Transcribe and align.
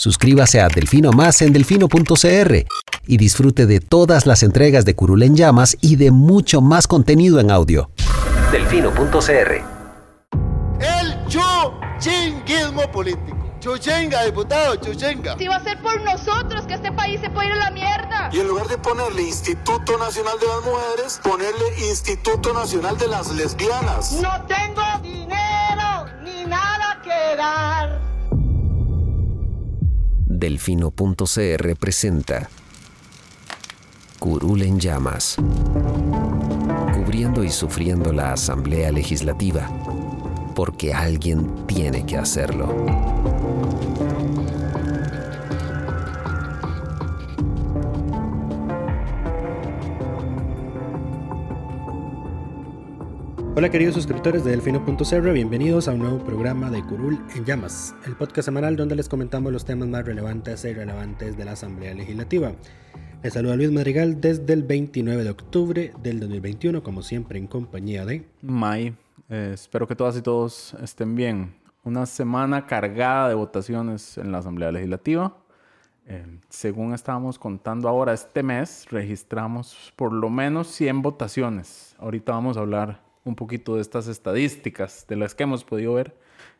Suscríbase 0.00 0.62
a 0.62 0.68
Delfino 0.68 1.12
Más 1.12 1.42
en 1.42 1.52
delfino.cr 1.52 2.64
y 3.06 3.16
disfrute 3.18 3.66
de 3.66 3.80
todas 3.80 4.24
las 4.24 4.42
entregas 4.42 4.86
de 4.86 4.96
Curul 4.96 5.22
en 5.22 5.36
Llamas 5.36 5.76
y 5.82 5.96
de 5.96 6.10
mucho 6.10 6.62
más 6.62 6.86
contenido 6.86 7.38
en 7.38 7.50
audio. 7.50 7.90
Delfino.cr 8.50 9.62
El 10.80 11.26
chuchinguismo 11.28 12.90
político. 12.90 13.36
Chuchenga, 13.60 14.24
diputado, 14.24 14.76
chuchenga. 14.76 15.36
Si 15.36 15.46
va 15.46 15.56
a 15.56 15.64
ser 15.64 15.78
por 15.82 16.00
nosotros 16.00 16.64
que 16.66 16.72
este 16.72 16.90
país 16.92 17.20
se 17.20 17.28
puede 17.28 17.48
ir 17.48 17.52
a 17.52 17.56
la 17.56 17.70
mierda. 17.70 18.30
Y 18.32 18.40
en 18.40 18.48
lugar 18.48 18.68
de 18.68 18.78
ponerle 18.78 19.20
Instituto 19.20 19.98
Nacional 19.98 20.38
de 20.40 20.46
las 20.46 20.64
Mujeres, 20.64 21.20
ponerle 21.22 21.88
Instituto 21.90 22.54
Nacional 22.54 22.96
de 22.96 23.06
las 23.06 23.30
Lesbianas. 23.32 24.12
No 24.12 24.46
tengo 24.46 24.80
dinero 25.02 26.06
ni 26.24 26.46
nada 26.46 27.02
que 27.04 27.36
dar. 27.36 28.09
Delfino.cr 30.40 31.76
presenta 31.76 32.48
Curul 34.18 34.62
en 34.62 34.80
llamas. 34.80 35.36
Cubriendo 36.94 37.44
y 37.44 37.50
sufriendo 37.50 38.10
la 38.10 38.32
Asamblea 38.32 38.90
Legislativa. 38.90 39.70
Porque 40.54 40.94
alguien 40.94 41.66
tiene 41.66 42.06
que 42.06 42.16
hacerlo. 42.16 42.74
Hola 53.60 53.68
queridos 53.68 53.94
suscriptores 53.94 54.42
de 54.42 54.52
Delfino.cr, 54.52 55.32
bienvenidos 55.32 55.86
a 55.86 55.92
un 55.92 55.98
nuevo 55.98 56.24
programa 56.24 56.70
de 56.70 56.82
Curul 56.82 57.22
en 57.36 57.44
Llamas, 57.44 57.94
el 58.06 58.16
podcast 58.16 58.46
semanal 58.46 58.74
donde 58.74 58.96
les 58.96 59.06
comentamos 59.06 59.52
los 59.52 59.66
temas 59.66 59.86
más 59.86 60.06
relevantes 60.06 60.64
e 60.64 60.70
irrelevantes 60.70 61.36
de 61.36 61.44
la 61.44 61.52
Asamblea 61.52 61.92
Legislativa. 61.92 62.52
Les 63.22 63.34
saluda 63.34 63.56
Luis 63.56 63.70
Madrigal 63.70 64.18
desde 64.18 64.54
el 64.54 64.62
29 64.62 65.24
de 65.24 65.28
octubre 65.28 65.92
del 66.02 66.20
2021, 66.20 66.82
como 66.82 67.02
siempre 67.02 67.38
en 67.38 67.46
compañía 67.46 68.06
de... 68.06 68.26
May, 68.40 68.96
eh, 69.28 69.50
espero 69.52 69.86
que 69.86 69.94
todas 69.94 70.16
y 70.16 70.22
todos 70.22 70.72
estén 70.82 71.14
bien. 71.14 71.54
Una 71.84 72.06
semana 72.06 72.66
cargada 72.66 73.28
de 73.28 73.34
votaciones 73.34 74.16
en 74.16 74.32
la 74.32 74.38
Asamblea 74.38 74.72
Legislativa. 74.72 75.36
Eh, 76.06 76.24
según 76.48 76.94
estábamos 76.94 77.38
contando 77.38 77.90
ahora, 77.90 78.14
este 78.14 78.42
mes 78.42 78.86
registramos 78.90 79.92
por 79.96 80.14
lo 80.14 80.30
menos 80.30 80.68
100 80.68 81.02
votaciones. 81.02 81.94
Ahorita 81.98 82.32
vamos 82.32 82.56
a 82.56 82.60
hablar 82.60 83.09
un 83.30 83.36
poquito 83.36 83.76
de 83.76 83.80
estas 83.80 84.08
estadísticas 84.08 85.06
de 85.08 85.16
las 85.16 85.34
que 85.34 85.44
hemos 85.44 85.64
podido 85.64 85.94
ver 85.94 86.14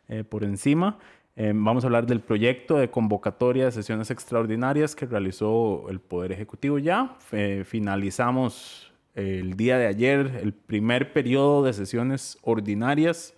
eh, 0.07 0.23
por 0.23 0.43
encima. 0.43 0.97
Eh, 1.35 1.53
vamos 1.55 1.83
a 1.83 1.87
hablar 1.87 2.05
del 2.05 2.19
proyecto 2.19 2.77
de 2.77 2.89
convocatoria 2.89 3.65
de 3.65 3.71
sesiones 3.71 4.11
extraordinarias 4.11 4.95
que 4.95 5.05
realizó 5.05 5.89
el 5.89 5.99
Poder 5.99 6.31
Ejecutivo 6.31 6.79
ya. 6.79 7.17
Eh, 7.31 7.63
finalizamos 7.65 8.91
el 9.15 9.55
día 9.55 9.77
de 9.77 9.87
ayer 9.87 10.39
el 10.41 10.53
primer 10.53 11.13
periodo 11.13 11.63
de 11.63 11.73
sesiones 11.73 12.37
ordinarias 12.41 13.33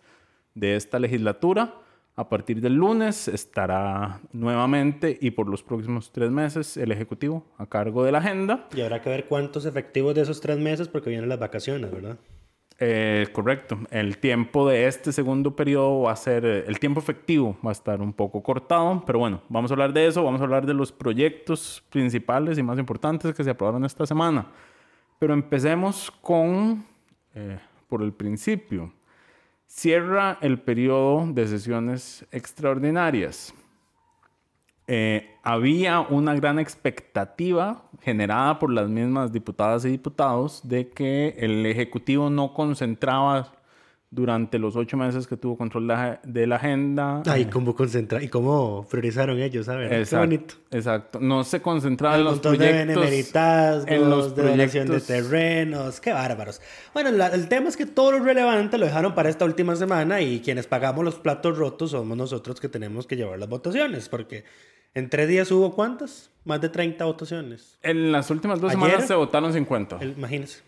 de 0.55 0.75
esta 0.75 0.99
legislatura. 0.99 1.75
A 2.15 2.29
partir 2.29 2.61
del 2.61 2.75
lunes 2.75 3.27
estará 3.27 4.19
nuevamente 4.31 5.17
y 5.19 5.31
por 5.31 5.49
los 5.49 5.63
próximos 5.63 6.11
tres 6.11 6.29
meses 6.29 6.77
el 6.77 6.91
Ejecutivo 6.91 7.43
a 7.57 7.65
cargo 7.65 8.03
de 8.03 8.11
la 8.11 8.19
agenda. 8.19 8.67
Y 8.75 8.81
habrá 8.81 9.01
que 9.01 9.09
ver 9.09 9.25
cuántos 9.25 9.65
efectivos 9.65 10.13
de 10.13 10.21
esos 10.21 10.39
tres 10.39 10.59
meses 10.59 10.87
porque 10.87 11.09
vienen 11.09 11.29
las 11.29 11.39
vacaciones, 11.39 11.91
¿verdad? 11.91 12.17
Eh, 12.85 13.29
correcto. 13.31 13.79
El 13.91 14.17
tiempo 14.17 14.67
de 14.67 14.87
este 14.87 15.13
segundo 15.13 15.55
periodo 15.55 16.01
va 16.01 16.11
a 16.11 16.17
ser, 16.17 16.43
eh, 16.43 16.65
el 16.67 16.79
tiempo 16.79 16.99
efectivo 16.99 17.57
va 17.65 17.69
a 17.69 17.71
estar 17.71 18.01
un 18.01 18.11
poco 18.11 18.43
cortado, 18.43 19.01
pero 19.05 19.19
bueno, 19.19 19.41
vamos 19.47 19.71
a 19.71 19.75
hablar 19.75 19.93
de 19.93 20.05
eso, 20.05 20.21
vamos 20.21 20.41
a 20.41 20.43
hablar 20.43 20.65
de 20.65 20.73
los 20.73 20.91
proyectos 20.91 21.81
principales 21.89 22.57
y 22.57 22.63
más 22.63 22.77
importantes 22.77 23.33
que 23.33 23.41
se 23.41 23.51
aprobaron 23.51 23.85
esta 23.85 24.05
semana. 24.05 24.47
Pero 25.17 25.33
empecemos 25.33 26.11
con, 26.11 26.85
eh, 27.33 27.57
por 27.87 28.01
el 28.01 28.11
principio. 28.11 28.91
Cierra 29.65 30.37
el 30.41 30.59
periodo 30.59 31.25
de 31.27 31.47
sesiones 31.47 32.25
extraordinarias. 32.31 33.53
Eh, 34.87 35.37
había 35.43 36.01
una 36.01 36.35
gran 36.35 36.59
expectativa 36.59 37.83
generada 38.01 38.59
por 38.59 38.71
las 38.71 38.89
mismas 38.89 39.31
diputadas 39.31 39.85
y 39.85 39.89
diputados 39.89 40.61
de 40.67 40.89
que 40.89 41.35
el 41.37 41.65
Ejecutivo 41.65 42.29
no 42.29 42.53
concentraba 42.53 43.53
durante 44.13 44.59
los 44.59 44.75
ocho 44.75 44.95
meses 44.95 45.25
que 45.25 45.37
tuvo 45.37 45.57
control 45.57 45.91
de 46.23 46.45
la 46.45 46.57
agenda. 46.57 47.23
Ay, 47.25 47.45
cómo 47.45 47.75
concentra 47.75 48.21
y 48.21 48.27
cómo 48.27 48.85
priorizaron 48.89 49.39
ellos, 49.39 49.65
¿sabes? 49.65 49.91
Exacto, 49.91 50.09
Qué 50.09 50.19
bonito. 50.19 50.55
Exacto. 50.69 51.19
No 51.19 51.43
se 51.43 51.61
concentraba 51.61 52.17
en 52.17 52.23
los 52.23 52.39
proyectos. 52.39 53.85
De 53.85 53.95
en 53.95 54.09
los 54.09 54.35
de 54.35 54.43
donación 54.43 54.87
de 54.87 55.01
terrenos. 55.01 55.99
Qué 55.99 56.13
bárbaros. 56.13 56.61
Bueno, 56.93 57.09
el 57.09 57.47
tema 57.47 57.69
es 57.69 57.77
que 57.77 57.87
todo 57.87 58.11
lo 58.11 58.23
relevante 58.23 58.77
lo 58.77 58.85
dejaron 58.85 59.15
para 59.15 59.29
esta 59.29 59.45
última 59.45 59.75
semana 59.75 60.21
y 60.21 60.41
quienes 60.41 60.67
pagamos 60.67 61.03
los 61.03 61.15
platos 61.15 61.57
rotos 61.57 61.91
somos 61.91 62.15
nosotros 62.15 62.59
que 62.59 62.69
tenemos 62.69 63.07
que 63.07 63.15
llevar 63.15 63.39
las 63.39 63.49
votaciones, 63.49 64.09
porque 64.09 64.43
en 64.93 65.09
tres 65.09 65.27
días 65.27 65.51
hubo 65.51 65.73
cuántas? 65.73 66.31
Más 66.45 66.59
de 66.59 66.69
30 66.69 67.05
votaciones. 67.05 67.79
En 67.81 68.11
las 68.11 68.29
últimas 68.29 68.59
dos 68.59 68.71
semanas 68.71 69.07
se 69.07 69.15
votaron 69.15 69.53
50. 69.53 70.03
imagínense. 70.03 70.61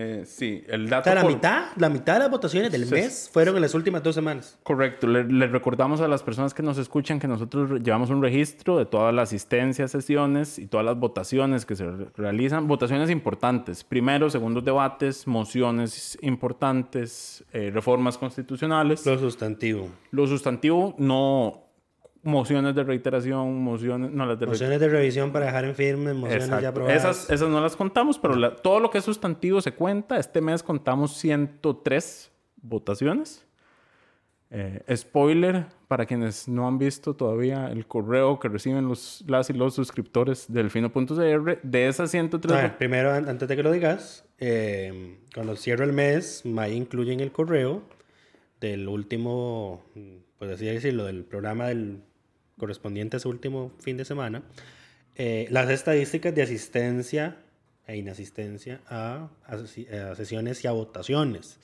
Eh, 0.00 0.22
sí, 0.26 0.62
el 0.68 0.88
dato. 0.88 1.10
O 1.10 1.12
sea, 1.12 1.22
la, 1.22 1.28
mitad, 1.28 1.64
la 1.76 1.88
mitad 1.88 2.12
de 2.12 2.18
las 2.20 2.30
votaciones 2.30 2.70
del 2.70 2.86
mes 2.86 3.28
fueron 3.32 3.56
en 3.56 3.62
las 3.62 3.74
últimas 3.74 4.00
dos 4.00 4.14
semanas. 4.14 4.56
Correcto. 4.62 5.08
Le, 5.08 5.48
recordamos 5.48 6.00
a 6.00 6.06
las 6.06 6.22
personas 6.22 6.54
que 6.54 6.62
nos 6.62 6.78
escuchan 6.78 7.18
que 7.18 7.26
nosotros 7.26 7.82
llevamos 7.82 8.08
un 8.10 8.22
registro 8.22 8.78
de 8.78 8.86
toda 8.86 9.10
la 9.10 9.22
asistencia 9.22 9.86
a 9.86 9.88
sesiones 9.88 10.60
y 10.60 10.68
todas 10.68 10.86
las 10.86 10.96
votaciones 10.96 11.66
que 11.66 11.74
se 11.74 11.84
realizan. 12.16 12.68
Votaciones 12.68 13.10
importantes. 13.10 13.82
Primero, 13.82 14.30
segundos 14.30 14.64
debates, 14.64 15.26
mociones 15.26 16.16
importantes, 16.22 17.44
eh, 17.52 17.72
reformas 17.74 18.18
constitucionales. 18.18 19.04
Lo 19.04 19.18
sustantivo. 19.18 19.88
Lo 20.12 20.28
sustantivo 20.28 20.94
no 20.98 21.67
mociones 22.22 22.74
de 22.74 22.84
reiteración, 22.84 23.62
mociones, 23.62 24.10
no 24.10 24.26
las 24.26 24.38
de 24.38 24.46
mociones 24.46 24.80
de 24.80 24.88
revisión 24.88 25.32
para 25.32 25.46
dejar 25.46 25.64
en 25.64 25.74
firme, 25.74 26.14
mociones 26.14 26.48
ya 26.60 26.68
aprobadas. 26.68 26.96
Esas, 26.96 27.30
esas 27.30 27.48
no 27.48 27.60
las 27.60 27.76
contamos, 27.76 28.18
pero 28.18 28.52
todo 28.54 28.80
lo 28.80 28.90
que 28.90 28.98
es 28.98 29.04
sustantivo 29.04 29.60
se 29.60 29.72
cuenta. 29.72 30.18
Este 30.18 30.40
mes 30.40 30.62
contamos 30.62 31.16
103 31.16 32.30
votaciones. 32.62 33.44
Eh, 34.50 34.82
spoiler, 34.96 35.66
para 35.88 36.06
quienes 36.06 36.48
no 36.48 36.66
han 36.66 36.78
visto 36.78 37.14
todavía 37.14 37.68
el 37.68 37.86
correo 37.86 38.38
que 38.38 38.48
reciben 38.48 38.88
los, 38.88 39.22
las 39.26 39.50
y 39.50 39.52
los 39.52 39.74
suscriptores 39.74 40.50
del 40.50 40.70
fino.cr, 40.70 41.60
de 41.62 41.88
esas 41.88 42.10
103... 42.10 42.56
A 42.56 42.62
ver, 42.62 42.78
primero, 42.78 43.12
antes 43.12 43.46
de 43.46 43.56
que 43.56 43.62
lo 43.62 43.70
digas, 43.70 44.24
eh, 44.38 45.18
cuando 45.34 45.54
cierro 45.56 45.84
el 45.84 45.92
mes, 45.92 46.46
May 46.46 46.74
incluye 46.74 47.12
en 47.12 47.20
el 47.20 47.30
correo 47.30 47.82
del 48.58 48.88
último, 48.88 49.84
pues 50.38 50.50
así 50.50 50.64
decirlo, 50.64 51.04
del 51.04 51.24
programa 51.24 51.66
del 51.66 52.02
correspondiente 52.58 53.16
a 53.16 53.20
su 53.20 53.28
último 53.28 53.72
fin 53.80 53.96
de 53.96 54.04
semana, 54.04 54.42
eh, 55.16 55.46
las 55.50 55.70
estadísticas 55.70 56.34
de 56.34 56.42
asistencia 56.42 57.36
e 57.86 57.96
inasistencia 57.96 58.80
a, 58.86 59.30
a, 59.46 60.14
sesiones 60.14 60.62
y 60.62 60.68
a 60.68 60.72
votaciones. 60.72 61.58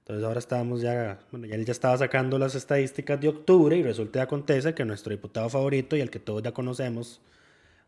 Entonces 0.00 0.24
ahora 0.24 0.38
estamos 0.38 0.80
ya, 0.80 1.20
bueno, 1.30 1.46
ya 1.46 1.54
él 1.54 1.66
ya 1.66 1.72
estaba 1.72 1.98
sacando 1.98 2.38
las 2.38 2.54
estadísticas 2.54 3.20
de 3.20 3.28
octubre 3.28 3.76
y 3.76 3.82
resulta 3.82 4.20
y 4.20 4.22
acontece 4.22 4.74
que 4.74 4.84
nuestro 4.86 5.10
diputado 5.10 5.50
favorito 5.50 5.94
y 5.96 6.00
el 6.00 6.10
que 6.10 6.18
todos 6.18 6.42
ya 6.42 6.52
conocemos 6.52 7.20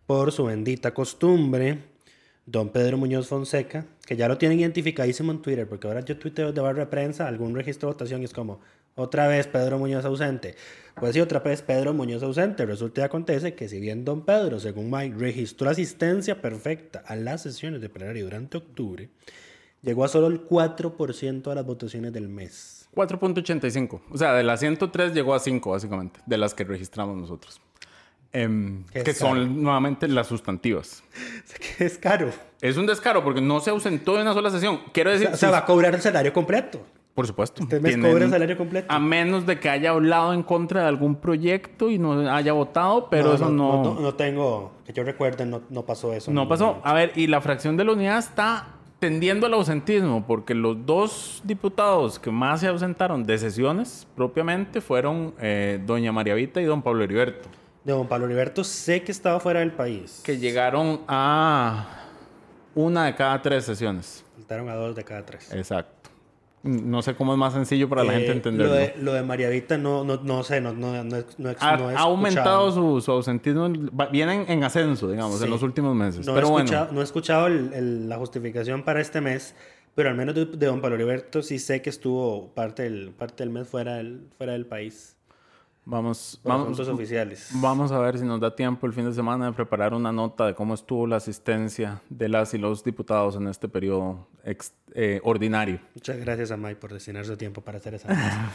por 0.07 0.31
su 0.31 0.45
bendita 0.45 0.93
costumbre, 0.93 1.79
don 2.45 2.69
Pedro 2.69 2.99
Muñoz 2.99 3.29
Fonseca, 3.29 3.87
que 4.05 4.17
ya 4.17 4.29
lo 4.29 4.37
tienen 4.37 4.61
identificadísimo 4.61 5.33
en 5.33 5.41
Twitter, 5.41 5.67
porque 5.67 5.87
ahora 5.87 6.01
yo 6.01 6.19
tuiteo 6.19 6.53
de 6.53 6.61
barra 6.61 6.81
de 6.81 6.87
prensa 6.87 7.27
algún 7.27 7.55
registro 7.55 7.89
de 7.89 7.95
votación 7.95 8.21
y 8.21 8.27
es 8.27 8.35
como, 8.35 8.61
otra 8.95 9.27
vez 9.29 9.47
Pedro 9.47 9.79
Muñoz 9.79 10.05
ausente. 10.05 10.57
Pues 10.97 11.15
sí, 11.15 11.21
otra 11.21 11.41
vez 11.41 11.63
Pedro 11.63 11.95
Muñoz 11.95 12.23
ausente. 12.23 12.67
Resulta 12.67 13.01
y 13.01 13.05
acontece 13.05 13.55
que 13.55 13.69
si 13.69 13.81
bien 13.81 14.05
don 14.05 14.25
Pedro, 14.25 14.61
según 14.61 14.91
Mike, 14.91 15.17
registró 15.19 15.71
asistencia 15.71 16.43
perfecta 16.43 17.03
a 17.07 17.17
las 17.17 17.43
sesiones 17.43 17.81
de 17.81 17.89
plenario 17.89 18.25
durante 18.25 18.59
octubre, 18.59 19.09
llegó 19.83 20.05
a 20.05 20.09
solo 20.09 20.27
el 20.27 20.47
4% 20.47 21.43
de 21.43 21.55
las 21.55 21.65
votaciones 21.65 22.13
del 22.13 22.29
mes. 22.29 22.89
4.85. 22.95 24.01
O 24.11 24.19
sea, 24.19 24.35
de 24.35 24.43
las 24.43 24.61
103 24.61 25.15
llegó 25.15 25.35
a 25.35 25.39
5, 25.39 25.71
básicamente, 25.71 26.21
de 26.27 26.39
las 26.39 26.55
que 26.55 26.65
registramos 26.65 27.17
nosotros. 27.17 27.61
Em, 28.33 28.85
que 28.93 29.13
son 29.13 29.61
nuevamente 29.63 30.07
las 30.07 30.29
sustantivas. 30.29 31.03
es 31.79 31.99
caro. 31.99 32.31
Es 32.61 32.77
un 32.77 32.87
descaro 32.87 33.25
porque 33.25 33.41
no 33.41 33.59
se 33.61 33.71
ausentó 33.71 34.17
de 34.17 34.23
una 34.23 34.35
sola 34.35 34.51
sesión. 34.51 34.81
Quiero 34.93 35.11
decir. 35.11 35.29
O 35.33 35.37
sea, 35.37 35.51
va 35.51 35.59
a 35.59 35.65
cobrar 35.65 35.95
el 35.95 36.01
salario 36.01 36.33
completo. 36.33 36.85
Por 37.21 37.27
supuesto. 37.27 37.63
Usted 37.63 37.83
me 37.83 38.01
cobra 38.01 38.25
el 38.25 38.31
salario 38.31 38.57
completo. 38.57 38.87
A 38.91 38.99
menos 38.99 39.45
de 39.45 39.61
que 39.61 39.69
haya 39.69 39.91
hablado 39.91 40.33
en 40.33 40.43
contra 40.43 40.81
de 40.81 40.89
algún 40.89 41.17
proyecto 41.17 41.91
y 41.91 41.99
no 41.99 42.33
haya 42.33 42.55
votado, 42.55 43.09
pero 43.11 43.35
eso 43.35 43.51
no 43.51 43.83
no, 43.83 44.01
no. 44.01 44.15
tengo, 44.15 44.73
que 44.87 44.95
yo 44.95 45.05
recuerde, 45.05 45.45
no, 45.45 45.61
no 45.69 45.85
pasó 45.85 46.15
eso. 46.15 46.31
No 46.31 46.49
pasó. 46.49 46.81
A 46.83 46.95
ver, 46.95 47.13
y 47.17 47.27
la 47.27 47.43
fracción 47.43 47.77
de 47.77 47.85
la 47.85 47.93
unidad 47.93 48.19
está 48.21 48.69
tendiendo 49.01 49.45
al 49.45 49.53
ausentismo, 49.53 50.27
porque 50.27 50.55
los 50.55 50.87
dos 50.87 51.43
diputados 51.45 52.19
que 52.19 52.31
más 52.31 52.61
se 52.61 52.69
ausentaron 52.69 53.23
de 53.25 53.37
sesiones 53.37 54.09
propiamente 54.17 54.81
fueron 54.81 55.35
eh, 55.43 55.79
doña 55.85 56.13
María 56.13 56.33
Vita 56.33 56.63
y 56.63 56.65
don 56.65 56.81
Pablo 56.81 57.05
Heriberto. 57.05 57.51
De 57.85 57.93
don 57.93 58.09
Pablo 58.09 58.25
Heriberto 58.25 58.65
sé 58.65 59.03
que 59.03 59.13
estaba 59.13 59.41
fuera 59.41 59.61
del 59.61 59.73
país. 59.73 60.23
que 60.25 60.39
llegaron 60.39 61.03
a 61.07 61.87
una 62.75 63.05
de 63.05 63.15
cada 63.15 63.43
tres 63.43 63.67
sesiones. 63.67 64.25
Faltaron 64.37 64.71
a 64.71 64.75
dos 64.75 64.97
de 64.97 65.05
cada 65.05 65.27
tres. 65.27 65.53
Exacto. 65.53 66.00
No 66.63 67.01
sé 67.01 67.15
cómo 67.15 67.33
es 67.33 67.39
más 67.39 67.55
sencillo 67.55 67.89
para 67.89 68.05
la 68.05 68.13
Eh, 68.13 68.17
gente 68.19 68.33
entenderlo. 68.33 68.73
Lo 68.75 68.79
de, 68.79 68.95
lo 69.01 69.13
de 69.15 69.23
María 69.23 69.49
Vita 69.49 69.79
no, 69.79 70.05
no, 70.05 70.19
no 70.23 70.43
sé, 70.43 70.61
no, 70.61 70.75
no, 70.75 71.03
no, 71.03 71.17
ha, 71.59 71.99
aumentado 72.01 72.71
su, 72.71 73.01
su 73.01 73.11
ausentismo. 73.13 73.71
Vienen 74.13 74.45
en 74.49 74.63
ascenso, 74.63 75.11
digamos, 75.11 75.39
Sí. 75.39 75.45
en 75.45 75.51
los 75.51 75.63
últimos 75.63 75.95
meses. 75.95 76.27
No, 76.27 76.35
Pero 76.35 76.49
he 76.49 76.51
bueno, 76.51 76.65
escuchado, 76.67 76.93
no 76.93 77.01
he 77.01 77.05
escuchado 77.05 77.47
el- 77.47 77.73
el- 77.73 78.09
la 78.11 78.19
justificación 78.19 78.83
para 78.83 79.01
este 79.01 79.23
mes, 79.23 79.55
pero 79.95 80.11
al 80.11 80.17
menos 80.17 80.35
de, 80.35 80.45
de 80.45 80.67
don 80.67 80.83
Pablo 80.83 80.97
Heriberto 80.97 81.43
sí 81.43 81.59
sé 81.59 81.81
que 81.81 81.89
estuvo 81.89 82.49
parte 82.55 82.83
del, 82.83 83.11
parte 83.13 83.43
del 83.43 83.51
mes 83.51 83.67
fuera 83.67 83.95
del, 83.95 84.27
fuera 84.37 84.53
del 84.53 84.67
país. 84.67 85.17
Vamos, 85.91 86.41
vamos, 86.45 86.63
asuntos 86.69 86.89
oficiales. 86.89 87.51
vamos 87.55 87.93
a 87.93 87.99
ver 87.99 88.19
si 88.19 88.25
nos 88.25 88.41
da 88.41 88.55
tiempo 88.55 88.87
el 88.87 88.93
fin 88.93 89.05
de 89.07 89.13
semana 89.13 89.47
de 89.47 89.53
preparar 89.53 89.93
una 89.95 90.13
nota 90.13 90.47
de 90.47 90.55
cómo 90.55 90.75
estuvo 90.75 91.07
la 91.07 91.17
asistencia 91.17 92.01
de 92.09 92.29
las 92.29 92.55
y 92.55 92.59
los 92.59 92.83
diputados 92.85 93.37
en 93.37 93.49
este 93.49 93.69
periodo 93.69 94.27
ex- 94.45 94.73
eh, 94.95 95.21
ordinario. 95.25 95.81
Muchas 95.95 96.19
gracias 96.19 96.51
a 96.51 96.57
May 96.57 96.75
por 96.77 96.93
destinar 96.93 97.25
su 97.27 97.37
tiempo 97.37 97.61
para 97.61 97.79
hacer 97.79 97.95
esa 97.95 98.09
nota. 98.15 98.53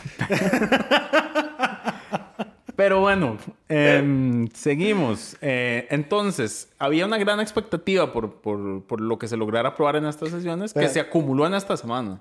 Pero 2.76 3.00
bueno, 3.00 3.38
em, 3.70 4.48
seguimos. 4.54 5.38
Eh, 5.42 5.88
entonces, 5.90 6.74
había 6.78 7.06
una 7.06 7.18
gran 7.18 7.40
expectativa 7.40 8.12
por, 8.12 8.34
por, 8.42 8.84
por 8.84 9.00
lo 9.00 9.18
que 9.18 9.28
se 9.30 9.38
lograra 9.38 9.70
aprobar 9.70 9.96
en 9.96 10.06
estas 10.06 10.30
sesiones 10.30 10.74
que 10.74 10.82
Pero- 10.82 10.92
se 10.92 11.00
acumuló 11.00 11.48
en 11.48 11.54
esta 11.54 11.78
semana. 11.78 12.20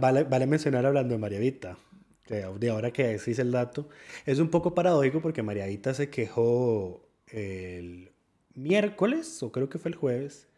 Vale, 0.00 0.24
vale 0.24 0.46
mencionar 0.46 0.86
hablando 0.86 1.12
de 1.14 1.18
María 1.18 1.38
Vita, 1.38 1.70
que 1.72 1.95
de 2.28 2.70
ahora 2.70 2.90
que 2.90 3.06
decís 3.06 3.38
el 3.38 3.52
dato, 3.52 3.88
es 4.24 4.38
un 4.38 4.48
poco 4.48 4.74
paradójico 4.74 5.20
porque 5.20 5.42
María 5.42 5.66
Vita 5.66 5.94
se 5.94 6.10
quejó 6.10 7.06
el 7.28 8.12
miércoles, 8.54 9.42
o 9.42 9.52
creo 9.52 9.68
que 9.68 9.78
fue 9.78 9.90
el 9.90 9.96
jueves, 9.96 10.48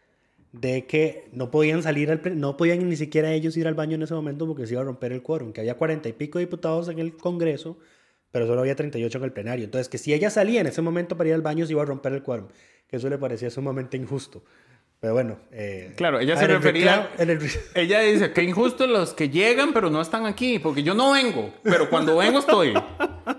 de 0.53 0.87
que 0.87 1.29
no 1.33 1.51
podían 1.51 1.83
salir, 1.83 2.11
al, 2.11 2.41
no 2.41 2.57
podían 2.57 2.89
ni 2.89 2.97
siquiera 2.97 3.33
ellos 3.33 3.57
ir 3.57 3.67
al 3.69 3.75
baño 3.75 3.97
en 3.97 4.03
ese 4.03 4.15
momento 4.15 4.47
porque 4.47 4.67
se 4.67 4.75
iba 4.75 4.83
a 4.83 4.85
romper 4.85 5.13
el 5.13 5.23
quórum, 5.23 5.53
que 5.53 5.61
había 5.61 5.77
cuarenta 5.77 6.09
y 6.09 6.13
pico 6.13 6.39
diputados 6.39 6.89
en 6.89 6.99
el 6.99 7.17
Congreso, 7.17 7.79
pero 8.31 8.47
solo 8.47 8.61
había 8.61 8.77
38 8.77 9.19
en 9.19 9.25
el 9.25 9.33
plenario. 9.33 9.65
Entonces, 9.65 9.89
que 9.89 9.99
si 9.99 10.13
ella 10.13 10.31
salía 10.31 10.61
en 10.61 10.67
ese 10.67 10.83
momento 10.83 11.17
para 11.17 11.29
ir 11.29 11.35
al 11.35 11.43
baño, 11.43 11.67
se 11.67 11.73
iba 11.73 11.83
a 11.83 11.87
romper 11.87 12.13
el 12.13 12.23
quórum, 12.23 12.49
que 12.87 12.97
eso 12.97 13.09
le 13.09 13.19
parecía 13.19 13.51
sumamente 13.51 13.97
injusto. 13.97 14.43
Pero 15.01 15.13
bueno. 15.15 15.37
eh, 15.53 15.93
Claro, 15.97 16.19
ella 16.19 16.37
se 16.37 16.45
el 16.47 16.51
refería- 16.51 17.09
reclamo- 17.17 17.31
el 17.31 17.41
re- 17.41 17.61
Ella 17.75 18.01
dice 18.01 18.33
que 18.33 18.43
injusto 18.43 18.87
los 18.87 19.15
que 19.15 19.29
llegan 19.29 19.73
pero 19.73 19.91
no 19.91 20.01
están 20.01 20.27
aquí, 20.27 20.59
porque 20.59 20.83
yo 20.83 20.95
no 20.95 21.13
vengo, 21.13 21.55
pero 21.63 21.89
cuando 21.89 22.17
vengo 22.17 22.41
estoy. 22.41 22.75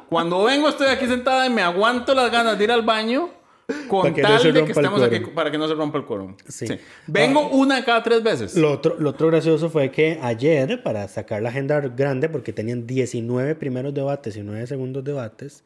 Cuando 0.07 0.43
vengo 0.45 0.69
estoy 0.69 0.87
aquí 0.87 1.05
sentada 1.05 1.45
y 1.45 1.49
me 1.49 1.61
aguanto 1.61 2.15
las 2.15 2.31
ganas 2.31 2.57
de 2.57 2.63
ir 2.63 2.71
al 2.71 2.83
baño 2.83 3.29
con 3.89 4.09
no 4.11 4.15
tal 4.21 4.39
se 4.39 4.47
de 4.51 4.53
que 4.53 4.71
el 4.71 4.71
estemos 4.71 5.01
aquí 5.01 5.19
para 5.19 5.51
que 5.51 5.57
no 5.57 5.67
se 5.67 5.73
rompa 5.75 5.97
el 5.97 6.05
quórum. 6.05 6.35
Sí. 6.47 6.65
Vengo 7.07 7.49
una 7.49 7.75
de 7.75 7.83
cada 7.83 8.01
tres 8.03 8.23
veces. 8.23 8.55
Lo 8.55 8.71
otro, 8.71 8.95
lo 8.97 9.09
otro 9.11 9.27
gracioso 9.27 9.69
fue 9.69 9.91
que 9.91 10.17
ayer, 10.23 10.81
para 10.81 11.07
sacar 11.09 11.41
la 11.41 11.49
agenda 11.49 11.79
grande, 11.81 12.29
porque 12.29 12.53
tenían 12.53 12.87
19 12.87 13.53
primeros 13.55 13.93
debates 13.93 14.37
y 14.37 14.41
9 14.41 14.65
segundos 14.65 15.03
debates, 15.03 15.63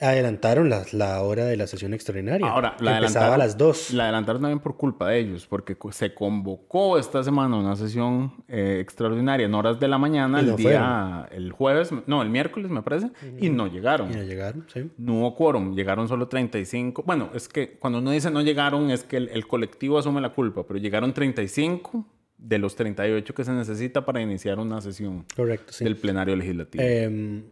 adelantaron 0.00 0.68
la, 0.68 0.84
la 0.92 1.22
hora 1.22 1.44
de 1.44 1.56
la 1.56 1.66
sesión 1.66 1.94
extraordinaria. 1.94 2.46
Ahora, 2.46 2.76
la 2.80 2.96
empezaba 2.98 3.26
adelantaron, 3.26 3.34
a 3.34 3.38
las 3.38 3.58
2. 3.58 3.92
La 3.94 4.04
adelantaron 4.04 4.42
también 4.42 4.60
por 4.60 4.76
culpa 4.76 5.08
de 5.08 5.20
ellos, 5.20 5.46
porque 5.46 5.76
se 5.90 6.14
convocó 6.14 6.98
esta 6.98 7.22
semana 7.22 7.56
una 7.56 7.76
sesión 7.76 8.44
eh, 8.48 8.78
extraordinaria 8.80 9.46
en 9.46 9.54
horas 9.54 9.78
de 9.78 9.88
la 9.88 9.98
mañana, 9.98 10.40
el 10.40 10.56
día, 10.56 11.28
el 11.30 11.52
jueves, 11.52 11.90
no, 12.06 12.22
el 12.22 12.30
miércoles 12.30 12.70
me 12.70 12.82
parece, 12.82 13.10
y 13.38 13.50
no 13.50 13.66
llegaron. 13.66 14.10
Y 14.12 14.16
no 14.16 14.22
llegaron, 14.22 14.66
sí. 14.72 14.90
No 14.98 15.20
hubo 15.20 15.34
quórum, 15.34 15.74
llegaron 15.74 16.08
solo 16.08 16.28
35. 16.28 17.02
Bueno, 17.06 17.30
es 17.34 17.48
que 17.48 17.78
cuando 17.78 17.98
uno 17.98 18.10
dice 18.10 18.30
no 18.30 18.42
llegaron, 18.42 18.90
es 18.90 19.04
que 19.04 19.16
el, 19.16 19.28
el 19.28 19.46
colectivo 19.46 19.98
asume 19.98 20.20
la 20.20 20.30
culpa, 20.30 20.64
pero 20.66 20.78
llegaron 20.78 21.12
35 21.12 22.04
de 22.44 22.58
los 22.58 22.76
38 22.76 23.34
que 23.34 23.44
se 23.44 23.52
necesita 23.52 24.04
para 24.04 24.20
iniciar 24.20 24.58
una 24.58 24.80
sesión 24.80 25.24
Correcto, 25.34 25.72
sí. 25.72 25.84
del 25.84 25.96
plenario 25.96 26.36
legislativo. 26.36 26.82
Em, 26.84 27.44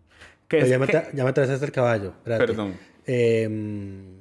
Que 0.52 0.58
pero 0.58 0.64
es 0.66 0.70
ya, 0.70 0.78
me 0.78 0.87
que- 0.87 1.16
ya 1.16 1.25
me 1.25 1.31
el 1.64 1.72
caballo. 1.72 2.08
espérate. 2.19 2.46
Perdón. 2.46 2.75
Em, 3.06 4.20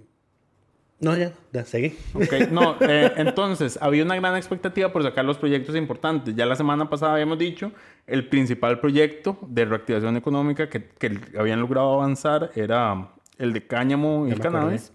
no, 1.01 1.17
ya, 1.17 1.33
ya, 1.51 1.65
seguí. 1.65 1.97
Ok, 2.13 2.33
no, 2.51 2.77
eh, 2.79 3.11
entonces 3.17 3.77
había 3.81 4.03
una 4.05 4.15
gran 4.15 4.37
expectativa 4.37 4.93
por 4.93 5.03
sacar 5.03 5.25
los 5.25 5.37
proyectos 5.37 5.75
importantes. 5.75 6.33
Ya 6.35 6.45
la 6.45 6.55
semana 6.55 6.89
pasada 6.89 7.13
habíamos 7.13 7.37
dicho, 7.37 7.71
el 8.07 8.29
principal 8.29 8.79
proyecto 8.79 9.37
de 9.45 9.65
reactivación 9.65 10.15
económica 10.15 10.69
que, 10.69 10.85
que 10.85 11.19
habían 11.37 11.59
logrado 11.59 11.93
avanzar 11.95 12.51
era 12.55 13.09
el 13.37 13.51
de 13.51 13.67
cáñamo 13.67 14.25
y 14.27 14.31
el 14.31 14.39
cannabis, 14.39 14.93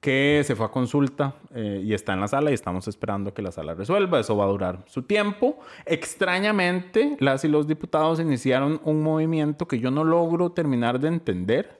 que 0.00 0.42
se 0.44 0.54
fue 0.54 0.66
a 0.66 0.70
consulta 0.70 1.34
eh, 1.54 1.82
y 1.84 1.92
está 1.92 2.12
en 2.14 2.20
la 2.20 2.28
sala 2.28 2.50
y 2.50 2.54
estamos 2.54 2.86
esperando 2.86 3.34
que 3.34 3.42
la 3.42 3.50
sala 3.50 3.74
resuelva. 3.74 4.20
Eso 4.20 4.36
va 4.36 4.44
a 4.44 4.48
durar 4.48 4.84
su 4.86 5.02
tiempo. 5.02 5.58
Extrañamente, 5.86 7.16
las 7.18 7.44
y 7.44 7.48
los 7.48 7.66
diputados 7.66 8.20
iniciaron 8.20 8.80
un 8.84 9.02
movimiento 9.02 9.66
que 9.66 9.80
yo 9.80 9.90
no 9.90 10.04
logro 10.04 10.52
terminar 10.52 11.00
de 11.00 11.08
entender 11.08 11.78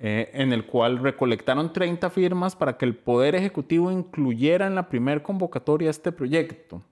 eh, 0.00 0.30
en 0.34 0.52
el 0.52 0.64
cual 0.64 0.98
recolectaron 0.98 1.72
30 1.72 2.08
firmas 2.10 2.54
para 2.54 2.76
que 2.76 2.84
el 2.84 2.94
Poder 2.94 3.34
Ejecutivo 3.34 3.90
incluyera 3.90 4.68
en 4.68 4.76
la 4.76 4.88
primer 4.88 5.22
convocatoria 5.22 5.90
este 5.90 6.12
proyecto, 6.12 6.82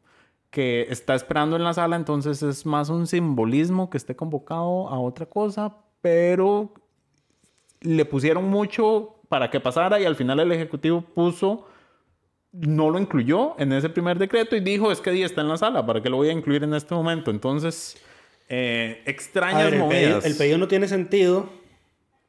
que 0.50 0.86
está 0.90 1.14
esperando 1.14 1.54
en 1.54 1.62
la 1.62 1.72
sala, 1.72 1.94
entonces 1.94 2.42
es 2.42 2.66
más 2.66 2.88
un 2.88 3.06
simbolismo 3.06 3.90
que 3.90 3.98
esté 3.98 4.16
convocado 4.16 4.88
a 4.88 4.98
otra 4.98 5.26
cosa, 5.26 5.76
pero 6.00 6.72
le 7.80 8.04
pusieron 8.06 8.50
mucho 8.50 9.15
para 9.28 9.50
que 9.50 9.60
pasara 9.60 10.00
y 10.00 10.04
al 10.04 10.16
final 10.16 10.40
el 10.40 10.52
Ejecutivo 10.52 11.02
puso, 11.02 11.66
no 12.52 12.90
lo 12.90 12.98
incluyó 12.98 13.54
en 13.58 13.72
ese 13.72 13.88
primer 13.88 14.18
decreto 14.18 14.56
y 14.56 14.60
dijo, 14.60 14.90
es 14.92 15.00
que 15.00 15.10
día 15.10 15.26
está 15.26 15.40
en 15.42 15.48
la 15.48 15.56
sala, 15.56 15.84
¿para 15.84 16.00
qué 16.02 16.08
lo 16.08 16.16
voy 16.16 16.28
a 16.28 16.32
incluir 16.32 16.62
en 16.64 16.74
este 16.74 16.94
momento? 16.94 17.30
Entonces, 17.30 17.96
eh, 18.48 19.02
extrañas 19.06 19.64
ver, 19.64 19.74
el, 19.74 19.80
pedido, 19.88 20.08
movidas. 20.10 20.24
el 20.26 20.36
pedido 20.36 20.58
no 20.58 20.68
tiene 20.68 20.88
sentido, 20.88 21.48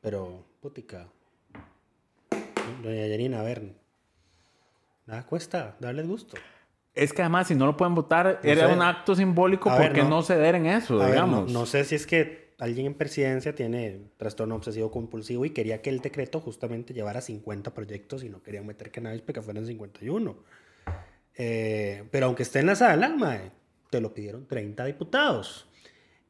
pero, 0.02 0.44
putica. 0.62 1.08
Doña 2.84 3.08
Yanina, 3.08 3.40
a 3.40 3.44
ver. 3.44 3.74
Nada 5.06 5.26
cuesta 5.26 5.76
darles 5.80 6.08
gusto. 6.08 6.36
Es 6.94 7.14
que 7.14 7.22
además, 7.22 7.48
si 7.48 7.56
no 7.56 7.66
lo 7.66 7.78
pueden 7.78 7.96
votar, 7.96 8.40
No 8.44 8.50
era 8.50 8.68
sé. 8.68 8.74
un 8.74 8.82
acto 8.82 9.16
simbólico. 9.16 9.70
A 9.70 9.74
¿Por 9.74 9.84
ver, 9.84 9.94
qué 9.94 10.04
no. 10.04 10.10
no. 10.10 10.22
ceder 10.24 10.56
en 10.56 10.66
eso, 10.66 10.96
A 10.96 11.06
ver, 11.06 11.08
no, 11.08 11.14
digamos? 11.14 11.52
no 11.52 11.66
sé 11.66 11.84
si 11.86 11.96
es 11.96 12.06
que 12.08 12.47
alguien 12.60 12.88
en 12.88 12.94
presidencia 12.96 13.54
tiene 13.54 14.02
trastorno 14.18 14.56
obsesivo 14.56 14.90
compulsivo 14.92 15.46
y 15.46 15.52
quería 15.52 15.82
que 15.82 15.90
el 15.90 16.00
decreto 16.00 16.40
justamente 16.40 16.94
llevara 16.94 17.22
50 17.22 17.74
proyectos 17.74 18.24
y 18.24 18.30
no 18.30 18.42
querían 18.42 18.66
meter 18.66 18.92
cannabis 18.92 19.22
para 19.22 19.34
que 19.34 19.42
fueran 19.42 19.66
51. 19.66 20.36
Eh, 21.36 22.04
pero 22.12 22.26
aunque 22.28 22.44
esté 22.44 22.60
en 22.60 22.66
la 22.68 22.76
sala, 22.76 23.10
mae, 23.10 23.52
te 23.90 24.02
lo 24.02 24.14
pidieron 24.14 24.48
30 24.48 24.86
diputados. 24.86 25.68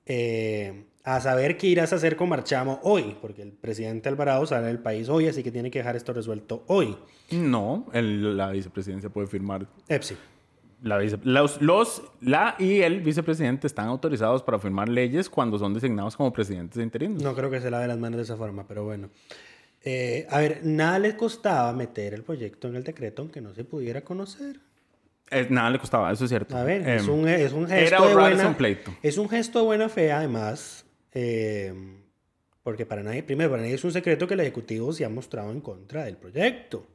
Eh, 0.06 0.86
a 1.04 1.22
saber 1.22 1.58
qué 1.58 1.68
irás 1.68 1.94
a 1.94 1.96
hacer 1.96 2.18
con 2.18 2.28
Marchamo 2.28 2.82
hoy, 2.84 3.16
porque 3.22 3.42
el 3.42 3.54
presidente 3.54 4.10
Alvarado 4.10 4.46
sale 4.46 4.68
del 4.68 4.80
país 4.80 5.08
hoy, 5.08 5.28
así 5.28 5.42
que 5.44 5.52
tiene 5.54 5.72
que 5.72 5.80
dejar 5.80 5.96
esto 5.96 6.12
resuelto 6.12 6.66
hoy. 6.68 6.98
No, 7.32 7.86
el- 7.94 8.36
la 8.36 8.52
vicepresidencia 8.52 9.10
puede 9.10 9.28
firmar. 9.28 9.66
Epsi. 9.88 10.18
La 10.84 10.98
vice- 11.00 11.20
los, 11.24 11.60
los- 11.62 12.04
la 12.22 12.56
y 12.60 12.82
el 12.82 13.02
vicepresidente 13.02 13.66
están 13.66 13.88
autorizados 13.88 14.44
para 14.44 14.60
firmar 14.60 14.88
leyes 14.90 15.28
cuando 15.30 15.58
son 15.58 15.74
designados 15.74 16.16
como 16.16 16.32
presidentes 16.32 16.82
interinos. 16.84 17.24
No 17.24 17.34
creo 17.36 17.50
que 17.50 17.60
se 17.60 17.72
lave 17.72 17.88
las 17.88 17.98
manos 17.98 18.18
de 18.18 18.24
esa 18.24 18.38
forma, 18.38 18.68
pero 18.68 18.84
bueno. 18.86 19.10
Eh, 19.84 20.28
a 20.30 20.40
ver, 20.40 20.62
nada 20.64 21.00
les 21.00 21.16
costaba 21.16 21.72
meter 21.74 22.14
el 22.14 22.24
proyecto 22.24 22.68
en 22.68 22.76
el 22.76 22.84
decreto 22.84 23.22
aunque 23.24 23.42
no 23.42 23.54
se 23.54 23.64
pudiera 23.64 24.02
conocer. 24.02 24.60
Eh, 25.32 25.48
nada 25.50 25.70
le 25.72 25.80
costaba, 25.80 26.12
eso 26.12 26.24
es 26.26 26.30
cierto. 26.30 26.56
A 26.56 26.64
ver, 26.64 26.88
es, 26.88 27.04
Em, 27.08 27.10
un, 27.14 27.28
es 27.28 27.52
un 27.54 27.64
era 27.72 27.80
gesto 27.98 28.08
de 28.08 28.14
buena 28.16 28.48
un 28.48 28.56
pleito. 28.56 28.94
Es 29.02 29.18
un 29.18 29.28
gesto 29.30 29.60
de 29.60 29.66
buena 29.66 29.90
fe, 29.90 30.12
además, 30.12 30.86
eh, 31.14 31.74
porque 32.64 32.86
para 32.86 33.02
nadie, 33.04 33.24
primero, 33.24 33.50
para 33.50 33.64
nadie 33.64 33.76
es 33.76 33.84
un 33.84 33.92
secreto 33.92 34.28
que 34.28 34.36
el 34.36 34.40
Ejecutivo 34.42 34.94
se 34.94 35.04
ha 35.06 35.10
mostrado 35.10 35.52
en 35.52 35.60
contra 35.62 36.06
del 36.06 36.18
proyecto. 36.18 36.86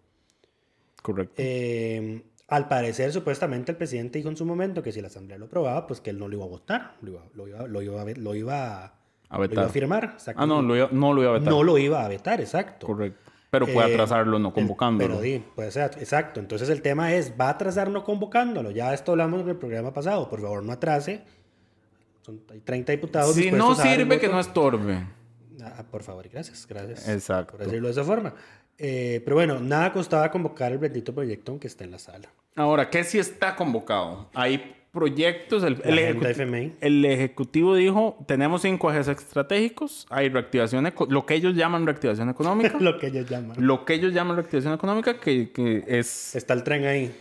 Correcto. 1.02 1.34
Eh, 1.36 2.22
al 2.54 2.68
parecer, 2.68 3.12
supuestamente, 3.12 3.72
el 3.72 3.78
presidente 3.78 4.18
dijo 4.18 4.28
en 4.28 4.36
su 4.36 4.44
momento 4.44 4.82
que 4.82 4.92
si 4.92 5.00
la 5.00 5.06
Asamblea 5.08 5.38
lo 5.38 5.46
aprobaba, 5.46 5.86
pues 5.86 6.00
que 6.00 6.10
él 6.10 6.18
no 6.18 6.28
lo 6.28 6.34
iba 6.36 6.44
a 6.44 6.48
votar, 6.48 6.96
lo 7.02 7.10
iba, 7.12 7.22
lo 7.34 7.48
iba, 7.48 7.66
lo 7.66 7.82
iba, 7.82 8.00
a, 8.00 8.04
ve- 8.04 8.16
lo 8.16 8.34
iba 8.34 8.84
a- 8.84 8.94
A 9.30 9.38
lo 9.38 9.44
iba 9.44 9.48
vetar. 9.48 9.64
a 9.64 9.68
firmar. 9.68 10.16
ah, 10.36 10.46
no, 10.46 10.60
lo 10.62 10.76
iba- 10.76 10.88
no 10.92 11.12
lo 11.14 11.22
iba 11.22 11.30
a 11.30 11.34
vetar. 11.38 11.52
No 11.52 11.62
lo 11.62 11.78
iba 11.78 12.04
a 12.04 12.08
vetar, 12.08 12.40
exacto. 12.40 12.86
Correcto. 12.86 13.30
Pero 13.50 13.66
puede 13.66 13.90
Eh, 13.90 13.94
atrasarlo 13.94 14.38
no 14.38 14.52
convocándolo. 14.54 15.10
Pero 15.16 15.20
di, 15.20 15.38
puede 15.54 15.70
ser, 15.70 15.90
exacto. 15.98 16.40
Entonces 16.40 16.68
el 16.70 16.80
tema 16.80 17.12
es, 17.14 17.34
¿va 17.38 17.48
a 17.48 17.50
atrasar 17.50 17.90
no 17.90 18.02
convocándolo? 18.02 18.70
Ya 18.70 18.94
esto 18.94 19.12
hablamos 19.12 19.42
en 19.42 19.48
el 19.50 19.56
programa 19.56 19.92
pasado. 19.92 20.28
Por 20.30 20.40
favor, 20.40 20.62
no 20.62 20.72
atrase. 20.72 21.22
Son, 22.22 22.40
hay 22.50 22.60
30 22.60 22.92
diputados. 22.92 23.34
si 23.34 23.50
no 23.50 23.74
sirve, 23.74 24.18
que 24.20 24.28
no 24.28 24.40
estorbe. 24.40 25.06
Ah, 25.62 25.84
por 25.90 26.02
favor, 26.02 26.24
y 26.26 26.28
gracias, 26.30 26.66
gracias. 26.66 27.08
Exacto. 27.08 27.52
Por 27.56 27.66
decirlo 27.66 27.88
de 27.88 27.92
esa 27.92 28.04
forma. 28.04 28.34
Eh, 28.84 29.22
pero 29.24 29.36
bueno, 29.36 29.60
nada 29.60 29.92
costaba 29.92 30.28
convocar 30.32 30.72
el 30.72 30.78
bendito 30.78 31.14
proyecto 31.14 31.52
aunque 31.52 31.68
esté 31.68 31.84
en 31.84 31.92
la 31.92 32.00
sala. 32.00 32.28
Ahora, 32.56 32.90
¿qué 32.90 33.04
si 33.04 33.20
está 33.20 33.54
convocado? 33.54 34.28
Hay 34.34 34.74
proyectos. 34.90 35.62
El, 35.62 35.80
el 35.84 36.76
el 36.80 37.04
ejecutivo 37.04 37.76
dijo, 37.76 38.18
tenemos 38.26 38.62
cinco 38.62 38.90
ejes 38.90 39.06
estratégicos, 39.06 40.06
hay 40.10 40.28
reactivación, 40.28 40.92
lo 41.08 41.24
que 41.24 41.34
ellos 41.34 41.54
llaman 41.54 41.86
reactivación 41.86 42.28
económica, 42.28 42.76
Lo 42.80 42.98
que 42.98 43.06
ellos 43.06 43.30
llaman. 43.30 43.56
lo 43.64 43.84
que 43.84 43.94
ellos 43.94 44.12
llaman 44.12 44.34
reactivación 44.36 44.74
económica, 44.74 45.18
que, 45.20 45.52
que 45.52 45.84
es... 45.86 46.34
Está 46.34 46.52
el 46.54 46.64
tren 46.64 46.84
ahí. 46.84 47.14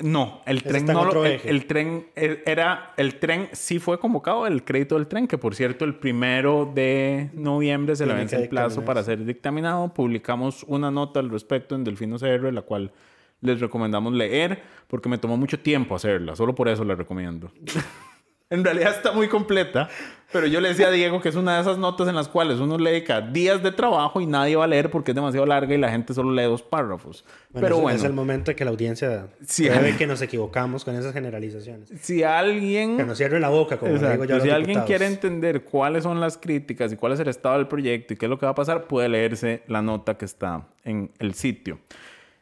No, 0.00 0.42
el 0.46 0.58
Ese 0.58 0.68
tren 0.68 0.86
no 0.86 1.04
lo- 1.04 1.24
el, 1.24 1.40
el 1.44 1.66
tren 1.66 2.06
era 2.14 2.92
el 2.96 3.16
tren 3.16 3.48
sí 3.52 3.78
fue 3.78 3.98
convocado 3.98 4.46
el 4.46 4.64
crédito 4.64 4.94
del 4.94 5.08
tren 5.08 5.26
que 5.26 5.38
por 5.38 5.54
cierto 5.56 5.84
el 5.84 5.96
primero 5.96 6.70
de 6.72 7.30
noviembre 7.34 7.96
se 7.96 8.06
le 8.06 8.14
vence 8.14 8.36
el 8.36 8.48
plazo 8.48 8.84
para 8.84 9.02
ser 9.02 9.24
dictaminado. 9.24 9.92
Publicamos 9.92 10.64
una 10.68 10.90
nota 10.90 11.18
al 11.20 11.30
respecto 11.30 11.74
en 11.74 11.82
Delfino 11.84 12.16
CR, 12.18 12.52
la 12.52 12.62
cual 12.62 12.92
les 13.40 13.60
recomendamos 13.60 14.12
leer 14.12 14.62
porque 14.88 15.08
me 15.08 15.18
tomó 15.18 15.36
mucho 15.36 15.58
tiempo 15.60 15.94
hacerla. 15.96 16.34
Solo 16.36 16.54
por 16.54 16.68
eso 16.68 16.84
la 16.84 16.94
recomiendo. 16.94 17.50
en 18.50 18.64
realidad 18.64 18.94
está 18.96 19.12
muy 19.12 19.28
completa, 19.28 19.88
pero 20.32 20.46
yo 20.46 20.60
le 20.60 20.68
decía 20.68 20.88
a 20.88 20.90
Diego 20.90 21.20
que 21.22 21.30
es 21.30 21.34
una 21.36 21.54
de 21.56 21.62
esas 21.62 21.78
notas 21.78 22.06
en 22.08 22.14
las 22.14 22.28
cuales 22.28 22.58
uno 22.60 22.76
le 22.78 22.90
dedica 22.90 23.20
días 23.22 23.62
de 23.62 23.72
trabajo 23.72 24.20
y 24.20 24.26
nadie 24.26 24.56
va 24.56 24.64
a 24.64 24.66
leer 24.66 24.90
porque 24.90 25.12
es 25.12 25.14
demasiado 25.14 25.46
larga 25.46 25.74
y 25.74 25.78
la 25.78 25.90
gente 25.90 26.12
solo 26.12 26.32
lee 26.32 26.42
dos 26.44 26.62
párrafos. 26.62 27.24
Bueno, 27.50 27.66
pero 27.66 27.76
es- 27.76 27.82
bueno, 27.82 27.96
Es 27.98 28.04
el 28.04 28.12
momento 28.12 28.50
de 28.50 28.56
que 28.56 28.64
la 28.64 28.70
audiencia 28.70 29.28
ve 29.58 29.94
que 29.98 30.06
nos 30.06 30.20
equivocamos 30.20 30.84
con 30.84 30.94
esas 30.96 31.12
generalizaciones. 31.14 31.90
si 32.02 32.22
alguien... 32.24 32.96
Que 32.98 33.04
nos 33.04 33.16
cierre 33.16 33.40
la 33.40 33.48
boca, 33.48 33.78
como 33.78 33.92
digo 33.94 34.24
yo 34.24 34.40
si 34.40 34.50
alguien 34.50 34.66
diputados. 34.80 34.86
quiere 34.86 35.06
entender 35.06 35.64
cuáles 35.64 36.02
son 36.02 36.20
las 36.20 36.36
críticas 36.36 36.92
y 36.92 36.96
cuál 36.96 37.12
es 37.12 37.20
el 37.20 37.28
estado 37.28 37.56
del 37.56 37.68
proyecto 37.68 38.12
y 38.12 38.16
qué 38.18 38.26
es 38.26 38.30
lo 38.30 38.38
que 38.38 38.44
va 38.46 38.52
a 38.52 38.54
pasar, 38.54 38.86
puede 38.86 39.08
leerse 39.08 39.62
la 39.66 39.80
nota 39.82 40.18
que 40.18 40.26
está 40.26 40.66
en 40.84 41.10
el 41.18 41.32
sitio. 41.34 41.78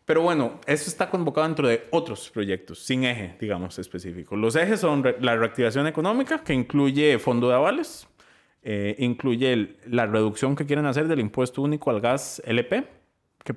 Pero 0.07 0.23
bueno, 0.23 0.61
eso 0.67 0.89
está 0.89 1.11
convocado 1.11 1.47
dentro 1.49 1.67
de 1.69 1.83
otros 1.91 2.31
proyectos, 2.31 2.79
sin 2.79 3.03
eje, 3.05 3.37
digamos, 3.41 3.79
específico. 3.79 4.37
Los 4.37 4.55
ejes 4.57 4.81
son 4.81 5.03
re- 5.03 5.17
la 5.21 5.37
reactivación 5.37 5.87
económica, 5.89 6.43
que 6.45 6.55
incluye 6.55 7.19
fondo 7.19 7.49
de 7.49 7.57
avales, 7.57 8.07
eh, 8.63 8.95
incluye 9.01 9.53
el- 9.53 9.77
la 9.89 10.07
reducción 10.07 10.55
que 10.55 10.65
quieren 10.65 10.87
hacer 10.87 11.09
del 11.09 11.19
impuesto 11.21 11.61
único 11.61 11.91
al 11.91 12.01
gas 12.01 12.41
LP, 12.47 12.87
que 13.45 13.57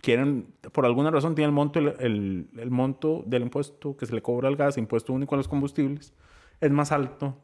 quieren, 0.00 0.54
por 0.72 0.86
alguna 0.86 1.10
razón, 1.10 1.34
tiene 1.34 1.46
el 1.48 1.52
monto, 1.52 1.80
el, 1.80 1.88
el- 1.98 2.48
el 2.56 2.70
monto 2.70 3.24
del 3.26 3.42
impuesto 3.42 3.96
que 3.96 4.06
se 4.06 4.14
le 4.14 4.22
cobra 4.22 4.46
al 4.46 4.54
gas, 4.56 4.78
impuesto 4.78 5.12
único 5.12 5.34
a 5.34 5.38
los 5.38 5.48
combustibles, 5.48 6.14
es 6.60 6.70
más 6.70 6.92
alto 6.92 7.36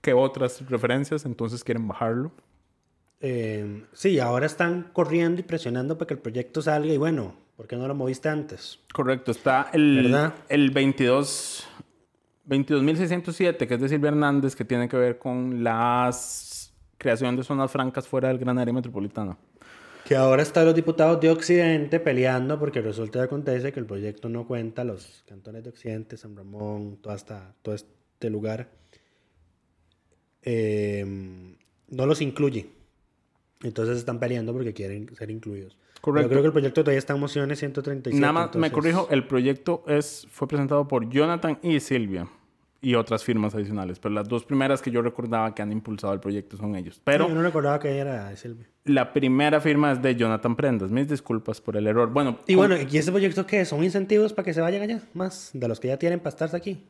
que 0.00 0.14
otras 0.14 0.68
referencias, 0.68 1.24
entonces 1.26 1.62
quieren 1.62 1.86
bajarlo. 1.86 2.32
Eh, 3.20 3.84
sí, 3.92 4.18
ahora 4.18 4.46
están 4.46 4.90
corriendo 4.92 5.40
y 5.40 5.44
presionando 5.44 5.98
para 5.98 6.08
que 6.08 6.14
el 6.14 6.20
proyecto 6.20 6.62
salga 6.62 6.92
y 6.92 6.96
bueno, 6.96 7.34
¿por 7.56 7.66
qué 7.66 7.76
no 7.76 7.86
lo 7.86 7.94
moviste 7.94 8.28
antes? 8.28 8.78
Correcto, 8.92 9.30
está 9.30 9.68
el, 9.72 10.04
¿Verdad? 10.04 10.34
el 10.48 10.70
22 10.70 11.66
22.607, 12.48 13.68
que 13.68 13.74
es 13.74 13.80
de 13.80 13.88
Silvia 13.88 14.08
Hernández, 14.08 14.56
que 14.56 14.64
tiene 14.64 14.88
que 14.88 14.96
ver 14.96 15.18
con 15.18 15.62
las 15.62 16.72
creación 16.98 17.36
de 17.36 17.44
zonas 17.44 17.70
francas 17.70 18.08
fuera 18.08 18.28
del 18.28 18.38
gran 18.38 18.58
área 18.58 18.74
metropolitana. 18.74 19.36
Que 20.04 20.16
ahora 20.16 20.42
están 20.42 20.64
los 20.66 20.74
diputados 20.74 21.20
de 21.20 21.30
Occidente 21.30 22.00
peleando 22.00 22.58
porque 22.58 22.80
resulta 22.80 23.20
y 23.20 23.22
acontece 23.22 23.72
que 23.72 23.78
el 23.80 23.86
proyecto 23.86 24.28
no 24.28 24.46
cuenta 24.46 24.82
los 24.82 25.22
cantones 25.26 25.62
de 25.62 25.70
Occidente, 25.70 26.16
San 26.16 26.36
Ramón, 26.36 26.98
toda 27.00 27.14
esta, 27.14 27.54
todo 27.62 27.74
este 27.74 28.30
lugar. 28.30 28.68
eh, 30.42 31.04
no 31.88 32.06
los 32.06 32.20
incluye. 32.20 32.79
Entonces 33.62 33.98
están 33.98 34.18
peleando 34.18 34.52
porque 34.52 34.72
quieren 34.72 35.14
ser 35.16 35.30
incluidos. 35.30 35.76
Correcto. 36.00 36.28
Yo 36.28 36.30
creo 36.30 36.42
que 36.42 36.46
el 36.46 36.52
proyecto 36.52 36.82
todavía 36.82 36.98
está 36.98 37.12
en 37.14 37.20
mociones 37.20 37.58
137. 37.58 38.18
Nada 38.20 38.32
más 38.32 38.54
me 38.56 38.72
corrijo, 38.72 39.08
el 39.10 39.26
proyecto 39.26 39.84
es, 39.86 40.26
fue 40.30 40.48
presentado 40.48 40.88
por 40.88 41.08
Jonathan 41.10 41.58
y 41.62 41.78
Silvia 41.80 42.26
y 42.82 42.94
otras 42.94 43.22
firmas 43.22 43.54
adicionales, 43.54 43.98
pero 43.98 44.14
las 44.14 44.26
dos 44.26 44.46
primeras 44.46 44.80
que 44.80 44.90
yo 44.90 45.02
recordaba 45.02 45.54
que 45.54 45.60
han 45.60 45.70
impulsado 45.70 46.14
el 46.14 46.20
proyecto 46.20 46.56
son 46.56 46.74
ellos. 46.74 47.02
Pero 47.04 47.24
Sí, 47.24 47.28
yo 47.30 47.36
no 47.36 47.42
recordaba 47.42 47.78
que 47.78 47.98
era 47.98 48.34
Silvia. 48.36 48.66
la 48.84 49.12
primera 49.12 49.60
firma 49.60 49.92
es 49.92 50.00
de 50.00 50.16
Jonathan 50.16 50.56
Prendas. 50.56 50.90
Mis 50.90 51.06
disculpas 51.06 51.60
por 51.60 51.76
el 51.76 51.86
error. 51.86 52.08
Bueno, 52.10 52.38
Y 52.46 52.54
con- 52.54 52.68
bueno, 52.70 52.88
¿y 52.90 52.96
ese 52.96 53.10
proyecto 53.10 53.44
qué? 53.46 53.66
¿Son 53.66 53.84
incentivos 53.84 54.32
para 54.32 54.46
que 54.46 54.54
se 54.54 54.62
vayan 54.62 54.80
allá? 54.80 55.02
Más 55.12 55.50
de 55.52 55.68
los 55.68 55.78
que 55.78 55.88
ya 55.88 55.98
tienen 55.98 56.20
para 56.20 56.30
estarse 56.30 56.56
aquí. 56.56 56.86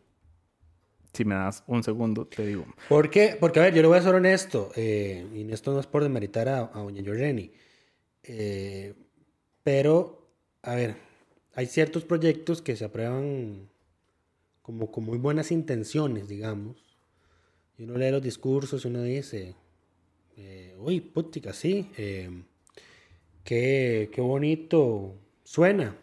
Si 1.13 1.25
me 1.25 1.35
das 1.35 1.63
un 1.67 1.83
segundo, 1.83 2.27
te 2.27 2.47
digo. 2.47 2.67
¿Por 2.89 3.11
qué? 3.11 3.37
Porque, 3.39 3.61
a 3.61 3.65
ver, 3.65 3.75
yo 3.75 3.83
le 3.83 3.89
voy 3.89 3.99
a 3.99 4.03
ser 4.03 4.15
honesto, 4.15 4.71
eh, 4.77 5.27
y 5.35 5.53
esto 5.53 5.73
no 5.73 5.81
es 5.81 5.87
por 5.87 6.03
demeritar 6.03 6.49
a, 6.49 6.71
a 6.73 6.83
doña 6.83 7.03
Yoreni, 7.03 7.51
eh, 8.23 8.95
pero, 9.63 10.29
a 10.63 10.75
ver, 10.75 10.97
hay 11.55 11.67
ciertos 11.67 12.05
proyectos 12.05 12.63
que 12.63 12.77
se 12.77 12.85
aprueban 12.85 13.69
como 14.63 14.91
con 14.93 15.05
muy 15.05 15.19
buenas 15.19 15.51
intenciones, 15.51 16.29
digamos, 16.29 16.77
y 17.77 17.85
uno 17.85 17.97
lee 17.97 18.11
los 18.11 18.23
discursos 18.23 18.85
y 18.85 18.89
uno 18.89 19.03
dice, 19.03 19.57
eh, 20.37 20.77
uy, 20.79 21.01
putica, 21.01 21.53
sí, 21.53 21.91
eh, 21.97 22.31
qué, 23.43 24.11
qué 24.13 24.21
bonito 24.21 25.15
suena. 25.45 25.97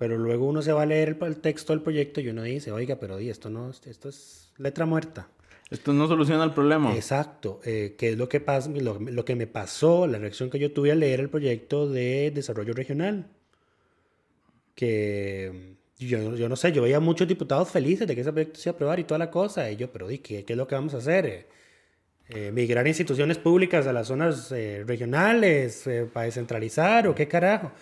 Pero 0.00 0.16
luego 0.16 0.46
uno 0.46 0.62
se 0.62 0.72
va 0.72 0.80
a 0.80 0.86
leer 0.86 1.10
el, 1.10 1.26
el 1.26 1.36
texto 1.42 1.74
del 1.74 1.82
proyecto 1.82 2.22
y 2.22 2.30
uno 2.30 2.42
dice, 2.42 2.72
oiga, 2.72 2.96
pero 2.96 3.18
di, 3.18 3.28
esto 3.28 3.50
no, 3.50 3.68
esto 3.68 4.08
es 4.08 4.50
letra 4.56 4.86
muerta. 4.86 5.28
Esto 5.68 5.92
no 5.92 6.08
soluciona 6.08 6.42
el 6.42 6.54
problema. 6.54 6.94
Exacto, 6.94 7.60
eh, 7.64 7.96
que 7.98 8.12
es 8.12 8.16
lo 8.16 8.26
que, 8.26 8.40
pasa, 8.40 8.70
lo, 8.70 8.98
lo 8.98 9.24
que 9.26 9.36
me 9.36 9.46
pasó, 9.46 10.06
la 10.06 10.16
reacción 10.16 10.48
que 10.48 10.58
yo 10.58 10.72
tuve 10.72 10.90
al 10.90 11.00
leer 11.00 11.20
el 11.20 11.28
proyecto 11.28 11.86
de 11.86 12.30
desarrollo 12.34 12.72
regional. 12.72 13.26
Que 14.74 15.76
yo, 15.98 16.34
yo 16.34 16.48
no 16.48 16.56
sé, 16.56 16.72
yo 16.72 16.80
veía 16.80 16.98
muchos 16.98 17.28
diputados 17.28 17.68
felices 17.68 18.08
de 18.08 18.14
que 18.14 18.22
ese 18.22 18.32
proyecto 18.32 18.58
se 18.58 18.70
iba 18.70 18.72
a 18.72 18.76
aprobar 18.76 19.00
y 19.00 19.04
toda 19.04 19.18
la 19.18 19.30
cosa. 19.30 19.70
Y 19.70 19.76
yo, 19.76 19.92
pero 19.92 20.08
di, 20.08 20.20
¿qué, 20.20 20.46
qué 20.46 20.54
es 20.54 20.56
lo 20.56 20.66
que 20.66 20.76
vamos 20.76 20.94
a 20.94 20.96
hacer? 20.96 21.26
Eh, 21.26 21.46
eh, 22.32 22.52
¿Migrar 22.52 22.86
instituciones 22.86 23.38
públicas 23.38 23.88
a 23.88 23.92
las 23.92 24.06
zonas 24.06 24.52
eh, 24.52 24.84
regionales 24.86 25.84
eh, 25.88 26.08
para 26.10 26.26
descentralizar 26.26 27.08
o 27.08 27.14
qué 27.14 27.26
carajo? 27.26 27.72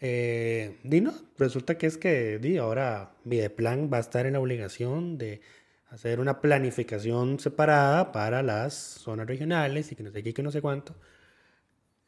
Eh, 0.00 0.78
di 0.84 1.00
no, 1.00 1.12
resulta 1.38 1.76
que 1.76 1.86
es 1.86 1.98
que 1.98 2.38
di, 2.38 2.56
ahora 2.56 3.12
Mideplan 3.24 3.90
va 3.92 3.96
a 3.96 4.00
estar 4.00 4.26
en 4.26 4.34
la 4.34 4.40
obligación 4.40 5.18
de 5.18 5.40
hacer 5.90 6.20
una 6.20 6.40
planificación 6.40 7.40
separada 7.40 8.12
para 8.12 8.42
las 8.42 8.74
zonas 8.74 9.26
regionales 9.26 9.90
y 9.90 9.96
que 9.96 10.02
no 10.02 10.10
sé 10.10 10.22
qué, 10.22 10.34
que 10.34 10.42
no 10.42 10.50
sé 10.50 10.60
cuánto. 10.60 10.94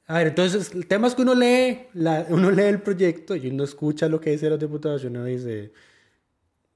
A 0.07 0.19
ver, 0.19 0.29
entonces 0.29 0.73
el 0.75 0.87
tema 0.87 1.07
es 1.07 1.15
que 1.15 1.23
uno 1.23 1.35
lee, 1.35 1.87
uno 2.29 2.51
lee 2.51 2.65
el 2.65 2.83
proyecto 2.83 3.37
y 3.37 3.49
uno 3.49 3.65
escucha 3.65 4.09
lo 4.09 4.21
que 4.21 4.31
dicen 4.31 4.51
los 4.51 4.59
diputados 4.59 5.05
y 5.05 5.07
uno 5.07 5.25
dice, 5.25 5.73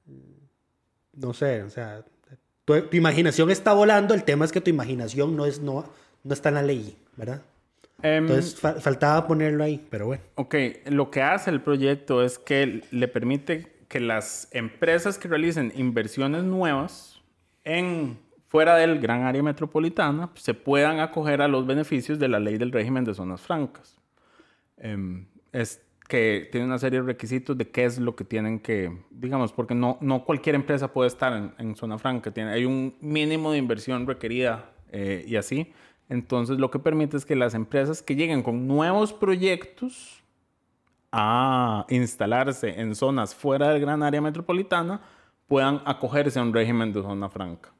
mm, 0.07 1.21
no 1.21 1.35
sé, 1.35 1.63
o 1.63 1.71
sea, 1.71 2.05
tu, 2.65 2.81
tu 2.83 2.97
imaginación 2.97 3.51
está 3.51 3.73
volando, 3.73 4.15
el 4.15 4.25
tema 4.25 4.45
es 4.45 4.53
que 4.53 4.61
tu 4.61 4.71
imaginación 4.71 5.37
no, 5.37 5.47
es, 5.47 5.61
no, 5.61 5.85
no 6.23 6.33
está 6.33 6.49
en 6.51 6.55
la 6.57 6.63
ley, 6.63 6.97
¿verdad? 7.17 7.43
Em, 8.05 8.25
Entonces 8.25 8.61
fa- 8.61 8.75
faltaba 8.75 9.27
ponerlo 9.27 9.65
ahí, 9.65 9.85
pero 9.91 10.07
bueno. 10.07 10.23
Ok, 10.35 10.55
lo 10.91 11.11
que 11.11 11.23
hace 11.23 11.51
el 11.51 11.63
proyecto 11.63 12.23
es 12.23 12.39
que 12.39 12.83
le 12.91 13.09
permite 13.09 13.73
que 13.89 13.99
las 13.99 14.49
empresas 14.53 15.17
que 15.19 15.27
realicen 15.27 15.73
inversiones 15.75 16.45
nuevas 16.45 17.23
en 17.65 18.19
fuera 18.49 18.77
del 18.77 19.01
gran 19.01 19.23
área 19.23 19.43
metropolitana 19.43 20.31
se 20.35 20.53
puedan 20.53 21.01
acoger 21.01 21.41
a 21.41 21.49
los 21.49 21.67
beneficios 21.67 22.19
de 22.19 22.29
la 22.29 22.39
ley 22.41 22.59
del 22.59 22.73
régimen 22.73 23.05
de 23.05 23.15
zonas 23.15 23.41
francas. 23.41 23.99
Em, 24.77 25.27
es 25.53 25.81
que 26.07 26.47
tiene 26.53 26.67
una 26.67 26.79
serie 26.79 27.01
de 27.01 27.07
requisitos 27.07 27.57
de 27.57 27.71
qué 27.71 27.87
es 27.87 27.99
lo 27.99 28.15
que 28.15 28.25
tienen 28.25 28.61
que, 28.61 28.93
digamos, 29.11 29.53
porque 29.53 29.75
no, 29.75 29.97
no 30.03 30.25
cualquier 30.27 30.55
empresa 30.57 30.93
puede 30.93 31.09
estar 31.09 31.33
en, 31.33 31.55
en 31.59 31.75
zona 31.75 31.97
franca. 31.99 32.31
Tiene, 32.31 32.51
hay 32.53 32.67
un 32.67 32.95
mínimo 33.01 33.51
de 33.53 33.59
inversión 33.59 34.07
requerida 34.07 34.71
eh, 34.93 35.25
y 35.27 35.37
así. 35.37 35.73
Entonces, 36.09 36.59
lo 36.59 36.71
que 36.71 36.79
permite 36.79 37.17
es 37.17 37.25
que 37.25 37.37
las 37.37 37.55
empresas 37.55 38.03
que 38.03 38.15
lleguen 38.15 38.43
con 38.43 38.67
nuevos 38.67 39.13
proyectos 39.13 40.23
a 41.13 41.87
instalarse 41.89 42.81
en 42.81 42.95
zonas 42.95 43.35
fuera 43.35 43.69
del 43.71 43.81
gran 43.81 44.03
área 44.03 44.21
metropolitana 44.21 45.01
puedan 45.47 45.81
acogerse 45.85 46.39
a 46.39 46.43
un 46.43 46.53
régimen 46.53 46.93
de 46.93 47.03
zona 47.03 47.29
franca, 47.29 47.73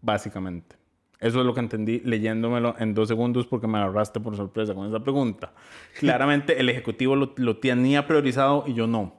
básicamente. 0.00 0.76
Eso 1.20 1.40
es 1.40 1.46
lo 1.46 1.52
que 1.52 1.60
entendí 1.60 2.00
leyéndomelo 2.00 2.76
en 2.78 2.94
dos 2.94 3.08
segundos 3.08 3.46
porque 3.46 3.66
me 3.66 3.78
agarraste 3.78 4.20
por 4.20 4.36
sorpresa 4.36 4.74
con 4.74 4.86
esa 4.88 5.00
pregunta. 5.00 5.52
Claramente 5.98 6.60
el 6.60 6.68
Ejecutivo 6.68 7.16
lo, 7.16 7.34
lo 7.36 7.58
tenía 7.58 8.06
priorizado 8.06 8.64
y 8.66 8.74
yo 8.74 8.86
no. 8.86 9.18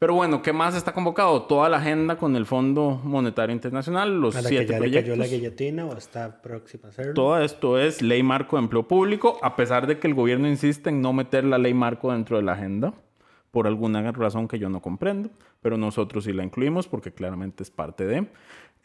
Pero 0.00 0.14
bueno, 0.14 0.40
¿qué 0.40 0.54
más 0.54 0.74
está 0.74 0.94
convocado? 0.94 1.42
Toda 1.42 1.68
la 1.68 1.76
agenda 1.76 2.16
con 2.16 2.34
el 2.34 2.46
Fondo 2.46 2.98
Monetario 3.04 3.52
Internacional, 3.52 4.18
los 4.18 4.34
A 4.34 4.40
la 4.40 4.48
que 4.48 4.64
ya 4.64 4.80
le 4.80 4.90
cayó 4.90 5.14
la 5.14 5.26
guillotina 5.26 5.84
o 5.84 5.94
está 5.94 6.40
próxima 6.40 6.86
a 6.86 6.88
hacerlo. 6.88 7.12
Todo 7.12 7.38
esto 7.42 7.78
es 7.78 8.00
ley 8.00 8.22
marco 8.22 8.56
de 8.56 8.62
empleo 8.62 8.88
público, 8.88 9.38
a 9.42 9.56
pesar 9.56 9.86
de 9.86 9.98
que 9.98 10.06
el 10.06 10.14
gobierno 10.14 10.48
insiste 10.48 10.88
en 10.88 11.02
no 11.02 11.12
meter 11.12 11.44
la 11.44 11.58
ley 11.58 11.74
marco 11.74 12.10
dentro 12.12 12.38
de 12.38 12.44
la 12.44 12.52
agenda, 12.52 12.94
por 13.50 13.66
alguna 13.66 14.10
razón 14.10 14.48
que 14.48 14.58
yo 14.58 14.70
no 14.70 14.80
comprendo, 14.80 15.28
pero 15.60 15.76
nosotros 15.76 16.24
sí 16.24 16.32
la 16.32 16.44
incluimos 16.44 16.88
porque 16.88 17.12
claramente 17.12 17.62
es 17.62 17.70
parte 17.70 18.06
de. 18.06 18.26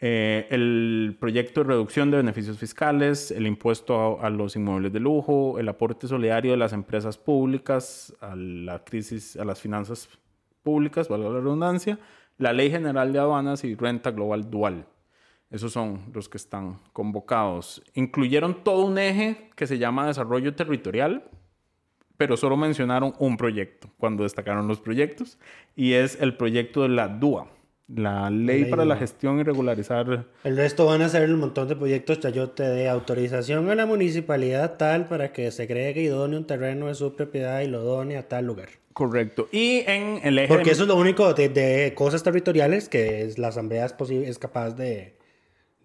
Eh, 0.02 0.48
el 0.50 1.16
proyecto 1.18 1.64
de 1.64 1.70
reducción 1.70 2.12
de 2.12 2.18
beneficios 2.18 2.58
fiscales, 2.60 3.32
el 3.32 3.48
impuesto 3.48 4.20
a, 4.20 4.28
a 4.28 4.30
los 4.30 4.58
inmuebles 4.58 4.92
de 4.92 5.00
lujo, 5.00 5.60
el 5.60 5.70
aporte 5.70 6.10
solidario 6.10 6.52
de 6.52 6.58
las 6.58 6.74
empresas 6.74 7.18
públicas 7.18 8.14
a 8.20 8.36
la 8.36 8.84
crisis, 8.84 9.38
a 9.38 9.46
las 9.46 9.62
finanzas 9.62 10.08
públicas, 10.08 10.25
valga 10.66 11.30
la 11.30 11.40
redundancia, 11.40 12.00
la 12.38 12.54
Ley 12.54 12.70
General 12.70 13.12
de 13.14 13.20
Aduanas 13.20 13.64
y 13.64 13.76
Renta 13.76 14.12
Global 14.12 14.50
Dual. 14.50 14.88
Esos 15.52 15.72
son 15.72 16.02
los 16.14 16.28
que 16.28 16.38
están 16.38 16.80
convocados. 16.92 17.82
Incluyeron 17.94 18.64
todo 18.64 18.86
un 18.86 18.98
eje 18.98 19.52
que 19.56 19.68
se 19.68 19.78
llama 19.78 20.08
desarrollo 20.08 20.56
territorial, 20.56 21.30
pero 22.18 22.36
solo 22.36 22.58
mencionaron 22.58 23.14
un 23.20 23.38
proyecto 23.38 23.90
cuando 23.98 24.24
destacaron 24.24 24.68
los 24.68 24.80
proyectos, 24.80 25.38
y 25.76 25.94
es 25.94 26.20
el 26.20 26.36
proyecto 26.36 26.82
de 26.82 26.90
la 26.90 27.08
DUA, 27.08 27.48
la 27.88 28.30
Ley, 28.30 28.62
ley 28.62 28.70
para 28.72 28.84
la. 28.86 28.96
Gestión 28.96 29.40
y 29.40 29.44
Regularizar. 29.44 30.26
El 30.44 30.58
resto 30.58 30.86
van 30.86 31.02
a 31.02 31.10
ser 31.10 31.30
un 31.32 31.40
montón 31.40 31.68
de 31.68 31.76
proyectos 31.76 32.20
chayote 32.20 32.64
de 32.64 32.90
autorización 32.90 33.70
a 33.70 33.76
la 33.76 33.86
municipalidad 33.86 34.78
tal 34.78 35.08
para 35.08 35.32
que 35.32 35.52
se 35.52 35.64
agregue 35.64 36.02
y 36.02 36.08
done 36.08 36.38
un 36.38 36.46
terreno 36.48 36.88
de 36.88 36.96
su 36.96 37.16
propiedad 37.16 37.62
y 37.62 37.68
lo 37.68 37.84
done 37.84 38.18
a 38.18 38.28
tal 38.28 38.46
lugar. 38.48 38.70
Correcto. 38.94 39.50
Y 39.52 39.84
en 39.88 40.20
el 40.24 40.40
eje... 40.40 40.48
Porque 40.48 40.66
de- 40.66 40.72
eso 40.72 40.84
es 40.84 40.88
lo 40.88 40.96
único 40.96 41.34
de, 41.34 41.50
de 41.50 41.94
cosas 41.96 42.24
territoriales 42.24 42.88
que 42.90 43.24
es, 43.24 43.38
la 43.38 43.50
asamblea 43.50 43.86
es, 43.86 43.94
es 44.10 44.40
capaz 44.40 44.72
de, 44.72 45.18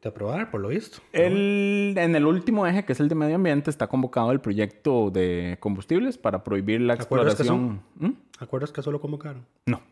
de 0.00 0.08
aprobar, 0.08 0.50
por 0.52 0.60
lo 0.60 0.68
visto. 0.68 0.98
El- 1.12 1.94
en 1.98 2.14
el 2.14 2.24
último 2.24 2.66
eje, 2.68 2.84
que 2.84 2.92
es 2.92 3.00
el 3.00 3.08
de 3.08 3.16
medio 3.16 3.34
ambiente, 3.34 3.68
está 3.68 3.88
convocado 3.88 4.30
el 4.30 4.40
proyecto 4.40 5.10
de 5.10 5.56
combustibles 5.60 6.16
para 6.18 6.44
prohibir 6.44 6.80
la 6.82 6.96
¿Te 6.96 7.02
acuerdas 7.02 7.34
que 7.34 7.42
exploración. 7.42 7.82
¿Mm? 7.96 8.10
¿Acuerdas 8.38 8.70
que 8.72 8.80
eso 8.80 8.92
lo 8.92 9.00
convocaron? 9.00 9.44
No. 9.66 9.82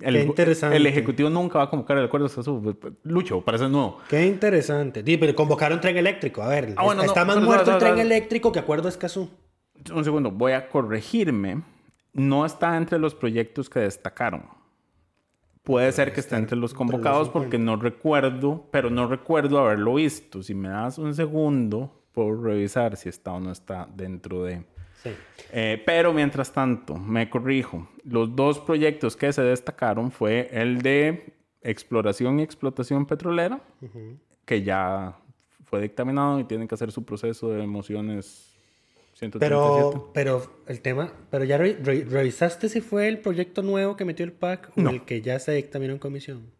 El, 0.00 0.14
Qué 0.14 0.22
interesante. 0.22 0.76
El 0.76 0.86
Ejecutivo 0.86 1.30
nunca 1.30 1.58
va 1.58 1.64
a 1.64 1.70
convocar 1.70 1.98
el 1.98 2.04
acuerdo 2.04 2.26
de 2.26 2.30
Escazú. 2.30 2.76
Lucho, 3.02 3.42
parece 3.42 3.68
nuevo. 3.68 3.98
Qué 4.08 4.26
interesante. 4.26 5.02
Di, 5.02 5.16
pero 5.16 5.34
convocaron 5.34 5.80
tren 5.80 5.96
eléctrico. 5.96 6.42
A 6.42 6.48
ver, 6.48 6.74
Ah, 6.76 6.84
bueno, 6.84 7.02
está 7.02 7.20
no, 7.24 7.34
más 7.34 7.42
muerto 7.42 7.72
el 7.72 7.78
tren 7.78 7.98
eléctrico 7.98 8.52
que 8.52 8.58
acuerdo 8.58 8.88
Escazú. 8.88 9.30
Un 9.94 10.04
segundo, 10.04 10.30
voy 10.30 10.52
a 10.52 10.68
corregirme. 10.68 11.62
No 12.12 12.44
está 12.44 12.76
entre 12.76 12.98
los 12.98 13.14
proyectos 13.14 13.70
que 13.70 13.80
destacaron. 13.80 14.44
Puede 15.62 15.92
ser 15.92 16.12
que 16.12 16.20
esté 16.20 16.36
entre 16.36 16.56
los 16.56 16.72
entre 16.72 16.86
los 16.86 16.92
convocados 16.92 17.28
porque 17.28 17.58
no 17.58 17.76
recuerdo, 17.76 18.66
pero 18.70 18.90
no 18.90 19.06
recuerdo 19.06 19.58
haberlo 19.58 19.94
visto. 19.94 20.42
Si 20.42 20.54
me 20.54 20.68
das 20.68 20.98
un 20.98 21.14
segundo, 21.14 22.02
puedo 22.12 22.42
revisar 22.42 22.96
si 22.96 23.08
está 23.08 23.32
o 23.32 23.40
no 23.40 23.52
está 23.52 23.86
dentro 23.94 24.42
de... 24.44 24.64
Sí. 25.02 25.10
Eh, 25.52 25.82
pero 25.86 26.12
mientras 26.12 26.52
tanto, 26.52 26.94
me 26.96 27.28
corrijo. 27.30 27.88
Los 28.04 28.34
dos 28.36 28.58
proyectos 28.60 29.16
que 29.16 29.32
se 29.32 29.42
destacaron 29.42 30.10
fue 30.10 30.48
el 30.52 30.82
de 30.82 31.34
exploración 31.62 32.40
y 32.40 32.42
explotación 32.42 33.06
petrolera, 33.06 33.60
que 34.44 34.62
ya 34.62 35.16
fue 35.64 35.80
dictaminado 35.82 36.40
y 36.40 36.44
tienen 36.44 36.66
que 36.68 36.74
hacer 36.74 36.90
su 36.92 37.04
proceso 37.04 37.50
de 37.50 37.62
emociones 37.62 38.46
137. 39.14 39.38
Pero, 39.40 40.10
pero 40.14 40.62
el 40.66 40.80
tema, 40.80 41.12
pero 41.30 41.44
ya 41.44 41.58
re- 41.58 41.78
re- 41.82 42.04
revisaste 42.04 42.68
si 42.68 42.80
fue 42.80 43.08
el 43.08 43.18
proyecto 43.18 43.62
nuevo 43.62 43.96
que 43.96 44.04
metió 44.04 44.24
el 44.24 44.32
PAC 44.32 44.70
o 44.76 44.80
No. 44.80 44.90
el 44.90 45.02
que 45.02 45.20
ya 45.20 45.38
se 45.38 45.52
dictaminó 45.52 45.92
en 45.92 45.98
comisión. 45.98 46.50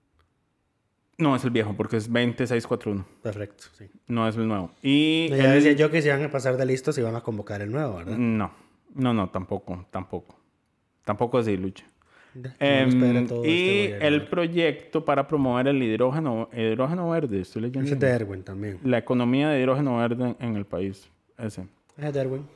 No, 1.21 1.37
es 1.37 1.45
el 1.45 1.51
viejo, 1.51 1.75
porque 1.77 1.97
es 1.99 2.09
20641. 2.11 3.05
Perfecto, 3.23 3.65
sí. 3.77 3.87
No 4.09 4.27
es 4.27 4.37
el 4.37 4.49
nuevo. 4.49 4.73
Y 4.83 5.29
ya 5.29 5.37
el- 5.55 5.63
decía 5.63 5.73
yo 5.73 5.91
que 5.91 6.01
se 6.03 6.09
iban 6.09 6.23
a 6.25 6.31
pasar 6.31 6.57
de 6.57 6.65
listos 6.67 6.97
y 6.99 7.03
van 7.03 7.15
a 7.15 7.21
convocar 7.21 7.61
el 7.63 7.71
nuevo, 7.71 7.97
¿verdad? 7.97 8.17
No, 8.17 8.51
no, 8.95 9.13
no, 9.15 9.29
tampoco, 9.31 9.87
tampoco. 9.91 10.37
Tampoco 11.05 11.39
así, 11.39 11.57
Lucha. 11.57 11.85
Em, 12.61 13.27
todo 13.27 13.45
y 13.45 13.49
este 13.87 14.07
el 14.07 14.29
proyecto 14.29 15.05
para 15.05 15.27
promover 15.27 15.67
el 15.67 15.83
hidrógeno, 15.83 16.49
hidrógeno 16.57 17.11
verde, 17.11 17.41
estoy 17.41 17.63
leyendo. 17.63 17.85
Ese 17.87 17.95
es 17.95 18.01
de 18.01 18.09
Erwin 18.09 18.43
también. 18.45 18.79
La 18.85 18.99
economía 18.99 19.49
de 19.49 19.59
hidrógeno 19.61 19.97
verde 19.99 20.37
en 20.39 20.57
el 20.57 20.65
país. 20.65 21.11
Ese. 21.37 21.67
Es 21.99 22.13
de 22.15 22.21
Erwin. 22.21 22.47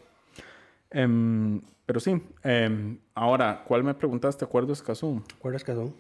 Em, 0.91 1.61
pero 1.87 1.99
sí. 2.01 2.23
em, 2.45 2.99
ahora, 3.15 3.65
¿cuál 3.67 3.83
me 3.83 3.95
preguntaste? 3.95 4.45
¿Acuerdo 4.45 4.73
Escazú? 4.73 5.23
¿Acuerdas 5.37 5.63
Escazú? 5.63 5.93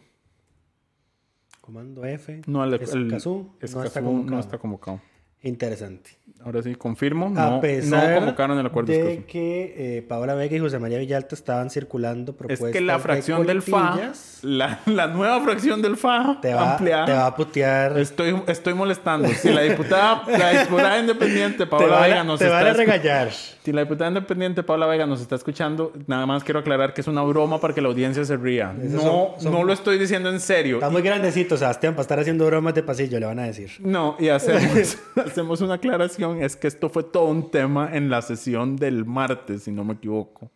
Comando 1.64 2.04
F. 2.04 2.42
No, 2.46 2.62
el, 2.62 2.74
el 2.74 2.82
Escazú 2.82 3.48
no 3.72 3.84
está 3.84 4.02
no 4.02 4.38
está 4.38 4.58
convocado. 4.58 5.00
Interesante. 5.44 6.10
Ahora 6.42 6.62
sí, 6.62 6.74
confirmo. 6.74 7.26
a 7.38 7.50
No, 7.50 7.60
pesar 7.60 8.10
no 8.10 8.16
convocaron 8.16 8.58
el 8.58 8.66
acuerdo 8.66 8.92
de 8.92 9.24
que 9.24 9.74
eh, 9.98 10.02
Paola 10.02 10.34
Vega 10.34 10.56
y 10.56 10.58
José 10.58 10.78
María 10.78 10.98
Villalta 10.98 11.34
estaban 11.34 11.70
circulando 11.70 12.32
Es 12.32 12.36
propuestas 12.38 12.70
que 12.70 12.80
la 12.82 12.94
de 12.94 12.98
fracción 12.98 13.46
del 13.46 13.62
FA, 13.62 14.12
la, 14.42 14.80
la 14.84 15.06
nueva 15.06 15.40
fracción 15.42 15.80
del 15.80 15.96
FA 15.96 16.38
te 16.42 16.52
va, 16.52 16.72
ampliada, 16.72 17.06
te 17.06 17.12
va 17.12 17.26
a 17.26 17.34
putear. 17.36 17.96
Estoy, 17.98 18.42
estoy 18.46 18.74
molestando. 18.74 19.26
Si 19.28 19.50
la 19.50 19.62
diputada, 19.62 20.22
la 20.28 20.60
diputada 20.62 20.98
independiente 21.00 21.58
te 21.58 21.66
Paola 21.66 22.00
Vega 22.02 22.20
a, 22.20 22.24
nos 22.24 22.38
te 22.38 22.44
está 22.44 22.58
van 22.58 22.66
a 22.66 22.72
regañar. 22.74 23.30
Si 23.30 23.72
la 23.72 23.80
diputada 23.80 24.10
independiente 24.10 24.62
Paula 24.62 24.84
Vega 24.86 25.06
nos 25.06 25.22
está 25.22 25.36
escuchando, 25.36 25.94
nada 26.06 26.26
más 26.26 26.44
quiero 26.44 26.60
aclarar 26.60 26.92
que 26.92 27.00
es 27.00 27.06
una 27.06 27.22
broma 27.22 27.58
para 27.62 27.72
que 27.72 27.80
la 27.80 27.88
audiencia 27.88 28.22
se 28.26 28.36
ría. 28.36 28.74
No, 28.76 29.00
son- 29.00 29.28
son- 29.40 29.52
no 29.52 29.64
lo 29.64 29.72
estoy 29.72 29.98
diciendo 29.98 30.28
en 30.28 30.38
serio. 30.40 30.76
Está 30.76 30.90
muy 30.90 31.00
grandecito, 31.00 31.56
Sebastián, 31.56 31.94
para 31.94 32.02
estar 32.02 32.18
haciendo 32.20 32.44
bromas 32.44 32.74
de 32.74 32.82
pasillo, 32.82 33.18
le 33.18 33.24
van 33.24 33.38
a 33.38 33.44
decir. 33.44 33.70
No, 33.80 34.16
y 34.18 34.28
hacemos, 34.28 34.98
hacemos 35.34 35.60
una 35.60 35.74
aclaración. 35.74 36.42
Es 36.42 36.56
que 36.56 36.68
esto 36.68 36.88
fue 36.88 37.02
todo 37.02 37.26
un 37.26 37.50
tema 37.50 37.90
en 37.92 38.08
la 38.08 38.22
sesión 38.22 38.76
del 38.76 39.04
martes, 39.04 39.64
si 39.64 39.72
no 39.72 39.84
me 39.84 39.94
equivoco. 39.94 40.50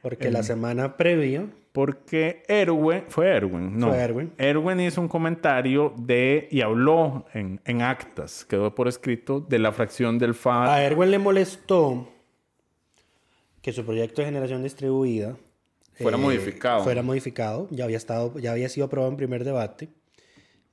Porque 0.00 0.30
la 0.30 0.42
semana 0.42 0.96
previa, 0.96 1.46
Porque 1.72 2.42
Erwin, 2.48 3.04
fue 3.08 3.28
Erwin, 3.28 3.78
no. 3.78 3.88
Fue 3.88 3.98
Erwin. 3.98 4.32
Erwin 4.36 4.80
hizo 4.80 5.00
un 5.00 5.08
comentario 5.08 5.94
de, 5.96 6.48
y 6.50 6.60
habló 6.60 7.24
en, 7.32 7.60
en 7.64 7.82
actas, 7.82 8.44
quedó 8.44 8.74
por 8.74 8.88
escrito, 8.88 9.40
de 9.40 9.58
la 9.58 9.70
fracción 9.72 10.18
del 10.18 10.34
FA. 10.34 10.74
a 10.74 10.82
Erwin 10.82 11.10
le 11.10 11.18
molestó 11.18 12.08
que 13.60 13.72
su 13.72 13.84
proyecto 13.84 14.22
de 14.22 14.26
generación 14.26 14.62
distribuida 14.62 15.36
eh, 15.98 16.02
Fuera 16.02 16.16
modificado. 16.16 16.82
Fuera 16.82 17.02
modificado, 17.02 17.68
ya 17.70 17.84
había, 17.84 17.96
estado, 17.96 18.38
ya 18.38 18.52
había 18.52 18.68
sido 18.68 18.86
aprobado 18.86 19.10
en 19.12 19.16
primer 19.16 19.44
debate. 19.44 19.88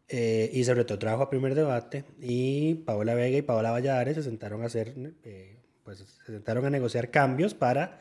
Eh, 0.09 0.49
y 0.51 0.63
se 0.63 0.73
retrotrajo 0.73 1.23
a 1.23 1.29
primer 1.29 1.55
debate 1.55 2.03
y 2.19 2.75
Paola 2.75 3.13
Vega 3.13 3.37
y 3.37 3.41
Paola 3.41 3.71
Valladares 3.71 4.15
se 4.15 4.23
sentaron 4.23 4.63
a 4.63 4.65
hacer, 4.65 4.93
eh, 5.23 5.57
pues 5.83 5.99
se 5.99 6.31
sentaron 6.33 6.65
a 6.65 6.69
negociar 6.69 7.11
cambios 7.11 7.53
para 7.53 7.99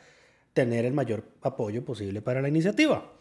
tener 0.53 0.85
el 0.85 0.93
mayor 0.93 1.23
apoyo 1.41 1.85
posible 1.85 2.21
para 2.21 2.41
la 2.41 2.49
iniciativa. 2.49 3.13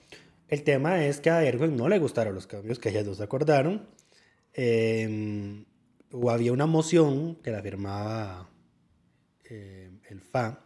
El 0.48 0.62
tema 0.62 1.04
es 1.04 1.20
que 1.20 1.30
a 1.30 1.44
Erwin 1.44 1.76
no 1.76 1.88
le 1.88 1.98
gustaron 1.98 2.34
los 2.34 2.46
cambios 2.46 2.78
que 2.78 2.88
ellas 2.88 3.04
dos 3.04 3.20
acordaron. 3.20 3.86
Eh, 4.54 5.64
o 6.12 6.30
había 6.30 6.52
una 6.52 6.66
moción 6.66 7.36
que 7.36 7.50
la 7.50 7.62
firmaba 7.62 8.48
eh, 9.44 9.90
el 10.08 10.20
FA. 10.20 10.60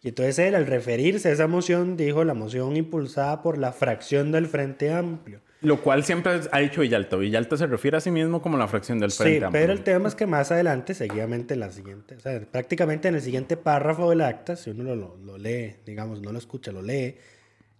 Y 0.00 0.08
entonces 0.08 0.38
él, 0.38 0.54
al 0.54 0.66
referirse 0.66 1.28
a 1.28 1.32
esa 1.32 1.48
moción, 1.48 1.96
dijo 1.96 2.22
la 2.24 2.34
moción 2.34 2.76
impulsada 2.76 3.42
por 3.42 3.58
la 3.58 3.72
fracción 3.72 4.30
del 4.30 4.46
Frente 4.46 4.92
Amplio. 4.92 5.40
Lo 5.60 5.80
cual 5.82 6.04
siempre 6.04 6.40
ha 6.52 6.58
dicho 6.60 6.82
Villalta. 6.82 7.16
Villalta 7.16 7.56
se 7.56 7.66
refiere 7.66 7.96
a 7.96 8.00
sí 8.00 8.10
mismo 8.12 8.40
como 8.40 8.56
la 8.56 8.68
fracción 8.68 9.00
del 9.00 9.10
Frente 9.10 9.38
Sí, 9.38 9.44
Amplio. 9.44 9.60
pero 9.60 9.72
el 9.72 9.82
tema 9.82 10.06
es 10.08 10.14
que 10.14 10.26
más 10.26 10.52
adelante, 10.52 10.94
seguidamente 10.94 11.54
en 11.54 11.60
la 11.60 11.72
siguiente, 11.72 12.14
o 12.14 12.20
sea, 12.20 12.40
prácticamente 12.40 13.08
en 13.08 13.16
el 13.16 13.22
siguiente 13.22 13.56
párrafo 13.56 14.08
del 14.10 14.20
acta, 14.20 14.54
si 14.54 14.70
uno 14.70 14.84
lo, 14.84 14.94
lo- 14.94 15.16
lo 15.16 15.36
lee, 15.38 15.74
digamos, 15.84 16.20
no 16.22 16.30
lo 16.32 16.38
escucha, 16.38 16.70
lo 16.70 16.80
lee, 16.80 17.16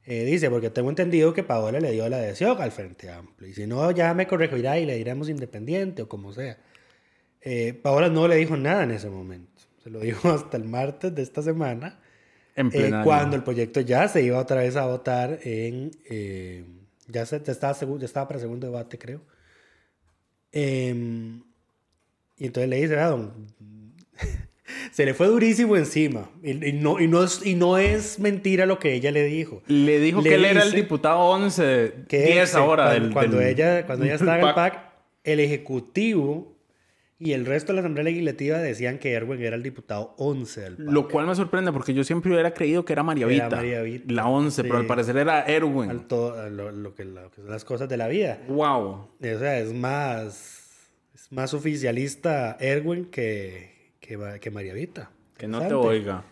eh, 0.04 0.24
dice, 0.24 0.50
porque 0.50 0.70
tengo 0.70 0.88
entendido 0.88 1.32
que 1.32 1.44
Paola 1.44 1.78
le 1.78 1.92
dio 1.92 2.08
la 2.08 2.16
adhesión 2.16 2.60
al 2.60 2.72
Frente 2.72 3.10
Amplio, 3.10 3.48
y 3.48 3.54
si 3.54 3.66
no, 3.68 3.88
ya 3.92 4.12
me 4.12 4.26
corregirá 4.26 4.76
y 4.78 4.84
le 4.84 4.96
diremos 4.96 5.28
independiente 5.28 6.02
o 6.02 6.08
como 6.08 6.32
sea. 6.32 6.58
Eh, 7.42 7.74
Paola 7.80 8.08
no 8.08 8.26
le 8.26 8.34
dijo 8.36 8.56
nada 8.56 8.82
en 8.82 8.90
ese 8.90 9.08
momento, 9.08 9.62
se 9.84 9.90
lo 9.90 10.00
dijo 10.00 10.28
hasta 10.32 10.56
el 10.56 10.64
martes 10.64 11.14
de 11.14 11.22
esta 11.22 11.42
semana, 11.42 12.00
En 12.56 12.70
eh, 12.72 12.90
cuando 13.04 13.36
el 13.36 13.44
proyecto 13.44 13.80
ya 13.82 14.08
se 14.08 14.22
iba 14.24 14.38
otra 14.40 14.62
vez 14.62 14.74
a 14.74 14.86
votar 14.86 15.38
en... 15.44 15.92
eh, 17.08 17.12
ya, 17.12 17.26
se, 17.26 17.42
ya 17.42 17.52
estaba, 17.52 17.74
ya 17.98 18.04
estaba 18.04 18.28
para 18.28 18.40
segundo 18.40 18.66
debate, 18.66 18.98
creo. 18.98 19.20
Em, 20.52 21.42
y 22.36 22.46
entonces 22.46 22.68
le 22.70 22.76
dice, 22.76 22.94
"Vea, 22.94 23.08
don, 23.08 23.46
se 24.92 25.04
le 25.04 25.14
fue 25.14 25.26
durísimo 25.26 25.76
encima. 25.76 26.30
Y, 26.42 26.68
y 26.68 26.72
no, 26.72 27.00
y, 27.00 27.08
no 27.08 27.22
es, 27.24 27.44
y 27.44 27.54
no 27.54 27.78
es 27.78 28.18
mentira 28.18 28.64
lo 28.66 28.78
que 28.78 28.94
ella 28.94 29.10
le 29.10 29.24
dijo. 29.24 29.62
Le 29.66 29.98
dijo 30.00 30.20
Le 30.22 30.30
que 30.30 30.34
él 30.36 30.44
era 30.44 30.62
el 30.62 30.72
diputado 30.72 31.18
11, 31.20 31.94
Que 32.08 32.22
10 32.22 32.48
ese, 32.50 32.58
ahora 32.58 32.84
cuando, 32.86 33.04
del, 33.04 33.12
cuando 33.12 33.36
del- 33.38 33.48
ella, 33.48 33.86
cuando 33.86 34.04
ella 34.04 34.14
estaba 34.14 34.38
en 34.40 34.46
el. 34.48 34.54
PAC, 34.54 34.78
el 35.24 35.40
Ejecutivo 35.40 36.57
y 37.20 37.32
el 37.32 37.46
resto 37.46 37.72
de 37.72 37.76
la 37.76 37.80
Asamblea 37.80 38.04
Legislativa 38.04 38.58
decían 38.58 38.98
que 38.98 39.12
Erwin 39.12 39.42
era 39.42 39.56
el 39.56 39.62
diputado 39.62 40.14
11 40.18 40.60
del 40.60 40.76
PAC. 40.76 40.86
Lo 40.92 41.08
cual 41.08 41.26
me 41.26 41.34
sorprende 41.34 41.72
porque 41.72 41.92
yo 41.92 42.04
siempre 42.04 42.30
hubiera 42.32 42.54
creído 42.54 42.84
que 42.84 42.92
era 42.92 43.02
María 43.02 43.26
Era 43.26 43.44
Vita. 43.46 43.56
María 43.56 43.82
Vita, 43.82 44.12
La 44.12 44.26
11, 44.28 44.62
pero 44.62 44.76
al 44.76 44.86
parecer 44.86 45.16
era 45.16 45.42
Erwin. 45.44 45.90
al 45.90 46.06
to- 46.06 46.34
a 46.38 46.48
lo, 46.48 46.70
lo 46.70 46.94
que, 46.94 47.04
lo 47.04 47.30
que 47.30 47.40
son 47.42 47.50
las 47.50 47.64
cosas 47.64 47.88
de 47.88 47.96
la 47.96 48.06
vida. 48.08 48.38
Wow. 48.48 48.82
O 48.84 49.10
sea, 49.20 49.58
es 49.58 49.72
más, 49.74 50.90
es 51.14 51.32
más 51.32 51.54
oficialista 51.54 52.56
Erwin 52.60 53.06
que, 53.06 53.94
que, 54.00 54.38
que 54.40 54.50
María 54.50 54.74
Vita. 54.74 55.10
Que 55.36 55.48
no 55.48 55.66
te 55.66 55.74
oiga. 55.74 56.24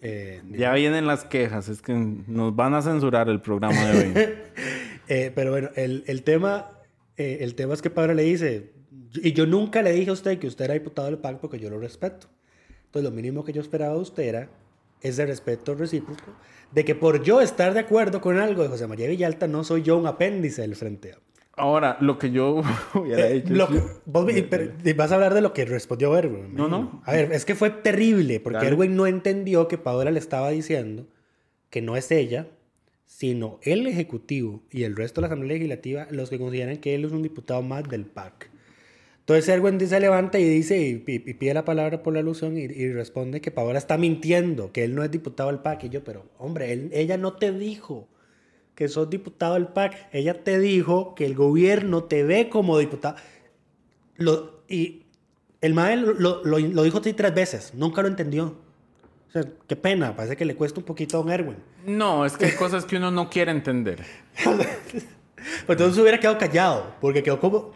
Eh, 0.00 0.42
Ya 0.50 0.74
vienen 0.74 1.06
las 1.06 1.24
quejas. 1.24 1.68
Es 1.68 1.82
que 1.82 1.92
nos 1.94 2.54
van 2.54 2.74
a 2.74 2.82
censurar 2.82 3.28
el 3.28 3.40
programa 3.40 3.82
de 3.86 3.98
hoy. 3.98 4.12
eh, 5.08 5.32
pero 5.34 5.50
bueno, 5.52 5.70
el, 5.76 6.04
el 6.06 6.22
tema, 6.22 6.70
eh, 7.16 7.38
el 7.40 7.54
tema 7.54 7.74
es 7.74 7.82
que 7.82 7.90
Pablo 7.90 8.14
le 8.14 8.22
dice, 8.22 8.72
y 9.14 9.32
yo 9.32 9.46
nunca 9.46 9.82
le 9.82 9.92
dije 9.92 10.10
a 10.10 10.14
usted 10.14 10.38
que 10.38 10.46
usted 10.46 10.64
era 10.66 10.74
diputado 10.74 11.08
del 11.08 11.18
PAC 11.18 11.38
porque 11.38 11.58
yo 11.58 11.70
lo 11.70 11.78
respeto. 11.78 12.28
Entonces, 12.86 13.10
lo 13.10 13.14
mínimo 13.14 13.44
que 13.44 13.52
yo 13.52 13.60
esperaba 13.62 13.94
de 13.94 14.00
usted 14.00 14.22
era 14.24 14.48
ese 15.00 15.26
respeto 15.26 15.74
recíproco 15.74 16.22
de 16.72 16.84
que 16.84 16.94
por 16.94 17.22
yo 17.22 17.40
estar 17.40 17.74
de 17.74 17.80
acuerdo 17.80 18.20
con 18.20 18.38
algo 18.38 18.62
de 18.62 18.68
José 18.68 18.86
María 18.86 19.08
Villalta, 19.08 19.46
no 19.46 19.64
soy 19.64 19.82
yo 19.82 19.96
un 19.98 20.06
apéndice 20.06 20.62
del 20.62 20.76
Frente 20.76 21.12
Amplio. 21.12 21.32
Ahora, 21.54 21.98
lo 22.00 22.18
que 22.18 22.30
yo 22.30 22.62
hubiera 22.94 23.28
Eh, 23.28 23.36
hecho... 23.38 23.52
lo 23.54 23.68
vos 24.06 24.26
pero 24.48 24.72
vas 24.96 25.12
a 25.12 25.16
hablar 25.16 25.34
de 25.34 25.42
lo 25.42 25.52
que 25.52 25.64
respondió 25.66 26.16
Erwin. 26.16 26.54
No, 26.54 26.68
no. 26.68 27.02
A 27.04 27.12
ver, 27.12 27.32
es 27.32 27.44
que 27.44 27.54
fue 27.54 27.70
terrible 27.70 28.40
porque 28.40 28.56
Dale. 28.56 28.68
Erwin 28.68 28.96
no 28.96 29.06
entendió 29.06 29.68
que 29.68 29.76
Paola 29.78 30.10
le 30.10 30.18
estaba 30.18 30.50
diciendo 30.50 31.06
que 31.68 31.82
no 31.82 31.96
es 31.96 32.10
ella, 32.10 32.48
sino 33.04 33.58
el 33.62 33.86
Ejecutivo 33.86 34.62
y 34.70 34.84
el 34.84 34.96
resto 34.96 35.20
de 35.20 35.28
la 35.28 35.34
Asamblea 35.34 35.54
Legislativa 35.56 36.06
los 36.10 36.30
que 36.30 36.38
consideran 36.38 36.78
que 36.78 36.94
él 36.94 37.04
es 37.04 37.12
un 37.12 37.22
diputado 37.22 37.60
más 37.62 37.86
del 37.88 38.06
PAC. 38.06 38.50
Entonces 39.22 39.48
Erwin 39.48 39.78
se 39.80 40.00
levanta 40.00 40.38
y 40.38 40.44
dice 40.44 40.78
y, 40.80 41.04
y- 41.06 41.30
y 41.30 41.34
pide 41.34 41.54
la 41.54 41.64
palabra 41.64 42.02
por 42.02 42.12
la 42.12 42.20
alusión 42.20 42.58
y, 42.58 42.62
y 42.62 42.92
responde 42.92 43.40
que 43.40 43.50
Paola 43.52 43.78
está 43.78 43.96
mintiendo, 43.96 44.72
que 44.72 44.82
él 44.84 44.94
no 44.96 45.04
es 45.04 45.10
diputado 45.10 45.48
del 45.50 45.60
PAC. 45.60 45.84
Y 45.84 45.88
yo, 45.90 46.02
pero 46.04 46.24
hombre, 46.38 46.72
él- 46.72 46.90
ella 46.92 47.16
no 47.16 47.34
te 47.34 47.52
dijo 47.52 48.08
que 48.74 48.88
sos 48.88 49.08
diputado 49.10 49.54
del 49.54 49.68
PAC. 49.68 50.08
Ella 50.12 50.42
te 50.42 50.58
dijo 50.58 51.14
que 51.14 51.24
el 51.24 51.34
gobierno 51.36 52.04
te 52.04 52.24
ve 52.24 52.48
como 52.48 52.78
diputado. 52.78 53.14
Lo, 54.16 54.62
y 54.68 55.02
el 55.60 55.74
MAE 55.74 55.96
lo, 55.98 56.14
lo- 56.14 56.42
lo- 56.58 56.82
dijo 56.82 56.98
así 56.98 57.12
tres 57.12 57.32
veces. 57.34 57.74
Nunca 57.74 58.02
lo 58.02 58.08
entendió. 58.08 58.56
O 59.28 59.32
sea, 59.32 59.44
qué 59.68 59.76
pena. 59.76 60.16
Parece 60.16 60.36
que 60.36 60.44
le 60.44 60.56
cuesta 60.56 60.80
un 60.80 60.84
poquito 60.86 61.16
a 61.18 61.22
don 61.22 61.30
Erwin. 61.32 61.56
No, 61.86 62.26
es 62.26 62.36
que 62.36 62.46
hay 62.46 62.52
cosas 62.56 62.84
que 62.84 62.96
uno 62.96 63.10
no 63.12 63.30
quiere 63.30 63.52
entender. 63.52 64.02
Pues 65.66 65.76
entonces 65.76 66.00
hubiera 66.00 66.20
quedado 66.20 66.38
callado. 66.38 66.94
Porque 67.00 67.20
quedó 67.22 67.40
como... 67.40 67.72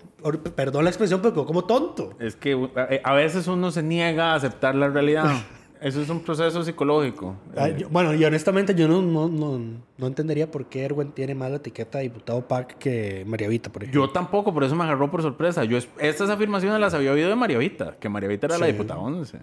Perdón 0.54 0.84
la 0.84 0.90
expresión, 0.90 1.20
pero 1.22 1.34
quedó 1.34 1.46
como 1.46 1.64
tonto. 1.64 2.14
Es 2.18 2.36
que 2.36 2.52
eh, 2.90 3.00
a 3.04 3.12
veces 3.14 3.46
uno 3.48 3.70
se 3.70 3.82
niega 3.82 4.32
a 4.32 4.34
aceptar 4.36 4.74
la 4.74 4.88
realidad. 4.88 5.24
Eso 5.80 6.00
es 6.00 6.08
un 6.08 6.20
proceso 6.20 6.62
psicológico. 6.64 7.36
Ah, 7.54 7.68
Eh, 7.68 7.76
yo- 7.80 7.88
bueno, 7.90 8.14
y 8.14 8.24
honestamente 8.24 8.74
yo 8.74 8.88
no, 8.88 9.02
no, 9.02 9.28
no, 9.28 9.60
no 9.98 10.06
entendería 10.06 10.50
por 10.50 10.64
qué 10.66 10.84
Erwin 10.84 11.12
tiene 11.12 11.34
más 11.34 11.50
la 11.50 11.56
etiqueta 11.58 11.98
de 11.98 12.04
diputado 12.04 12.40
PAC 12.48 12.78
que 12.78 13.24
María 13.26 13.46
Vita, 13.48 13.70
por 13.70 13.82
ejemplo. 13.82 14.06
Yo 14.06 14.10
tampoco, 14.10 14.54
por 14.54 14.64
eso 14.64 14.74
me 14.74 14.84
agarró 14.84 15.10
por 15.10 15.20
sorpresa. 15.20 15.64
Yo 15.64 15.76
es- 15.76 15.88
estas 15.98 16.30
afirmaciones 16.30 16.80
las 16.80 16.94
había 16.94 17.12
oído 17.12 17.28
de 17.28 17.36
María 17.36 17.58
Vita, 17.58 17.94
que 18.00 18.08
María 18.08 18.28
Vita 18.30 18.46
era 18.46 18.56
la 18.58 18.66
diputada 18.66 19.00
11. 19.00 19.38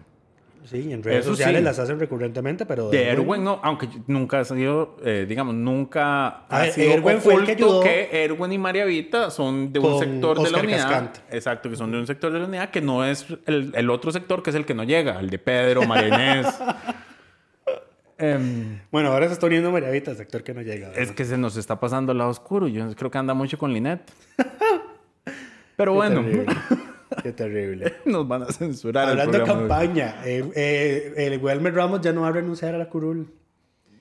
Sí, 0.65 0.91
en 0.91 1.03
redes 1.03 1.21
Eso 1.21 1.31
sociales 1.31 1.59
sí. 1.59 1.63
las 1.65 1.79
hacen 1.79 1.99
recurrentemente, 1.99 2.65
pero... 2.65 2.89
De 2.89 3.09
Erwin 3.09 3.43
no, 3.43 3.59
aunque 3.63 3.89
nunca 4.07 4.39
ha 4.39 4.45
sido, 4.45 4.97
eh, 5.03 5.25
digamos, 5.27 5.55
nunca 5.55 6.27
A 6.27 6.45
ha 6.49 6.59
ver, 6.61 6.71
sido 6.71 6.93
Erwin 6.93 7.19
fue 7.19 7.35
el 7.35 7.45
que 7.45 7.51
ayudó 7.51 7.81
que 7.81 8.09
Erwin 8.23 8.51
y 8.53 8.57
María 8.57 8.85
Vita 8.85 9.29
son 9.29 9.73
de 9.73 9.79
un 9.79 9.99
sector 9.99 10.41
de 10.41 10.51
la 10.51 10.59
unidad. 10.59 10.77
Cascante. 10.83 11.19
Exacto, 11.31 11.69
que 11.69 11.75
son 11.75 11.91
de 11.91 11.99
un 11.99 12.07
sector 12.07 12.31
de 12.31 12.39
la 12.39 12.45
unidad 12.45 12.69
que 12.69 12.81
no 12.81 13.03
es 13.05 13.25
el, 13.45 13.71
el 13.75 13.89
otro 13.89 14.11
sector 14.11 14.41
que 14.41 14.49
es 14.51 14.55
el 14.55 14.65
que 14.65 14.73
no 14.73 14.83
llega, 14.83 15.19
el 15.19 15.29
de 15.29 15.37
Pedro, 15.39 15.83
María 15.83 16.07
Inés. 16.07 16.47
Em, 18.19 18.79
Bueno, 18.91 19.09
ahora 19.11 19.27
se 19.27 19.33
está 19.33 19.47
uniendo 19.47 19.71
María 19.71 19.89
Vita, 19.89 20.11
el 20.11 20.17
sector 20.17 20.43
que 20.43 20.53
no 20.53 20.61
llega. 20.61 20.91
es 20.95 21.11
que 21.11 21.25
se 21.25 21.37
nos 21.37 21.57
está 21.57 21.79
pasando 21.79 22.11
el 22.11 22.19
lado 22.19 22.29
oscuro. 22.29 22.67
Yo 22.67 22.87
creo 22.95 23.11
que 23.11 23.17
anda 23.17 23.33
mucho 23.33 23.57
con 23.57 23.73
Linet. 23.73 23.99
Pero 25.75 25.93
bueno. 25.93 26.23
Qué 27.21 27.31
terrible. 27.31 27.93
nos 28.05 28.27
van 28.27 28.43
a 28.43 28.45
censurar. 28.47 29.09
Hablando 29.09 29.37
de 29.37 29.43
campaña, 29.43 30.21
eh, 30.25 30.43
eh, 30.55 31.13
el 31.17 31.39
Wilmer 31.39 31.73
Ramos 31.73 32.01
ya 32.01 32.13
no 32.13 32.21
va 32.21 32.29
a 32.29 32.31
renunciar 32.31 32.75
a 32.75 32.77
la 32.77 32.89
curul. 32.89 33.31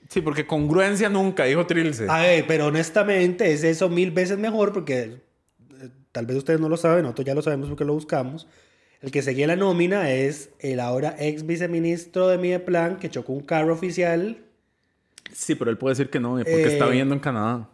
Sí, 0.09 0.21
porque 0.21 0.45
congruencia 0.45 1.09
nunca, 1.09 1.45
dijo 1.45 1.65
Trilce. 1.65 2.07
A 2.09 2.21
ver, 2.21 2.45
pero 2.47 2.67
honestamente 2.67 3.51
es 3.51 3.63
eso 3.63 3.89
mil 3.89 4.11
veces 4.11 4.37
mejor 4.37 4.73
porque 4.73 4.99
eh, 5.01 5.89
tal 6.11 6.25
vez 6.25 6.37
ustedes 6.37 6.59
no 6.59 6.69
lo 6.69 6.77
saben, 6.77 7.03
nosotros 7.03 7.25
ya 7.25 7.35
lo 7.35 7.41
sabemos 7.41 7.69
porque 7.69 7.85
lo 7.85 7.93
buscamos. 7.93 8.47
El 9.01 9.11
que 9.11 9.21
seguía 9.21 9.47
la 9.47 9.55
nómina 9.55 10.11
es 10.11 10.51
el 10.59 10.79
ahora 10.79 11.15
ex 11.19 11.45
viceministro 11.45 12.27
de 12.29 12.37
Mideplan 12.37 12.97
que 12.97 13.09
chocó 13.09 13.33
un 13.33 13.41
carro 13.41 13.73
oficial 13.73 14.37
Sí, 15.33 15.55
pero 15.55 15.71
él 15.71 15.77
puede 15.77 15.93
decir 15.93 16.09
que 16.09 16.19
no, 16.19 16.35
porque 16.35 16.65
está 16.65 16.85
viviendo 16.85 17.13
en 17.13 17.19
Canadá. 17.19 17.69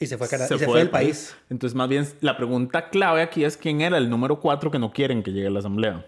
Y 0.00 0.06
se 0.06 0.18
fue, 0.18 0.26
a 0.26 0.30
Canadá- 0.30 0.48
Se 0.48 0.54
y 0.54 0.58
se 0.58 0.64
fue 0.64 0.72
fue 0.72 0.78
del 0.80 0.86
del 0.88 0.90
país. 0.90 1.36
Entonces, 1.50 1.76
más 1.76 1.88
bien, 1.88 2.06
la 2.20 2.36
pregunta 2.36 2.88
clave 2.90 3.22
aquí 3.22 3.44
es 3.44 3.56
quién 3.56 3.80
era 3.82 3.98
el 3.98 4.10
número 4.10 4.40
4 4.40 4.70
que 4.70 4.78
no 4.80 4.92
quieren 4.92 5.22
que 5.22 5.30
llegue 5.30 5.46
a 5.46 5.50
la 5.50 5.58
asamblea. 5.60 6.06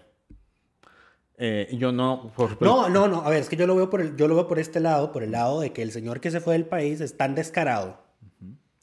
Eh, 1.37 1.67
yo 1.77 1.91
no... 1.91 2.31
por- 2.35 2.61
No, 2.61 2.89
no, 2.89 3.07
no. 3.07 3.21
A 3.23 3.29
ver, 3.29 3.39
es 3.41 3.49
que 3.49 3.55
yo 3.55 3.65
lo 3.67 3.75
veo 3.75 3.89
por 3.89 4.01
el, 4.01 4.15
yo 4.17 4.27
lo 4.27 4.35
veo 4.35 4.47
por 4.47 4.59
este 4.59 4.79
lado, 4.79 5.11
por 5.11 5.23
el 5.23 5.31
lado 5.31 5.61
de 5.61 5.71
que 5.73 5.81
el 5.81 5.91
señor 5.91 6.19
que 6.19 6.31
se 6.31 6.39
fue 6.41 6.53
del 6.53 6.65
país 6.65 7.01
es 7.01 7.17
tan 7.17 7.35
descarado. 7.35 8.01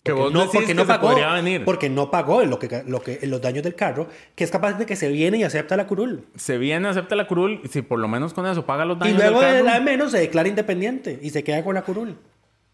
Que 0.03 0.13
vos 0.13 0.33
no, 0.33 0.41
decís 0.41 0.53
porque 0.55 0.67
que 0.69 0.75
no 0.75 0.87
pagó, 0.87 1.09
podría 1.09 1.33
venir. 1.35 1.63
porque 1.65 1.91
no 1.91 2.11
pagó 2.11 2.43
lo 2.45 2.59
que, 2.59 2.83
lo 2.87 3.03
que, 3.03 3.19
los 3.27 3.41
daños 3.43 3.63
del 3.63 3.75
carro, 3.75 4.09
que 4.35 4.45
es 4.45 4.51
capaz 4.51 4.73
de 4.79 4.87
que 4.87 4.97
se 4.97 5.09
viene 5.11 5.37
y 5.37 5.43
acepta 5.43 5.77
la 5.77 5.87
curul. 5.87 6.25
Se 6.37 6.57
viene, 6.57 6.89
acepta 6.89 7.15
la 7.17 7.27
curul, 7.27 7.61
y 7.65 7.69
si 7.69 7.83
por 7.83 7.99
lo 7.99 8.09
menos 8.09 8.33
con 8.33 8.47
eso 8.47 8.65
paga 8.65 8.87
los 8.87 8.97
Y 8.97 9.01
daños 9.01 9.19
luego 9.19 9.41
del 9.43 9.57
de 9.57 9.63
la 9.63 9.79
menos 9.81 10.13
se 10.13 10.19
declara 10.19 10.49
independiente 10.49 11.19
y 11.21 11.29
se 11.31 11.45
queda 11.45 11.63
con 11.63 11.75
la 11.75 11.83
curul. 11.83 12.17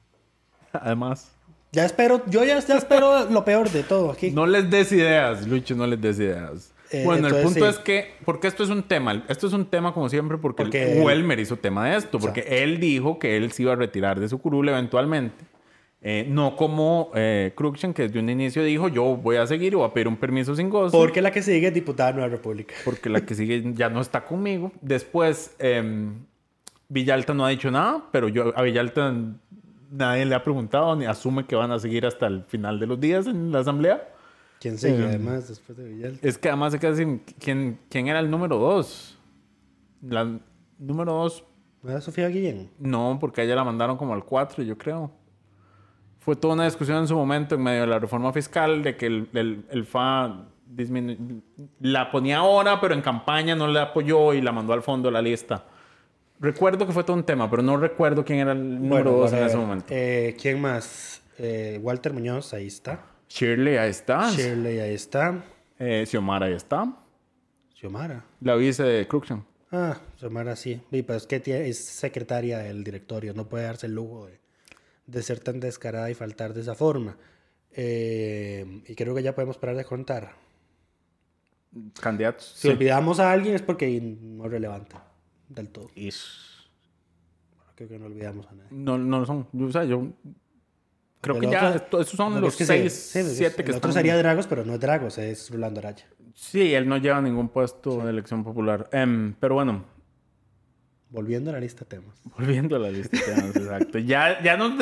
Además... 0.73 1.33
Ya 1.77 1.85
espero, 1.85 2.23
yo 2.27 2.43
ya, 2.43 2.59
ya 2.59 2.79
espero 2.79 3.27
lo 3.31 3.45
peor 3.45 3.71
de 3.71 3.83
todo 3.83 4.11
aquí. 4.11 4.31
No 4.31 4.47
les 4.47 4.71
des 4.71 4.91
ideas, 4.93 5.47
Lucho, 5.47 5.75
no 5.75 5.87
les 5.87 6.01
des 6.01 6.19
ideas. 6.19 6.73
Eh, 6.91 7.03
bueno, 7.05 7.29
el 7.29 7.43
punto 7.43 7.61
sí. 7.61 7.67
es 7.67 7.79
que, 7.79 8.15
porque 8.25 8.49
esto 8.49 8.63
es 8.63 8.71
un 8.71 8.83
tema, 8.83 9.23
esto 9.29 9.47
es 9.47 9.53
un 9.53 9.67
tema 9.67 9.93
como 9.93 10.09
siempre, 10.09 10.39
porque, 10.39 10.63
Porque- 10.63 11.03
Welmer 11.05 11.39
hizo 11.39 11.57
tema 11.57 11.91
de 11.91 11.99
esto, 11.99 12.19
porque 12.19 12.63
él 12.63 12.81
dijo 12.81 13.19
que 13.19 13.37
él 13.37 13.53
se 13.53 13.65
iba 13.65 13.73
a 13.75 13.77
retirar 13.77 14.19
de 14.19 14.27
su 14.27 14.39
curul 14.39 14.67
eventualmente. 14.71 15.45
Eh, 16.01 16.25
no 16.27 16.57
como 16.57 17.11
eh, 17.15 17.53
que 17.95 18.03
desde 18.05 18.21
un 18.21 18.31
inicio 18.31 18.63
dijo, 18.63 18.89
yo 18.89 19.17
voy 19.17 19.37
a 19.37 19.47
seguir 19.47 19.75
y 19.75 19.77
voy 19.77 19.87
a 19.87 19.93
pedir 19.93 20.09
un 20.09 20.17
permiso 20.17 20.57
sin 20.57 20.71
gozo. 20.71 20.97
Porque 20.97 21.21
la 21.21 21.31
que 21.31 21.43
sigue 21.43 21.67
es 21.67 21.75
diputada 21.75 22.13
de 22.13 22.19
Nueva 22.21 22.31
República. 22.31 22.75
porque 22.87 23.11
la 23.11 23.21
que 23.27 23.35
sigue 23.35 23.63
ya 23.75 23.91
no 23.91 24.01
está 24.01 24.25
conmigo. 24.25 24.73
Después, 24.81 25.55
eh, 25.59 26.09
Villalta 26.89 27.35
no 27.35 27.45
ha 27.45 27.51
dicho 27.51 27.71
nada, 27.71 28.05
pero 28.13 28.29
yo 28.29 28.57
a 28.57 28.63
Villalta 28.63 29.13
nadie 29.91 30.25
le 30.27 30.35
ha 30.35 30.43
preguntado 30.43 30.95
ni 30.97 31.05
asume 31.07 31.47
que 31.47 31.57
van 31.57 31.71
a 31.73 31.79
seguir 31.79 32.07
hasta 32.07 32.27
el 32.27 32.45
final 32.45 32.79
de 32.81 32.87
los 32.87 33.01
días 33.01 33.27
en 33.27 33.51
la 33.53 33.61
asamblea. 33.61 34.09
¿Quién 34.61 34.79
sigue 34.79 34.99
Eh, 35.03 35.05
además 35.09 35.49
después 35.49 35.77
de 35.79 35.85
Villalta? 35.89 36.27
Es 36.27 36.39
que 36.39 36.49
además 36.49 36.73
se 36.73 36.79
queda 36.81 36.95
sin 36.97 37.19
quién, 37.39 37.79
quién 37.91 38.09
era 38.09 38.21
el 38.21 38.31
número 38.31 38.57
dos. 38.59 39.19
La 40.03 40.27
número 40.79 41.13
dos, 41.13 41.45
¿No 41.83 41.91
era 41.91 42.01
Sofía 42.01 42.29
Guillén? 42.29 42.71
no, 42.79 43.19
porque 43.21 43.41
a 43.43 43.45
ella 43.45 43.55
la 43.55 43.65
mandaron 43.65 43.97
como 43.97 44.13
al 44.15 44.25
4, 44.25 44.63
yo 44.65 44.77
creo. 44.77 45.11
Fue 46.19 46.35
toda 46.35 46.55
una 46.55 46.65
discusión 46.65 46.99
en 46.99 47.07
su 47.07 47.15
momento 47.15 47.55
en 47.55 47.63
medio 47.63 47.83
de 47.83 47.87
la 47.87 47.99
reforma 47.99 48.33
fiscal 48.33 48.83
de 48.83 48.97
que 48.97 49.07
el, 49.07 49.29
el, 49.33 49.65
el 49.71 49.85
FA 49.87 50.47
disminu- 50.75 51.41
la 51.81 52.11
ponía 52.11 52.39
ahora, 52.39 52.81
pero 52.81 52.95
en 52.95 53.03
campaña 53.03 53.55
no 53.55 53.69
le 53.69 53.79
apoyó 53.79 54.35
y 54.35 54.41
la 54.41 54.51
mandó 54.53 54.73
al 54.73 54.83
fondo 54.83 55.09
de 55.09 55.13
la 55.13 55.23
lista. 55.23 55.65
Recuerdo 56.39 56.87
que 56.87 56.93
fue 56.93 57.05
todo 57.05 57.17
un 57.17 57.25
tema, 57.25 57.49
pero 57.51 57.63
no 57.63 57.77
recuerdo 57.77 58.25
quién 58.25 58.41
era 58.41 58.53
el 58.53 58.75
número 58.83 59.13
Bueno, 59.13 59.13
dos 59.13 59.33
en 59.33 59.45
ese 59.45 59.57
momento. 59.57 59.87
Eh, 59.91 60.37
¿Quién 60.41 60.61
más? 60.61 61.23
Eh, 61.39 61.79
Walter 61.83 62.13
Muñoz, 62.13 62.53
ahí 62.53 62.67
está. 62.67 63.05
Shirley, 63.29 63.77
ahí 63.77 63.91
está. 63.91 64.31
Shirley, 64.31 64.79
ahí 64.81 64.95
está. 64.95 65.45
Eh, 65.79 66.05
Xiomara, 66.07 66.47
ahí 66.47 66.55
está. 66.55 66.95
Xiomara. 67.75 68.25
La 68.41 68.55
vice 68.55 68.83
de 68.83 69.07
Cruikshank. 69.09 69.45
Ah, 69.73 69.99
Xiomara 70.19 70.57
sí. 70.57 70.81
Sí, 70.91 71.03
pero 71.03 71.17
es 71.17 71.27
que 71.27 71.69
es 71.69 71.85
secretaria 71.85 72.59
del 72.59 72.85
directorio. 72.85 73.35
No 73.35 73.49
puede 73.49 73.65
darse 73.65 73.87
el 73.87 73.95
lujo 73.95 74.27
de, 74.27 74.41
de 75.07 75.23
ser 75.23 75.41
tan 75.41 75.59
descarada 75.59 76.11
y 76.11 76.15
faltar 76.15 76.53
de 76.55 76.61
esa 76.61 76.75
forma. 76.75 77.17
Eh, 77.73 78.83
y 78.87 78.95
creo 78.95 79.15
que 79.15 79.23
ya 79.23 79.35
podemos 79.35 79.59
parar 79.59 79.77
de 79.77 79.85
contar. 79.85 80.35
Candidatos. 82.01 82.53
Si 82.57 82.63
sí. 82.63 82.69
olvidamos 82.69 83.21
a 83.21 83.33
alguien 83.33 83.55
es 83.55 83.63
porque 83.63 84.01
no 84.01 84.47
es 84.47 84.51
relevante 84.51 84.97
del 85.49 85.69
todo. 85.69 85.89
Creo 87.75 87.89
que 87.89 87.99
no 87.99 88.07
olvidamos 88.07 88.47
a 88.47 88.53
nadie. 88.53 88.69
No, 88.71 88.97
no 88.99 89.21
lo 89.21 89.27
son. 89.27 89.49
Yo, 89.53 89.67
o 89.67 89.73
sea, 89.73 89.85
yo 89.85 90.09
creo 91.21 91.39
que 91.41 91.51
ya 91.51 91.69
otro- 91.69 91.77
esto- 91.85 92.01
esos 92.01 92.17
son 92.17 92.41
los 92.41 92.53
es 92.55 92.57
que 92.59 92.65
seis, 92.65 92.93
sí, 92.93 93.23
sí, 93.23 93.35
siete 93.37 93.57
que 93.65 93.71
El 93.73 93.77
otro 93.77 93.91
están. 93.91 93.93
sería 93.93 94.17
Dragos, 94.17 94.47
pero 94.47 94.65
no 94.65 94.75
es 94.75 94.81
Dragos, 94.81 95.19
es 95.19 95.51
Rolando 95.51 95.81
Araya. 95.81 96.07
Sí, 96.35 96.73
él 96.75 96.89
no 96.89 96.97
lleva 96.99 97.21
ningún 97.21 97.49
puesto 97.49 97.99
de 98.05 98.11
elección 98.11 98.45
popular. 98.45 98.89
Em, 98.93 99.35
pero 99.41 99.55
bueno, 99.55 99.85
Volviendo 101.09 101.51
a 101.51 101.55
la 101.55 101.61
lista 101.61 101.81
de 101.81 101.87
temas. 101.87 102.21
volviendo 102.37 102.77
a 102.77 102.79
la 102.81 102.91
lista 102.91 103.17
de 103.17 103.23
temas, 103.25 103.57
exacto. 103.57 103.99
Ya, 103.99 104.43
ya 104.43 104.57
no. 104.57 104.77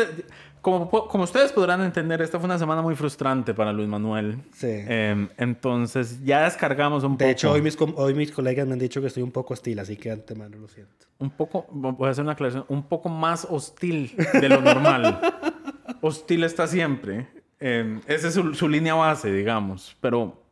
Como, 0.65 0.89
como 0.91 1.25
ustedes 1.25 1.53
podrán 1.53 1.83
entender, 1.83 2.23
esta 2.23 2.39
fue 2.39 2.47
una 2.47 2.59
semana 2.59 2.81
muy 2.81 2.95
frustrante 2.97 3.53
para 3.53 3.71
Luis 3.71 3.87
Manuel. 3.87 4.39
Sí. 4.55 4.67
Em, 4.71 5.29
entonces, 5.37 6.25
ya 6.25 6.45
descargamos 6.45 7.05
un 7.05 7.13
poco. 7.19 7.25
De 7.27 7.33
hecho, 7.33 7.53
hoy 7.53 7.61
mis, 7.61 7.77
com- 7.77 7.93
hoy 7.99 8.15
mis 8.15 8.33
colegas 8.33 8.67
me 8.67 8.73
han 8.73 8.79
dicho 8.79 9.03
que 9.03 9.09
estoy 9.09 9.23
un 9.23 9.31
poco 9.31 9.53
hostil, 9.53 9.79
así 9.79 9.97
que 9.99 10.11
antemano 10.11 10.57
lo 10.57 10.67
siento. 10.67 11.07
Un 11.19 11.29
poco, 11.29 11.67
voy 11.71 12.09
a 12.09 12.13
hacer 12.13 12.25
una 12.25 12.33
aclaración, 12.33 12.65
un 12.69 12.83
poco 12.85 13.11
más 13.11 13.47
hostil 13.51 14.17
de 14.41 14.49
lo 14.49 14.63
normal. 14.63 15.21
hostil 16.01 16.43
está 16.45 16.67
siempre. 16.67 17.29
Eh, 17.61 18.01
esa 18.07 18.29
es 18.29 18.35
su, 18.35 18.55
su 18.55 18.67
línea 18.67 18.95
base, 18.95 19.31
digamos. 19.31 19.95
Pero 20.01 20.43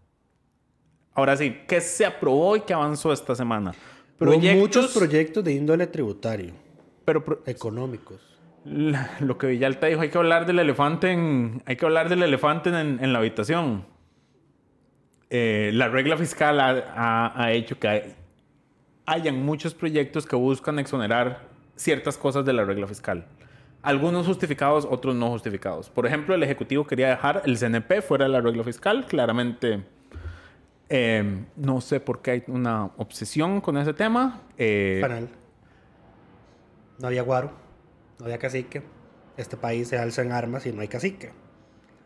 ahora 1.14 1.38
sí, 1.38 1.56
¿qué 1.66 1.80
se 1.80 2.04
aprobó 2.04 2.54
y 2.56 2.60
qué 2.60 2.74
avanzó 2.74 3.14
esta 3.14 3.34
semana? 3.34 3.72
Hubo 4.20 4.38
muchos 4.38 4.92
proyectos 4.92 5.42
de 5.42 5.54
índole 5.54 5.86
tributario, 5.86 6.52
Pero 7.06 7.24
pro- 7.24 7.42
económicos. 7.46 8.20
La- 8.64 9.10
lo 9.20 9.38
que 9.38 9.46
Villalta 9.48 9.86
dijo, 9.88 10.00
hay 10.02 10.08
que 10.10 10.18
hablar 10.18 10.46
del 10.46 10.58
elefante 10.58 11.10
en, 11.12 11.62
hay 11.66 11.76
que 11.76 11.84
hablar 11.84 12.08
del 12.08 12.22
elefante 12.22 12.70
en, 12.70 13.12
la 13.12 13.18
habitación. 13.18 13.84
Eh, 15.30 15.70
la 15.74 15.88
regla 15.88 16.16
fiscal 16.16 16.60
ha, 16.60 16.70
ha- 16.94 17.42
ha 17.44 17.52
hecho 17.52 17.78
que 17.78 17.88
hay- 17.88 18.14
hayan 19.06 19.42
muchos 19.44 19.74
proyectos 19.74 20.26
que 20.26 20.36
buscan 20.36 20.78
exonerar 20.78 21.40
ciertas 21.76 22.16
cosas 22.16 22.44
de 22.44 22.52
la 22.52 22.64
regla 22.64 22.86
fiscal. 22.86 23.26
Algunos 23.82 24.26
justificados, 24.26 24.86
otros 24.88 25.16
no 25.16 25.28
justificados. 25.30 25.90
Por 25.90 26.06
ejemplo, 26.06 26.34
el 26.36 26.42
Ejecutivo 26.44 26.86
quería 26.86 27.08
dejar 27.08 27.42
el 27.46 27.56
CNP 27.58 28.00
fuera 28.02 28.26
del 28.26 28.36
arreglo 28.36 28.62
fiscal. 28.62 29.06
Claramente, 29.06 29.82
eh, 30.88 31.44
no 31.56 31.80
sé 31.80 31.98
por 31.98 32.22
qué 32.22 32.30
hay 32.30 32.42
una 32.46 32.90
obsesión 32.96 33.60
con 33.60 33.76
ese 33.78 33.92
tema. 33.92 34.42
Eh, 34.56 34.98
Panal. 35.00 35.28
No 37.00 37.08
había 37.08 37.22
guaro, 37.22 37.50
no 38.22 38.26
había 38.26 38.38
cacique. 38.38 38.82
Este 39.36 39.56
país 39.56 39.88
se 39.88 39.98
alza 39.98 40.22
en 40.22 40.30
armas 40.30 40.64
y 40.66 40.72
no 40.72 40.80
hay 40.80 40.88
cacique. 40.88 41.30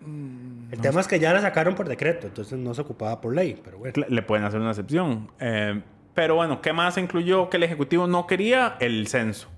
Mm, 0.01 0.73
el 0.73 0.81
tema 0.81 1.01
es 1.01 1.09
que 1.09 1.19
ya 1.19 1.33
la 1.35 1.43
sacaron 1.43 1.75
por 1.75 1.89
decreto, 1.89 2.27
entonces 2.27 2.59
no 2.59 2.73
se 2.73 2.81
ocupaba 2.81 3.21
por 3.21 3.35
ley, 3.35 3.61
pero 3.63 3.79
bueno. 3.79 3.93
le 4.09 4.23
pueden 4.23 4.45
hacer 4.45 4.61
una 4.61 4.71
excepción. 4.71 5.31
Eh, 5.39 5.83
pero 6.15 6.37
bueno, 6.37 6.63
¿qué 6.63 6.73
más 6.73 6.97
incluyó 6.97 7.51
que 7.51 7.59
el 7.59 7.65
Ejecutivo 7.65 8.07
no 8.07 8.27
quería? 8.27 8.77
El 8.81 9.07
censo. 9.09 9.49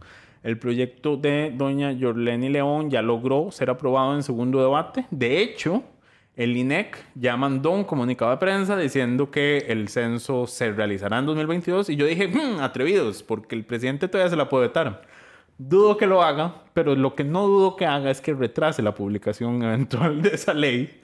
El 0.43 0.59
proyecto 0.59 1.17
de 1.17 1.53
doña 1.55 1.93
Yorleni 1.93 2.49
León 2.49 2.91
ya 2.91 3.03
logró 3.03 3.53
ser 3.53 3.71
aprobado 3.71 4.17
en 4.17 4.25
segundo 4.25 4.61
debate. 4.61 5.07
De 5.13 5.41
hecho, 5.41 5.85
el 6.35 6.57
INEC 6.57 6.97
ya 7.15 7.37
mandó 7.37 7.71
un 7.71 7.85
comunicado 7.85 8.33
de 8.33 8.39
prensa 8.39 8.77
diciendo 8.77 9.31
que 9.31 9.59
el 9.69 9.89
censo 9.89 10.47
se 10.49 10.73
realizará 10.73 11.19
en 11.19 11.27
2022 11.27 11.91
y 11.91 11.97
yo 11.97 12.07
dije, 12.07 12.29
"Hmm, 12.29 12.61
atrevidos, 12.61 13.23
porque 13.23 13.55
el 13.55 13.65
presidente 13.65 14.09
todavía 14.09 14.31
se 14.31 14.37
la 14.37 14.49
puede 14.49 14.69
vetar. 14.69 15.03
Dudo 15.59 15.97
que 15.97 16.07
lo 16.07 16.23
haga, 16.23 16.63
pero 16.73 16.95
lo 16.95 17.15
que 17.17 17.25
no 17.25 17.47
dudo 17.47 17.75
que 17.77 17.85
haga 17.85 18.11
es 18.11 18.21
que 18.21 18.33
retrase 18.33 18.81
la 18.83 18.95
publicación 18.95 19.63
eventual 19.65 20.23
de 20.23 20.31
esa 20.31 20.55
ley, 20.55 21.01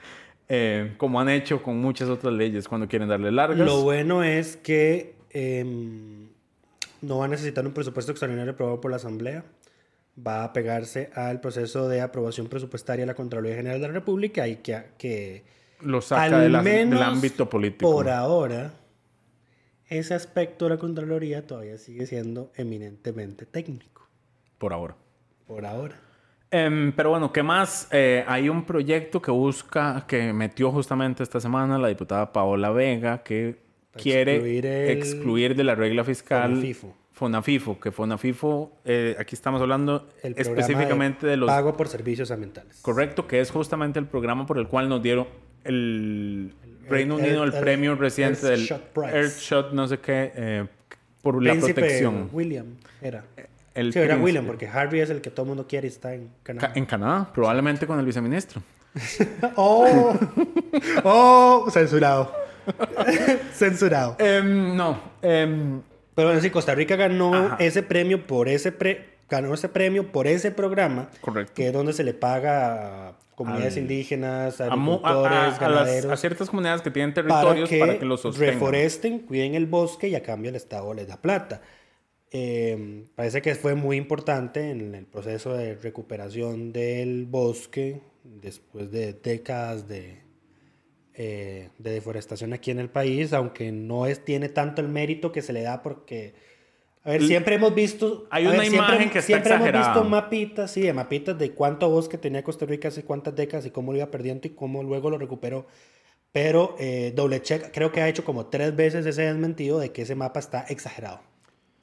eh, 0.49 0.95
como 0.97 1.21
han 1.21 1.29
hecho 1.29 1.63
con 1.63 1.79
muchas 1.79 2.09
otras 2.09 2.33
leyes 2.33 2.69
cuando 2.69 2.87
quieren 2.89 3.09
darle 3.09 3.33
largas. 3.33 3.59
Lo 3.67 3.83
bueno 3.83 4.23
es 4.23 4.57
que 4.57 5.17
em, 5.31 6.29
no 7.03 7.19
va 7.19 7.25
a 7.25 7.29
necesitar 7.29 7.67
un 7.67 7.73
presupuesto 7.73 8.13
extraordinario 8.13 8.53
aprobado 8.53 8.81
por 8.81 8.91
la 8.91 8.99
Asamblea. 8.99 9.45
Va 10.25 10.45
a 10.45 10.53
pegarse 10.53 11.11
al 11.15 11.41
proceso 11.41 11.89
de 11.89 12.01
aprobación 12.01 12.47
presupuestaria 12.47 13.03
de 13.03 13.07
la 13.09 13.15
Contraloría 13.15 13.57
General 13.57 13.81
de 13.81 13.89
la 13.89 13.93
República 13.95 14.47
y 14.47 14.57
que, 14.57 14.85
que 14.97 15.43
lo 15.81 16.01
saca 16.01 16.39
de 16.39 16.49
la- 16.49 16.63
menos 16.63 17.01
del 17.01 17.09
ámbito 17.09 17.51
político. 17.51 17.91
por 17.91 18.09
ahora, 18.09 18.75
ese 19.89 20.15
aspecto 20.15 20.67
de 20.67 20.71
la 20.71 20.77
Contraloría 20.79 21.45
todavía 21.45 21.79
sigue 21.79 22.07
siendo 22.07 22.53
eminentemente 22.55 23.45
técnico. 23.45 23.94
Por 24.65 24.73
ahora. 24.73 24.97
Por 25.47 25.67
ahora. 25.67 25.95
Em, 26.51 26.91
pero 26.93 27.11
bueno, 27.11 27.31
¿qué 27.31 27.43
más? 27.43 27.87
Eh, 27.93 28.25
hay 28.27 28.49
un 28.49 28.65
proyecto 28.65 29.21
que 29.21 29.31
busca, 29.31 30.07
que 30.09 30.33
metió 30.33 30.73
justamente 30.73 31.23
esta 31.23 31.39
semana 31.39 31.77
la 31.77 31.89
diputada 31.89 32.33
Paola 32.33 32.71
Vega, 32.71 33.23
que 33.23 33.59
Para 33.93 34.03
quiere 34.03 34.37
excluir 34.37 34.65
el- 34.65 34.97
excluir 34.97 35.55
de 35.55 35.65
la 35.65 35.75
regla 35.75 36.03
fiscal 36.03 36.53
Fonafifo. 36.53 36.95
Fonafifo, 37.13 37.79
que 37.79 37.93
Fonafifo, 37.93 38.73
eh, 38.87 39.15
aquí 39.19 39.35
estamos 39.35 39.61
hablando 39.61 40.09
El 40.23 40.35
específicamente 40.39 41.27
de, 41.27 41.37
los... 41.37 41.47
Pago 41.47 41.77
por 41.77 41.89
servicios 41.89 42.31
ambientales. 42.31 42.81
Correcto, 42.81 43.27
que 43.27 43.41
es 43.41 43.51
justamente 43.51 43.99
el 43.99 44.07
programa 44.07 44.47
por 44.47 44.57
el 44.57 44.67
cual 44.67 44.89
nos 44.89 45.03
dieron 45.03 45.27
el 45.65 46.55
Reino 46.89 47.17
Unido 47.17 47.45
el, 47.45 47.53
premio 47.53 47.97
reciente 47.97 48.47
del 48.47 48.67
Earthshot 48.97 49.73
no 49.73 49.87
sé 49.87 49.99
qué, 49.99 50.33
eh, 50.35 50.67
por 51.21 51.43
la 51.43 51.55
protección. 51.55 52.31
William 52.33 52.79
era. 53.03 53.25
El 53.75 53.93
sí, 53.93 53.99
era. 53.99 54.17
William, 54.17 54.47
porque 54.47 54.69
Harry 54.69 55.01
es 55.01 55.11
el 55.11 55.21
que 55.21 55.31
todo 55.31 55.43
el 55.43 55.49
mundo 55.49 55.67
quiere 55.67 55.87
y 55.89 55.91
está 55.91 56.15
en 56.15 56.31
Canadá. 56.43 56.69
Ca- 56.73 56.79
En 56.79 56.87
Canadá, 56.87 57.31
probablemente 57.35 57.87
con 57.87 57.99
el 57.99 58.07
viceministro. 58.07 58.63
¡Oh! 59.57 60.15
¡Oh! 61.03 61.67
Censurado. 61.71 62.33
Censurado. 63.53 64.17
Em, 64.19 64.77
no, 64.77 64.99
em, 65.23 65.81
Pero 66.15 66.29
bueno, 66.29 66.41
sí, 66.41 66.51
Costa 66.51 66.75
Rica 66.75 66.97
ganó 66.97 67.35
Ajá. 67.35 67.57
ese 67.59 67.83
premio 67.83 68.27
por 68.27 68.49
ese 68.49 68.73
pre- 68.73 69.15
ganó 69.29 69.53
ese 69.55 69.69
premio 69.69 70.13
por 70.13 70.27
ese 70.27 70.51
programa. 70.51 71.09
Correcto. 71.21 71.53
Que 71.55 71.67
es 71.69 71.73
donde 71.73 71.93
se 71.93 72.05
le 72.05 72.15
paga 72.15 73.09
a 73.09 73.13
comunidades 73.35 73.75
Al- 73.75 73.81
indígenas, 73.83 74.61
a, 74.61 74.77
mu- 74.77 75.01
a- 75.03 75.15
las- 75.15 75.59
ganaderos. 75.59 76.13
a 76.13 76.17
ciertas 76.17 76.49
comunidades 76.51 76.83
que 76.83 76.91
tienen 76.91 77.13
para 77.13 77.27
territorios 77.27 77.69
que, 77.69 77.79
para 77.81 77.99
que, 77.99 78.05
los 78.05 78.21
sostengan. 78.23 78.55
reforesten, 78.55 79.19
cuiden 79.21 79.55
el 79.57 79.67
bosque 79.67 80.09
y 80.09 80.15
a 80.15 80.23
cambio 80.23 80.51
el 80.51 80.57
Estado 80.57 80.95
les 80.95 81.09
da 81.09 81.17
plata. 81.17 81.61
Eh, 82.37 83.05
parece 83.15 83.41
que 83.43 83.55
fue 83.55 83.77
muy 83.77 83.97
importante 83.97 84.71
en 84.73 84.93
el 84.97 85.07
proceso 85.07 85.55
de 85.55 85.77
recuperación 85.77 86.73
del 86.73 87.27
bosque 87.27 88.01
después 88.25 88.91
de 88.91 89.13
décadas 89.13 89.87
de, 89.87 90.17
eh, 91.15 91.69
de 91.79 91.91
deforestación 91.93 92.53
aquí 92.53 92.73
en 92.73 92.81
el 92.81 92.91
país, 92.91 93.33
aunque 93.33 93.71
no 93.71 94.07
es, 94.07 94.25
tiene 94.25 94.49
tanto 94.49 94.83
el 94.83 94.89
mérito 94.89 95.31
que 95.31 95.43
se 95.43 95.53
le 95.53 95.63
da 95.63 95.81
porque... 95.81 96.35
A 97.05 97.11
ver, 97.11 97.23
siempre 97.23 97.55
hemos 97.55 97.73
visto... 97.73 98.27
Hay 98.31 98.47
una 98.47 98.57
ver, 98.59 98.67
siempre- 98.69 98.79
imagen 98.95 99.11
que 99.11 99.19
está 99.21 99.27
Siempre 99.27 99.51
hemos 99.55 99.67
exagerada. 99.69 99.95
visto 99.95 100.09
mapitas, 100.11 100.71
sí, 100.73 100.81
de 100.81 100.93
mapitas 100.93 101.39
de 101.39 101.53
cuánto 101.53 101.89
bosque 101.89 102.19
tenía 102.19 102.43
Costa 102.43 102.67
Rica 102.67 102.89
hace 102.89 103.05
cuántas 103.05 103.37
décadas 103.37 103.65
y 103.67 103.71
cómo 103.71 103.93
lo 103.93 103.99
iba 103.99 104.11
perdiendo 104.11 104.49
y 104.49 104.51
cómo 104.51 104.83
luego 104.83 105.09
lo 105.09 105.19
recuperó. 105.19 105.67
Pero 106.33 106.75
eh, 106.81 107.13
doble 107.15 107.43
check, 107.43 107.71
creo 107.73 107.93
que 107.93 108.01
ha 108.01 108.09
hecho 108.09 108.25
como 108.25 108.47
tres 108.47 108.75
veces 108.75 109.07
ese 109.07 109.23
desmentido 109.23 109.79
de 109.79 109.93
que 109.93 110.03
ese 110.03 110.17
mapa 110.17 110.41
está 110.41 110.63
exagerado. 110.63 111.21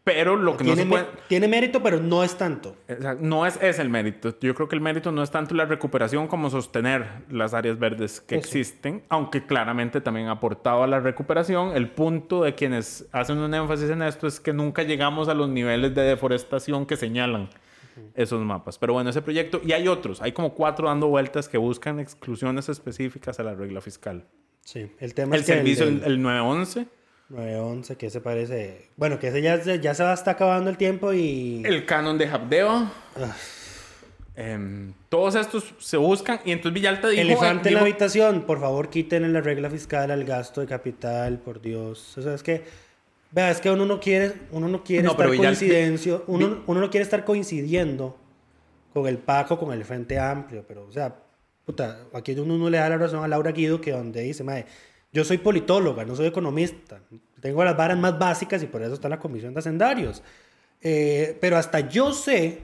Pero 0.04 0.36
lo 0.36 0.58
que 0.58 0.64
no 0.64 0.74
Tiene, 0.74 0.84
se 0.84 0.90
puede... 0.90 1.06
tiene 1.28 1.48
mérito, 1.48 1.84
pero 1.84 2.00
no 2.00 2.24
es 2.24 2.36
tanto. 2.36 2.76
no 3.20 3.46
es, 3.46 3.60
es 3.62 3.78
el 3.78 3.90
mérito. 3.90 4.36
Yo 4.42 4.56
creo 4.56 4.68
que 4.68 4.76
el 4.76 4.82
mérito 4.82 5.12
no 5.12 5.22
es 5.22 5.30
tanto 5.30 5.54
la 5.54 5.66
recuperación 5.66 6.28
como 6.28 6.50
sostener 6.50 7.06
las 7.30 7.54
áreas 7.54 7.78
verdes 7.78 8.20
que 8.20 8.36
Eso. 8.36 8.48
existen, 8.48 9.04
aunque 9.10 9.46
claramente 9.46 10.02
también 10.02 10.28
ha 10.28 10.32
aportado 10.32 10.82
a 10.82 10.88
la 10.88 11.00
recuperación. 11.00 11.76
El 11.76 11.90
punto 11.90 12.42
de 12.44 12.56
quienes 12.56 13.08
hacen 13.12 13.38
un 13.38 13.54
énfasis 13.54 13.92
en 13.92 14.02
esto 14.02 14.26
es 14.26 14.40
que 14.40 14.54
nunca 14.54 14.82
llegamos 14.82 15.28
a 15.28 15.36
los 15.36 15.50
niveles 15.50 15.94
de 15.94 16.02
deforestación 16.02 16.88
que 16.88 16.98
señalan 16.98 17.50
esos 18.16 18.42
mapas. 18.44 18.80
Pero 18.80 18.94
bueno, 18.94 19.12
ese 19.12 19.22
proyecto, 19.22 19.62
y 19.64 19.74
hay 19.74 19.88
otros, 19.88 20.20
hay 20.24 20.32
como 20.32 20.56
cuatro 20.56 20.88
dando 20.88 21.10
vueltas 21.10 21.48
que 21.48 21.60
buscan 21.60 22.00
exclusiones 22.00 22.70
específicas 22.70 23.40
a 23.40 23.44
la 23.44 23.54
regla 23.54 23.82
fiscal. 23.82 24.26
Sí, 24.62 24.92
el 25.00 25.14
tema 25.14 25.36
El 25.36 25.42
es 25.42 25.48
que 25.48 25.54
servicio, 25.54 25.88
el, 25.88 26.04
el 26.04 26.22
911, 26.22 26.88
911, 27.32 27.96
que 27.96 28.08
ese 28.08 28.22
parece... 28.22 28.90
Bueno, 28.98 29.18
que 29.20 29.28
ese 29.30 29.42
ya, 29.42 29.60
se- 29.62 29.80
ya 29.80 29.94
se 29.94 30.04
va 30.04 30.14
está 30.14 30.32
acabando 30.32 30.70
el 30.70 30.78
tiempo 30.78 31.14
y... 31.14 31.64
el 31.66 31.86
canon 31.86 32.18
de 32.18 32.28
Habdeo. 32.28 32.90
Em, 34.36 34.94
todos 35.10 35.36
estos 35.36 35.74
se 35.80 35.98
buscan 35.98 36.40
y 36.46 36.52
entonces 36.52 36.74
Villalta 36.74 37.10
dijo... 37.10 37.22
Elefante 37.22 37.70
en 37.70 37.76
la 37.76 37.82
dijo- 37.82 37.90
habitación, 37.90 38.42
por 38.44 38.60
favor 38.60 38.90
quiten 38.90 39.32
la 39.34 39.42
regla 39.42 39.70
fiscal 39.70 40.10
al 40.10 40.24
gasto 40.24 40.62
de 40.62 40.68
capital, 40.68 41.38
por 41.40 41.62
Dios. 41.62 42.18
O 42.18 42.22
sea, 42.22 42.34
es 42.34 42.42
que, 42.44 42.64
vea, 43.32 43.52
es 43.52 43.60
que 43.60 43.70
uno 43.70 43.86
no 43.86 44.00
quiere, 44.00 44.34
uno 44.52 44.68
no 44.70 44.84
quiere 44.84 45.04
No, 45.04 45.12
estar 45.12 45.28
coincidencio, 45.28 46.24
uno, 46.28 46.64
uno 46.66 46.80
no 46.80 46.90
quiere 46.90 47.04
estar 47.04 47.26
coincidiendo 47.26 48.18
con 48.94 49.06
el 49.08 49.18
Paco, 49.18 49.60
con 49.60 49.74
el 49.74 49.84
Frente 49.84 50.18
Amplio, 50.18 50.64
pero, 50.68 50.86
o 50.88 50.92
sea, 50.92 51.14
puta, 51.66 52.00
aquí 52.14 52.32
uno 52.34 52.58
no 52.58 52.70
le 52.70 52.78
da 52.78 52.90
la 52.90 52.98
razón 52.98 53.24
a 53.24 53.28
Laura 53.28 53.52
Guido 53.52 53.80
que 53.82 53.92
donde 53.92 54.22
dice, 54.22 54.44
mae, 54.44 54.66
yo 55.12 55.24
soy 55.24 55.38
politóloga, 55.38 56.06
no 56.06 56.16
soy 56.16 56.28
economista, 56.28 57.02
tengo 57.42 57.64
las 57.64 57.76
varas 57.76 57.98
más 57.98 58.18
básicas 58.18 58.64
y 58.64 58.68
por 58.68 58.82
eso 58.82 58.94
está 58.94 59.10
la 59.10 59.20
Comisión 59.20 59.54
de 59.54 59.60
Hacendarios. 59.60 60.24
Eh, 60.82 61.38
pero 61.40 61.58
hasta 61.58 61.82
yo 61.82 62.14
sé 62.14 62.62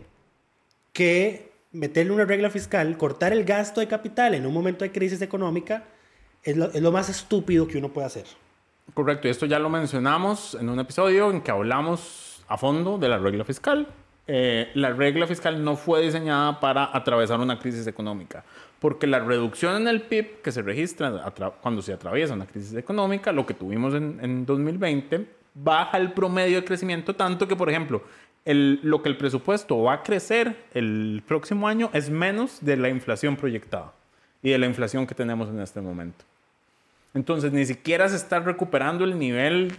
que 0.94 1.52
meterle 1.72 2.14
una 2.14 2.26
regla 2.26 2.50
fiscal, 2.50 2.98
cortar 2.98 3.34
el 3.34 3.44
gasto 3.44 3.82
de 3.82 3.88
capital 3.88 4.34
en 4.34 4.46
un 4.46 4.54
momento 4.54 4.86
de 4.86 4.92
crisis 4.92 5.22
económica, 5.22 5.84
es 6.44 6.56
lo, 6.56 6.72
es 6.72 6.82
lo 6.82 6.92
más 6.92 7.10
estúpido 7.10 7.68
que 7.68 7.78
uno 7.78 7.90
puede 7.90 8.08
hacer. 8.08 8.26
Correcto, 8.94 9.28
y 9.28 9.32
esto 9.32 9.46
ya 9.46 9.60
lo 9.60 9.70
mencionamos 9.70 10.56
en 10.60 10.70
un 10.70 10.80
episodio 10.80 11.30
en 11.32 11.42
que 11.42 11.52
hablamos 11.52 12.44
a 12.48 12.58
fondo 12.58 12.98
de 12.98 13.10
la 13.10 13.18
regla 13.18 13.44
fiscal. 13.44 13.88
Eh, 14.30 14.72
la 14.74 14.92
regla 14.92 15.26
fiscal 15.26 15.64
no 15.64 15.78
fue 15.78 16.02
diseñada 16.02 16.60
para 16.60 16.90
atravesar 16.96 17.40
una 17.40 17.58
crisis 17.60 17.88
económica, 17.88 18.44
porque 18.80 19.08
la 19.08 19.20
reducción 19.20 19.76
en 19.82 19.88
el 19.88 20.02
PIB 20.02 20.42
que 20.42 20.52
se 20.52 20.62
registra 20.62 21.34
cuando 21.62 21.82
se 21.82 21.94
atraviesa 21.94 22.34
una 22.34 22.46
crisis 22.46 22.74
económica, 22.76 23.32
lo 23.32 23.46
que 23.46 23.54
tuvimos 23.54 23.94
en, 23.94 24.20
en 24.22 24.46
2020, 24.46 25.26
baja 25.54 25.98
el 25.98 26.12
promedio 26.12 26.58
de 26.60 26.66
crecimiento 26.66 27.16
tanto 27.16 27.48
que, 27.48 27.56
por 27.56 27.70
ejemplo, 27.70 28.04
el- 28.44 28.80
lo 28.84 29.02
que 29.02 29.10
el 29.10 29.16
presupuesto 29.18 29.82
va 29.82 29.94
a 29.94 30.04
crecer 30.04 30.56
el 30.74 31.24
próximo 31.26 31.68
año 31.68 31.90
es 31.94 32.10
menos 32.10 32.58
de 32.64 32.76
la 32.78 32.90
inflación 32.90 33.38
proyectada 33.38 33.94
y 34.44 34.50
de 34.52 34.58
la 34.58 34.66
inflación 34.66 35.08
que 35.08 35.16
tenemos 35.16 35.48
en 35.50 35.60
este 35.62 35.80
momento. 35.82 36.26
Entonces, 37.14 37.52
ni 37.52 37.66
siquiera 37.66 38.08
se 38.10 38.18
está 38.18 38.40
recuperando 38.40 39.04
el 39.06 39.18
nivel 39.18 39.74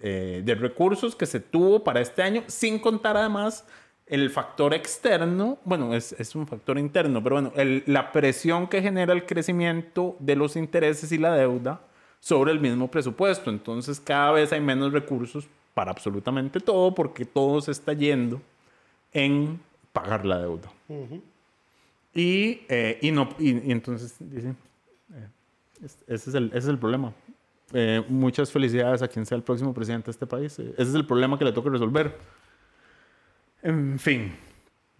eh, 0.00 0.42
de 0.44 0.54
recursos 0.54 1.16
que 1.16 1.26
se 1.26 1.40
tuvo 1.40 1.82
para 1.82 2.00
este 2.00 2.22
año, 2.22 2.44
sin 2.46 2.78
contar 2.78 3.16
además 3.16 3.66
el 4.06 4.28
factor 4.30 4.74
externo, 4.74 5.58
bueno, 5.64 5.94
es, 5.94 6.12
es 6.18 6.34
un 6.34 6.46
factor 6.46 6.78
interno, 6.78 7.22
pero 7.22 7.36
bueno, 7.36 7.52
el- 7.56 7.82
la 7.86 8.12
presión 8.12 8.66
que 8.68 8.82
genera 8.82 9.12
el 9.12 9.24
crecimiento 9.26 10.16
de 10.18 10.36
los 10.36 10.56
intereses 10.56 11.10
y 11.12 11.18
la 11.18 11.34
deuda 11.34 11.80
sobre 12.20 12.52
el 12.52 12.60
mismo 12.60 12.90
presupuesto. 12.90 13.50
Entonces, 13.50 14.00
cada 14.00 14.32
vez 14.32 14.52
hay 14.52 14.60
menos 14.60 14.92
recursos 14.92 15.46
para 15.74 15.90
absolutamente 15.90 16.60
todo, 16.60 16.94
porque 16.94 17.24
todo 17.24 17.60
se 17.60 17.70
está 17.72 17.92
yendo 17.94 18.40
en 19.12 19.58
pagar 19.92 20.24
la 20.26 20.38
deuda. 20.38 20.70
Y, 22.14 22.60
eh, 22.68 22.98
y, 23.02 23.10
no, 23.10 23.28
y, 23.38 23.68
y 23.68 23.72
entonces, 23.72 24.14
eh, 24.20 24.54
es- 25.84 25.98
ese, 26.06 26.30
es 26.30 26.34
el, 26.34 26.46
ese 26.48 26.58
es 26.58 26.66
el 26.68 26.78
problema. 26.78 27.12
Eh, 27.72 28.04
muchas 28.08 28.52
felicidades 28.52 29.02
a 29.02 29.08
quien 29.08 29.26
sea 29.26 29.36
el 29.36 29.42
próximo 29.42 29.74
presidente 29.74 30.06
de 30.06 30.10
este 30.12 30.26
país. 30.26 30.58
Eh, 30.58 30.72
ese 30.78 30.90
es 30.90 30.94
el 30.94 31.06
problema 31.06 31.38
que 31.38 31.44
le 31.44 31.52
toca 31.52 31.70
resolver. 31.70 32.16
En 33.64 33.98
fin, 33.98 34.36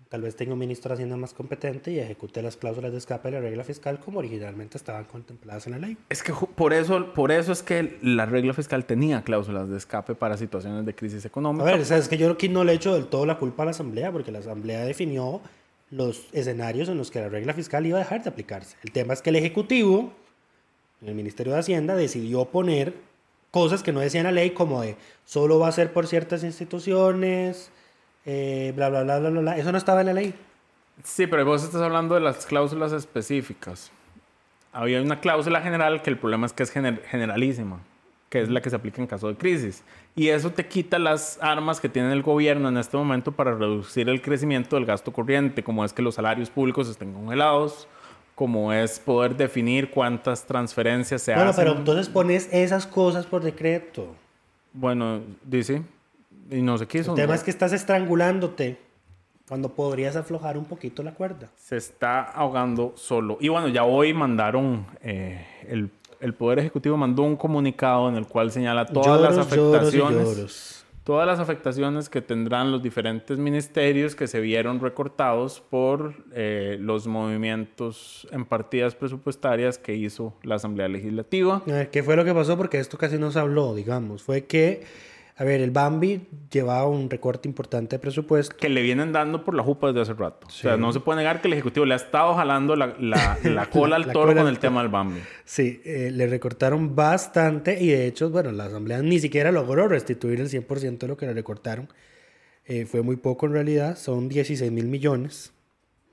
tal 0.09 0.23
vez 0.23 0.37
tenga 0.37 0.55
un 0.55 0.59
ministro 0.59 0.89
de 0.89 0.95
Hacienda 0.95 1.19
más 1.19 1.35
competente 1.35 1.91
y 1.93 1.99
ejecute 1.99 2.41
las 2.41 2.57
cláusulas 2.57 2.93
de 2.93 2.99
escape 2.99 3.31
de 3.31 3.35
la 3.35 3.41
regla 3.41 3.63
fiscal 3.63 4.01
como 4.01 4.21
originalmente 4.21 4.79
estaban 4.79 5.05
contempladas 5.05 5.67
en 5.67 5.73
la 5.73 5.79
ley. 5.81 5.99
Es 6.09 6.23
que 6.23 6.33
por 6.33 6.73
eso, 6.73 7.13
por 7.13 7.31
eso 7.31 7.53
es 7.53 7.63
que 7.63 7.99
la 8.01 8.25
regla 8.25 8.55
fiscal 8.55 8.87
tenía 8.87 9.23
cláusulas 9.23 9.69
de 9.69 9.77
escape 9.77 10.15
para 10.15 10.39
situaciones 10.39 10.87
de 10.87 10.95
crisis 10.95 11.27
A 11.27 11.29
económica. 11.29 11.65
ver, 11.65 11.85
¿sabes 11.85 12.09
que 12.09 12.17
yo 12.17 12.31
aquí 12.31 12.49
no 12.49 12.65
le 12.65 12.73
echo 12.73 12.95
del 12.95 13.07
todo 13.07 13.27
la 13.27 13.39
culpa 13.39 13.65
a 13.65 13.67
la 13.67 13.73
Asamblea, 13.73 14.11
porque 14.13 14.33
la 14.33 14.39
Asamblea 14.39 14.85
definió 14.85 15.43
los 15.91 16.29
escenarios 16.33 16.89
en 16.89 16.97
los 16.97 17.11
que 17.11 17.21
la 17.21 17.29
regla 17.29 17.53
fiscal 17.53 17.85
iba 17.85 17.99
a 17.99 18.01
dejar 18.03 18.23
de 18.23 18.31
aplicarse. 18.31 18.77
El 18.83 18.93
tema 18.93 19.13
es 19.13 19.21
que 19.21 19.29
el 19.31 19.37
Ejecutivo, 19.37 20.13
en 21.03 21.09
el 21.09 21.15
Ministerio 21.15 21.53
de 21.53 21.59
Hacienda, 21.59 21.97
decidió 21.97 22.47
poner 22.47 22.95
cosas 23.51 23.83
que 23.83 23.93
no 23.93 24.01
decían 24.01 24.25
la 24.25 24.33
ley, 24.33 24.51
como 24.51 24.81
de 24.81 24.97
solo 25.25 25.59
va 25.59 25.69
a 25.69 25.73
ser 25.73 25.93
por 25.93 26.07
ciertas 26.07 26.43
instituciones, 26.43 27.71
eh, 28.27 28.73
bla, 28.75 28.89
bla, 28.89 29.03
bla, 29.03 29.19
bla, 29.19 29.31
bla, 29.31 29.41
bla. 29.41 29.57
Eso 29.59 29.73
no 29.73 29.79
estaba 29.79 30.01
en 30.01 30.07
la 30.07 30.13
ley. 30.15 30.35
Sí, 31.03 31.27
pero 31.27 31.45
vos 31.45 31.63
estás 31.65 31.83
hablando 31.83 32.15
de 32.15 32.21
las 32.21 32.47
cláusulas 32.47 32.93
específicas. 32.93 33.91
Había 34.73 35.01
una 35.03 35.21
cláusula 35.21 35.61
general 35.61 36.03
que 36.03 36.11
el 36.11 36.19
problema 36.19 36.47
es 36.47 36.53
que 36.53 36.63
es 36.63 36.75
gener- 36.75 37.03
generalísima, 37.05 37.81
que 38.29 38.41
es 38.41 38.49
la 38.49 38.61
que 38.61 38.71
se 38.71 38.77
aplica 38.77 39.01
en 39.01 39.07
caso 39.07 39.29
de 39.29 39.35
crisis. 39.37 39.83
Y 40.17 40.29
eso 40.29 40.51
te 40.51 40.67
quita 40.67 40.99
las 40.99 41.39
armas 41.43 41.81
que 41.81 41.89
tiene 41.89 42.13
el 42.13 42.23
gobierno 42.23 42.69
en 42.69 42.77
este 42.77 42.97
momento 42.97 43.33
para 43.33 43.55
reducir 43.55 44.09
el 44.09 44.21
crecimiento 44.23 44.77
del 44.77 44.85
gasto 44.85 45.13
corriente, 45.13 45.63
como 45.63 45.85
es 45.85 45.93
que 45.93 46.03
los 46.03 46.15
salarios 46.17 46.51
públicos 46.51 46.89
estén 46.89 47.13
congelados, 47.13 47.87
como 48.35 48.73
es 48.73 48.99
poder 48.99 49.37
definir 49.37 49.91
cuántas 49.91 50.45
transferencias 50.45 51.23
se 51.23 51.35
Bueno, 51.35 51.51
hacen. 51.51 51.65
pero 51.65 51.77
entonces 51.79 52.09
pones 52.09 52.49
esas 52.53 52.85
cosas 52.87 53.27
por 53.27 53.43
decreto. 53.43 54.13
Bueno, 54.73 55.21
dice, 55.45 55.83
y 56.51 56.63
no 56.63 56.79
se 56.79 56.87
quiso. 56.87 57.13
El 57.13 57.17
tema 57.17 57.29
¿no? 57.29 57.35
es 57.35 57.43
que 57.43 57.51
estás 57.51 57.73
estrangulándote 57.73 58.79
cuando 59.49 59.69
podrías 59.71 60.17
aflojar 60.17 60.57
un 60.57 60.65
poquito 60.65 61.03
la 61.03 61.13
cuerda. 61.15 61.51
se 61.57 61.77
está 61.77 62.23
ahogando 62.23 62.95
solo. 62.97 63.37
Y 63.41 63.49
bueno, 63.49 63.69
ya 63.69 63.85
hoy 63.85 64.15
mandaron, 64.15 64.87
eh, 65.03 65.47
el, 65.69 65.91
el 66.21 66.35
Poder 66.35 66.61
Ejecutivo 66.61 66.97
mandó 66.97 67.23
un 67.23 67.37
comunicado 67.37 68.09
en 68.09 68.17
el 68.17 68.27
cual 68.27 68.51
señala 68.51 68.87
todas 68.87 69.21
las 69.21 69.35
lloros 69.35 69.47
afectaciones. 69.47 70.37
lloros. 70.37 70.81
Todas 71.05 71.27
las 71.27 71.39
afectaciones 71.39 72.09
que 72.09 72.23
tendrán 72.23 72.73
los 72.73 72.83
diferentes 72.83 73.37
ministerios 73.37 74.15
que 74.15 74.27
se 74.27 74.41
vieron 74.41 74.81
recortados 74.81 75.61
por 75.61 76.15
eh, 76.33 76.79
los 76.81 77.07
movimientos 77.07 78.27
en 78.33 78.47
partidas 78.47 78.95
presupuestarias 78.95 79.77
que 79.77 79.95
hizo 79.95 80.33
la 80.43 80.55
Asamblea 80.55 80.89
Legislativa. 80.89 81.61
A 81.67 81.71
ver, 81.71 81.91
¿qué 81.91 82.03
fue 82.03 82.17
lo 82.17 82.25
que 82.25 82.33
pasó? 82.33 82.57
Porque 82.57 82.79
esto 82.79 82.97
casi 82.97 83.19
no 83.19 83.31
se 83.31 83.39
habló, 83.39 83.75
digamos. 83.75 84.23
Fue 84.23 84.47
que, 84.47 84.85
a 85.37 85.43
ver, 85.45 85.61
el 85.61 85.71
Bambi 85.73 86.29
llevaba 86.51 86.87
un 86.89 87.11
recorte 87.11 87.49
importante 87.49 87.97
de 87.97 87.99
presupuesto. 88.01 88.57
que 88.57 88.69
le 88.69 88.83
vienen 88.83 89.11
dando 89.13 89.45
por 89.45 89.55
la 89.55 89.63
jupa 89.65 89.89
desde 89.89 90.03
hace 90.03 90.13
rato. 90.15 90.47
O 90.47 90.51
sea, 90.51 90.77
no 90.77 90.93
se 90.93 91.01
puede 91.01 91.19
negar 91.19 91.41
que 91.41 91.49
el 91.49 91.55
Ejecutivo 91.55 91.85
le 91.87 91.95
ha 91.95 91.97
estado 91.97 92.35
jalando 92.35 92.77
la, 92.77 92.95
la- 93.01 93.39
la 93.45 93.67
cola 93.69 93.97
al 93.97 94.07
La 94.07 94.13
toro 94.13 94.29
cola 94.29 94.43
con 94.43 94.49
el 94.51 94.59
tema 94.61 94.81
del 94.83 94.91
Bambi. 94.91 95.21
Sí, 95.45 95.81
eh, 95.85 96.11
le 96.13 96.27
recortaron 96.29 96.95
bastante 96.95 97.83
y 97.83 97.89
de 97.89 98.07
hecho, 98.07 98.31
bueno, 98.31 98.53
la 98.53 98.67
Asamblea 98.67 99.03
ni 99.03 99.19
siquiera 99.19 99.51
logró 99.51 99.89
restituir 99.89 100.41
el 100.41 100.49
100% 100.49 100.99
de 100.99 101.09
lo 101.09 101.17
que 101.17 101.27
le 101.27 101.35
recortaron. 101.35 101.89
Eh, 102.67 102.87
fue 102.87 103.03
muy 103.03 103.17
poco 103.17 103.47
en 103.47 103.53
realidad, 103.53 103.99
son 103.99 104.29
16 104.29 104.71
mil 104.71 104.87
millones 104.87 105.53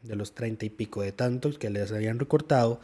de 0.01 0.15
los 0.15 0.33
30 0.33 0.65
y 0.65 0.69
pico 0.71 1.03
de 1.03 1.11
tantos 1.11 1.59
que 1.59 1.69
les 1.69 1.91
habían 1.91 2.17
recortado. 2.17 2.81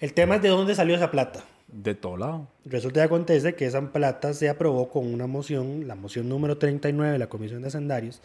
El 0.00 0.12
tema 0.14 0.34
es 0.36 0.42
de 0.42 0.48
dónde 0.48 0.74
salió 0.74 0.96
esa 0.96 1.12
plata. 1.12 1.44
De 1.68 1.94
todo 1.94 2.16
lado. 2.16 2.48
Resulta 2.64 3.00
y 3.00 3.02
acontece 3.02 3.54
que 3.54 3.66
esa 3.66 3.80
plata 3.92 4.32
se 4.34 4.48
aprobó 4.48 4.88
con 4.88 5.12
una 5.12 5.26
moción, 5.26 5.88
la 5.88 5.96
moción 5.96 6.28
número 6.28 6.58
39 6.58 7.14
de 7.14 7.18
la 7.18 7.28
Comisión 7.28 7.62
de 7.62 7.68
Hacendarios, 7.68 8.20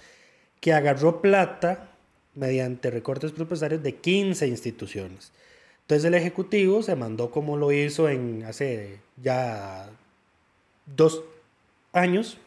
que 0.59 0.73
agarró 0.73 1.21
plata 1.21 1.89
mediante 2.35 2.91
recortes 2.91 3.31
presupuestarios 3.31 3.83
de 3.83 3.95
15 3.95 4.47
instituciones. 4.47 5.31
Entonces 5.81 6.05
el 6.05 6.13
Ejecutivo 6.13 6.83
se 6.83 6.95
mandó 6.95 7.31
como 7.31 7.57
lo 7.57 7.71
hizo 7.71 8.07
en 8.07 8.43
hace 8.43 8.99
ya 9.21 9.89
dos 10.85 11.23
años, 11.91 12.37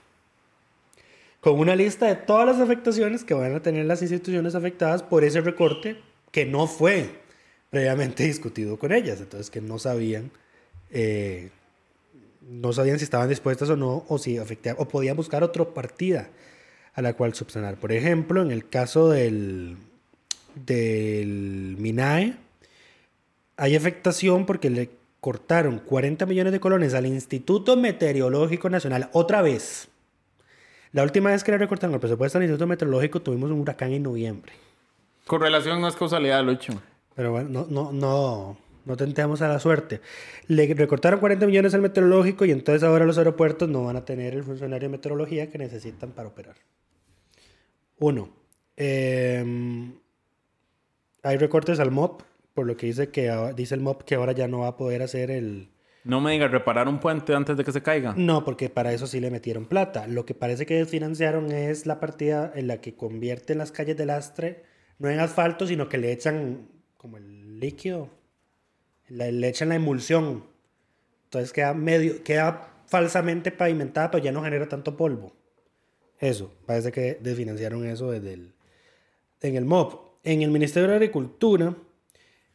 con 1.41 1.59
una 1.59 1.77
lista 1.77 2.07
de 2.07 2.15
todas 2.15 2.47
las 2.47 2.61
afectaciones 2.61 3.23
que 3.25 3.35
van 3.35 3.55
a 3.55 3.61
tener 3.61 3.85
las 3.85 4.01
instituciones 4.01 4.55
afectadas 4.55 5.03
por 5.03 5.25
ese 5.25 5.43
recorte 5.43 5.99
que 6.31 6.47
no 6.47 6.67
fue 6.67 7.11
previamente 7.69 8.25
discutido 8.25 8.79
con 8.79 8.93
ellas, 8.93 9.21
entonces 9.21 9.51
que 9.51 9.61
no 9.61 9.79
sabían 9.79 10.31
eh, 10.95 11.51
no 12.41 12.73
sabían 12.73 12.99
si 12.99 13.05
estaban 13.05 13.29
dispuestas 13.29 13.69
o 13.69 13.77
no, 13.77 14.05
o 14.09 14.19
si 14.19 14.39
o 14.39 14.89
podían 14.89 15.17
buscar 15.17 15.43
otra 15.43 15.65
partida 15.65 16.31
a 16.95 17.03
la 17.03 17.15
cual 17.15 17.35
subsanar. 17.35 17.77
Por 17.77 17.93
ejemplo, 17.93 18.41
en 18.41 18.51
el 18.51 18.69
caso 18.69 19.11
del, 19.11 19.77
del 20.55 21.77
MINAE, 21.79 22.37
hay 23.57 23.77
afectación 23.77 24.47
porque 24.47 24.71
le 24.71 24.91
cortaron 25.21 25.79
40 25.81 26.27
millones 26.27 26.53
de 26.53 26.61
colones 26.61 26.95
al 26.95 27.07
Instituto 27.07 27.77
Meteorológico 27.77 28.71
Nacional 28.71 29.09
otra 29.13 29.43
vez. 29.43 29.89
La 30.93 31.03
última 31.03 31.31
vez 31.31 31.43
que 31.43 31.51
le 31.51 31.59
recortaron 31.59 31.95
el 31.95 32.01
presupuesto 32.01 32.39
al 32.39 32.45
Instituto 32.45 32.69
Meteorológico 32.69 33.21
tuvimos 33.21 33.51
un 33.51 33.61
huracán 33.61 33.93
en 33.93 34.05
noviembre. 34.05 34.53
Correlación 35.27 35.81
no 35.81 35.89
es 35.89 35.97
causalidad, 35.97 36.45
Lucho. 36.45 36.81
Pero 37.17 37.33
bueno, 37.33 37.49
no, 37.49 37.67
no, 37.69 37.93
no, 37.93 38.57
no 38.85 38.97
tentemos 38.97 39.43
a 39.43 39.49
la 39.49 39.59
suerte. 39.59 40.01
Le 40.47 40.73
recortaron 40.75 41.21
40 41.21 41.47
millones 41.47 41.75
al 41.75 41.83
meteorológico 41.83 42.45
y 42.45 42.51
entonces 42.51 42.83
ahora 42.83 43.05
los 43.05 43.19
aeropuertos 43.19 43.69
no 43.69 43.85
van 43.85 43.97
a 43.97 44.05
tener 44.05 44.35
el 44.35 44.45
funcionario 44.45 44.89
de 44.89 44.97
meteorología 44.97 45.51
que 45.51 45.59
necesitan 45.59 46.13
para 46.13 46.29
operar. 46.29 46.57
Uno, 47.99 48.31
eh, 48.77 49.93
hay 51.23 51.37
recortes 51.39 51.81
al 51.81 51.91
MOP, 51.91 52.23
por 52.53 52.67
lo 52.67 52.77
que 52.77 52.87
dice, 52.87 53.09
que, 53.09 53.33
dice 53.57 53.75
el 53.75 53.81
MOP 53.81 54.03
que 54.03 54.15
ahora 54.15 54.33
ya 54.33 54.47
no 54.47 54.61
va 54.61 54.69
a 54.69 54.77
poder 54.77 55.03
hacer 55.03 55.31
el... 55.31 55.71
No 56.05 56.21
me 56.21 56.33
digas 56.33 56.51
reparar 56.51 56.87
un 56.87 57.01
puente 57.01 57.35
antes 57.35 57.57
de 57.57 57.65
que 57.65 57.73
se 57.73 57.83
caiga. 57.83 58.13
No, 58.15 58.45
porque 58.45 58.69
para 58.69 58.93
eso 58.93 59.07
sí 59.07 59.21
le 59.21 59.31
metieron 59.31 59.65
plata. 59.65 60.07
Lo 60.07 60.27
que 60.27 60.35
parece 60.35 60.67
que 60.67 60.75
desfinanciaron 60.75 61.51
es 61.51 61.87
la 61.87 61.99
partida 61.99 62.53
en 62.55 62.67
la 62.67 62.83
que 62.83 62.95
convierten 62.95 63.57
las 63.57 63.73
calles 63.73 63.97
de 63.97 64.05
lastre, 64.05 64.65
no 64.99 65.09
en 65.09 65.19
asfalto, 65.19 65.67
sino 65.67 65.89
que 65.89 65.97
le 65.97 66.13
echan 66.13 66.69
como 66.99 67.17
el 67.17 67.59
líquido, 67.59 68.11
le, 69.09 69.33
le 69.33 69.49
echan 69.49 69.69
la 69.69 69.77
emulsión. 69.77 70.45
Entonces 71.25 71.53
queda 71.53 71.75
medio, 71.75 72.23
queda 72.23 72.75
falsamente 72.87 73.51
pavimentada, 73.51 74.11
pero 74.11 74.25
ya 74.25 74.33
no 74.33 74.43
genera 74.43 74.69
tanto 74.69 74.97
polvo. 74.97 75.33
Eso, 76.21 76.53
parece 76.67 76.93
que 76.93 77.19
desfinanciaron 77.21 77.85
eso 77.87 78.11
desde 78.11 78.35
el, 78.35 78.53
en 79.41 79.57
el 79.57 79.65
MOP. 79.65 80.15
En 80.23 80.43
el 80.43 80.51
Ministerio 80.51 80.89
de 80.89 80.95
Agricultura 80.95 81.75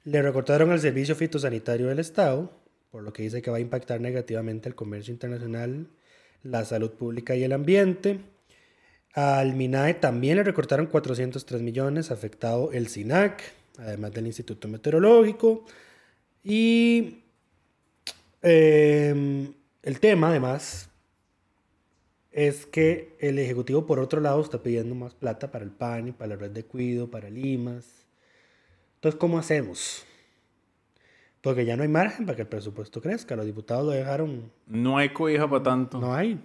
le 0.05 0.21
recortaron 0.21 0.71
el 0.71 0.79
servicio 0.79 1.15
fitosanitario 1.15 1.87
del 1.87 1.99
Estado, 1.99 2.51
por 2.91 3.03
lo 3.03 3.13
que 3.13 3.23
dice 3.23 3.41
que 3.41 3.51
va 3.51 3.57
a 3.57 3.59
impactar 3.59 4.01
negativamente 4.01 4.69
el 4.69 4.75
comercio 4.75 5.13
internacional, 5.13 5.87
la 6.41 6.65
salud 6.65 6.91
pública 6.91 7.35
y 7.35 7.43
el 7.43 7.51
ambiente. 7.51 8.19
Al 9.13 9.55
MINAE 9.55 9.95
también 9.95 10.37
le 10.37 10.43
recortaron 10.43 10.87
403 10.87 11.61
millones, 11.61 12.11
afectado 12.11 12.71
el 12.71 12.87
SINAC, 12.87 13.41
además 13.77 14.13
del 14.13 14.27
Instituto 14.27 14.67
Meteorológico. 14.67 15.65
Y 16.43 17.23
eh, 18.41 19.51
el 19.83 19.99
tema, 19.99 20.29
además, 20.29 20.89
es 22.31 22.65
que 22.65 23.15
el 23.19 23.39
Ejecutivo, 23.39 23.85
por 23.85 23.99
otro 23.99 24.21
lado, 24.21 24.41
está 24.41 24.61
pidiendo 24.61 24.95
más 24.95 25.13
plata 25.13 25.51
para 25.51 25.65
el 25.65 25.71
PAN 25.71 26.09
y 26.09 26.11
para 26.11 26.29
la 26.29 26.35
red 26.35 26.51
de 26.51 26.63
cuido, 26.63 27.09
para 27.09 27.29
Limas. 27.29 28.05
Entonces, 28.95 29.19
¿cómo 29.19 29.37
hacemos? 29.39 30.05
Porque 31.41 31.65
ya 31.65 31.77
no 31.77 31.83
hay 31.83 31.89
margen 31.89 32.25
para 32.25 32.35
que 32.35 32.41
el 32.43 32.47
presupuesto 32.47 33.01
crezca. 33.01 33.35
Los 33.35 33.45
diputados 33.45 33.85
lo 33.85 33.91
dejaron 33.91 34.51
No 34.67 34.97
hay 34.97 35.09
cobija 35.09 35.49
para 35.49 35.63
tanto. 35.63 35.99
no 35.99 36.13
hay. 36.13 36.39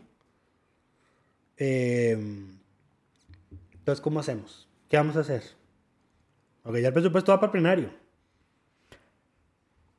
Eh, 1.57 2.13
entonces, 3.73 4.01
¿cómo 4.01 4.21
hacemos? 4.21 4.69
¿Qué 4.89 4.97
vamos 4.97 5.17
a 5.17 5.21
hacer? 5.21 5.43
Porque 6.63 6.81
ya 6.81 6.89
el 6.89 6.95
presupuesto 6.95 7.33
va 7.33 7.39
para 7.41 7.49
el 7.49 7.53
plenario. 7.53 8.04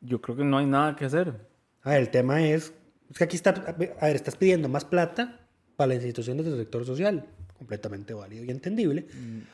Yo 0.02 0.22
creo 0.22 0.38
que 0.38 0.44
no 0.44 0.58
hay 0.58 0.66
nada 0.66 0.96
que 0.96 1.06
hacer. 1.06 1.34
A 1.82 1.92
ver, 1.92 2.02
el 2.02 2.10
tema 2.10 2.44
es, 2.44 2.74
es 3.10 3.18
que 3.18 3.24
aquí 3.24 3.36
está, 3.36 3.52
a 3.52 3.72
ver, 3.74 4.16
estás 4.16 4.36
pidiendo 4.36 4.70
más 4.70 4.86
plata 4.86 5.40
para 5.76 5.90
las 5.90 5.98
instituciones 5.98 6.46
del 6.46 6.58
sector 6.58 6.86
social. 6.86 7.26
Completamente 7.58 8.14
válido 8.14 8.44
y 8.44 8.52
entendible. 8.52 9.08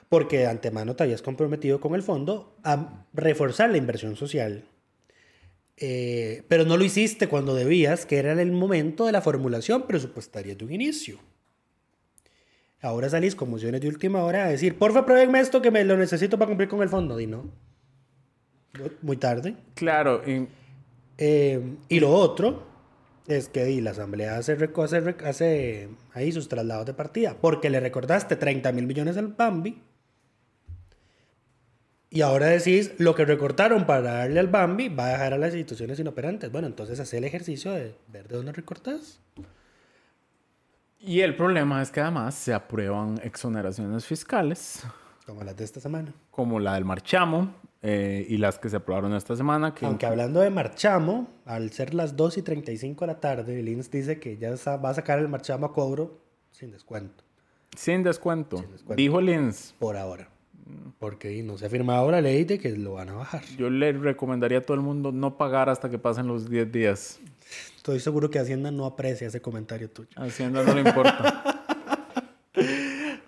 Porque 0.09 0.39
de 0.39 0.47
antemano 0.47 0.95
te 0.95 1.03
habías 1.03 1.21
comprometido 1.21 1.79
con 1.79 1.93
el 1.93 2.03
fondo 2.03 2.55
a 2.63 3.05
reforzar 3.13 3.69
la 3.69 3.77
inversión 3.77 4.15
social. 4.15 4.63
Eh, 5.77 6.43
pero 6.47 6.65
no 6.65 6.77
lo 6.77 6.83
hiciste 6.83 7.27
cuando 7.27 7.55
debías, 7.55 8.05
que 8.05 8.17
era 8.17 8.39
el 8.39 8.51
momento 8.51 9.05
de 9.05 9.11
la 9.11 9.21
formulación 9.21 9.87
presupuestaria 9.87 10.55
de 10.55 10.65
un 10.65 10.71
inicio. 10.73 11.19
Ahora 12.81 13.09
salís 13.09 13.35
con 13.35 13.49
mociones 13.49 13.81
de 13.81 13.87
última 13.87 14.23
hora 14.23 14.45
a 14.45 14.49
decir, 14.49 14.77
porfa, 14.77 15.05
pruébenme 15.05 15.39
esto 15.39 15.61
que 15.61 15.69
me 15.69 15.83
lo 15.83 15.97
necesito 15.97 16.37
para 16.37 16.47
cumplir 16.49 16.69
con 16.69 16.81
el 16.81 16.89
fondo. 16.89 17.19
Y 17.19 17.27
no. 17.27 17.51
Muy 19.01 19.17
tarde. 19.17 19.55
Claro, 19.75 20.21
y 20.27 20.47
Eh, 21.23 21.77
y 21.87 21.99
lo 21.99 22.09
otro 22.11 22.63
es 23.27 23.47
que 23.47 23.79
la 23.79 23.91
Asamblea 23.91 24.37
hace, 24.37 24.53
hace, 24.53 25.15
hace 25.23 25.89
ahí 26.13 26.31
sus 26.31 26.49
traslados 26.49 26.87
de 26.87 26.95
partida, 26.95 27.35
porque 27.39 27.69
le 27.69 27.79
recordaste 27.79 28.35
30 28.35 28.71
mil 28.71 28.87
millones 28.87 29.17
al 29.17 29.27
Bambi, 29.27 29.79
Y 32.09 32.21
ahora 32.21 32.47
decís, 32.47 32.91
lo 32.97 33.13
que 33.15 33.23
recortaron 33.23 33.85
para 33.85 34.01
darle 34.01 34.39
al 34.39 34.47
Bambi 34.47 34.89
va 34.89 35.05
a 35.05 35.09
dejar 35.11 35.33
a 35.33 35.37
las 35.37 35.53
instituciones 35.53 35.99
inoperantes. 35.99 36.51
Bueno, 36.51 36.67
entonces 36.67 36.99
hace 36.99 37.19
el 37.19 37.23
ejercicio 37.23 37.71
de 37.71 37.95
ver 38.07 38.27
de 38.27 38.35
dónde 38.37 38.51
recortas. 38.51 39.19
Y 40.99 41.21
el 41.21 41.35
problema 41.35 41.81
es 41.81 41.89
que 41.91 42.01
además 42.01 42.35
se 42.35 42.53
aprueban 42.53 43.19
exoneraciones 43.23 44.05
fiscales, 44.05 44.83
Como 45.31 45.45
las 45.45 45.55
de 45.55 45.63
esta 45.63 45.79
semana. 45.79 46.13
como 46.29 46.59
la 46.59 46.73
del 46.73 46.83
marchamo 46.83 47.53
eh, 47.81 48.25
y 48.27 48.35
las 48.35 48.59
que 48.59 48.69
se 48.69 48.75
aprobaron 48.75 49.13
esta 49.13 49.33
semana. 49.37 49.73
Que 49.73 49.85
Aunque 49.85 50.05
hablando 50.05 50.41
de 50.41 50.49
marchamo, 50.49 51.29
al 51.45 51.71
ser 51.71 51.93
las 51.93 52.17
2 52.17 52.39
y 52.39 52.41
35 52.41 53.05
de 53.05 53.07
la 53.13 53.19
tarde, 53.21 53.57
el 53.57 53.69
INS 53.69 53.89
dice 53.89 54.19
que 54.19 54.35
ya 54.37 54.53
va 54.77 54.89
a 54.89 54.93
sacar 54.93 55.19
el 55.19 55.29
marchamo 55.29 55.67
a 55.67 55.73
cobro 55.73 56.19
sin 56.51 56.69
descuento. 56.71 57.23
sin 57.77 58.03
descuento. 58.03 58.57
descuento. 58.57 58.95
Dijo 58.95 59.21
Lins. 59.21 59.73
Por 59.79 59.95
ahora. 59.95 60.27
Porque 60.99 61.41
no 61.43 61.57
se 61.57 61.65
ha 61.65 61.69
firmado 61.69 62.11
la 62.11 62.19
ley 62.19 62.43
de 62.43 62.59
que 62.59 62.71
lo 62.75 62.93
van 62.93 63.07
a 63.09 63.13
bajar. 63.13 63.41
Yo 63.57 63.69
le 63.69 63.93
recomendaría 63.93 64.57
a 64.57 64.61
todo 64.61 64.75
el 64.75 64.81
mundo 64.81 65.13
no 65.13 65.37
pagar 65.37 65.69
hasta 65.69 65.89
que 65.89 65.97
pasen 65.97 66.27
los 66.27 66.49
10 66.49 66.71
días. 66.73 67.19
Estoy 67.77 67.99
seguro 68.01 68.29
que 68.29 68.37
Hacienda 68.37 68.69
no 68.69 68.85
aprecia 68.85 69.27
ese 69.27 69.41
comentario 69.41 69.89
tuyo. 69.89 70.09
Hacienda 70.17 70.61
no 70.63 70.73
le 70.73 70.81
importa. 70.81 71.43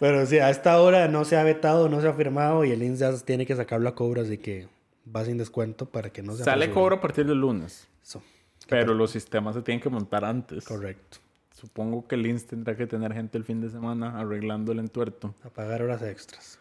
Pero 0.04 0.26
sí, 0.26 0.38
a 0.40 0.50
esta 0.50 0.82
hora 0.82 1.08
no 1.08 1.24
se 1.24 1.38
ha 1.38 1.44
vetado, 1.44 1.88
no 1.88 2.02
se 2.02 2.10
ha 2.10 2.14
firmado 2.14 2.66
y 2.66 2.72
el 2.72 2.84
INS 2.84 3.00
ya 3.00 3.18
tiene 3.20 3.46
que 3.46 3.56
sacarlo 3.56 3.88
a 3.88 3.96
cobro, 3.96 4.22
así 4.22 4.38
que 4.38 4.68
va 5.16 5.24
sin 5.24 5.38
descuento 5.38 5.86
para 5.86 6.10
que 6.10 6.22
no 6.22 6.34
se 6.34 6.44
Sale 6.44 6.66
apresure. 6.66 6.74
cobro 6.74 6.96
a 6.98 7.00
partir 7.00 7.26
del 7.26 7.40
lunes. 7.40 7.88
Eso, 8.04 8.22
Pero 8.68 8.94
los 8.94 9.12
sistemas 9.12 9.56
se 9.56 9.62
tienen 9.62 9.82
que 9.82 9.88
montar 9.90 10.26
antes. 10.26 10.66
correcto. 10.66 11.20
Supongo 11.54 12.06
que 12.06 12.16
el 12.16 12.26
INS 12.26 12.46
tendrá 12.48 12.76
que 12.76 12.86
tener 12.86 13.14
gente 13.14 13.38
el 13.38 13.46
fin 13.46 13.62
de 13.62 13.70
semana 13.70 14.20
arreglando 14.20 14.74
el 14.74 14.80
entuerto. 14.80 15.34
A 15.46 15.50
pagar 15.50 15.82
horas 15.82 16.02
extras. 16.02 16.60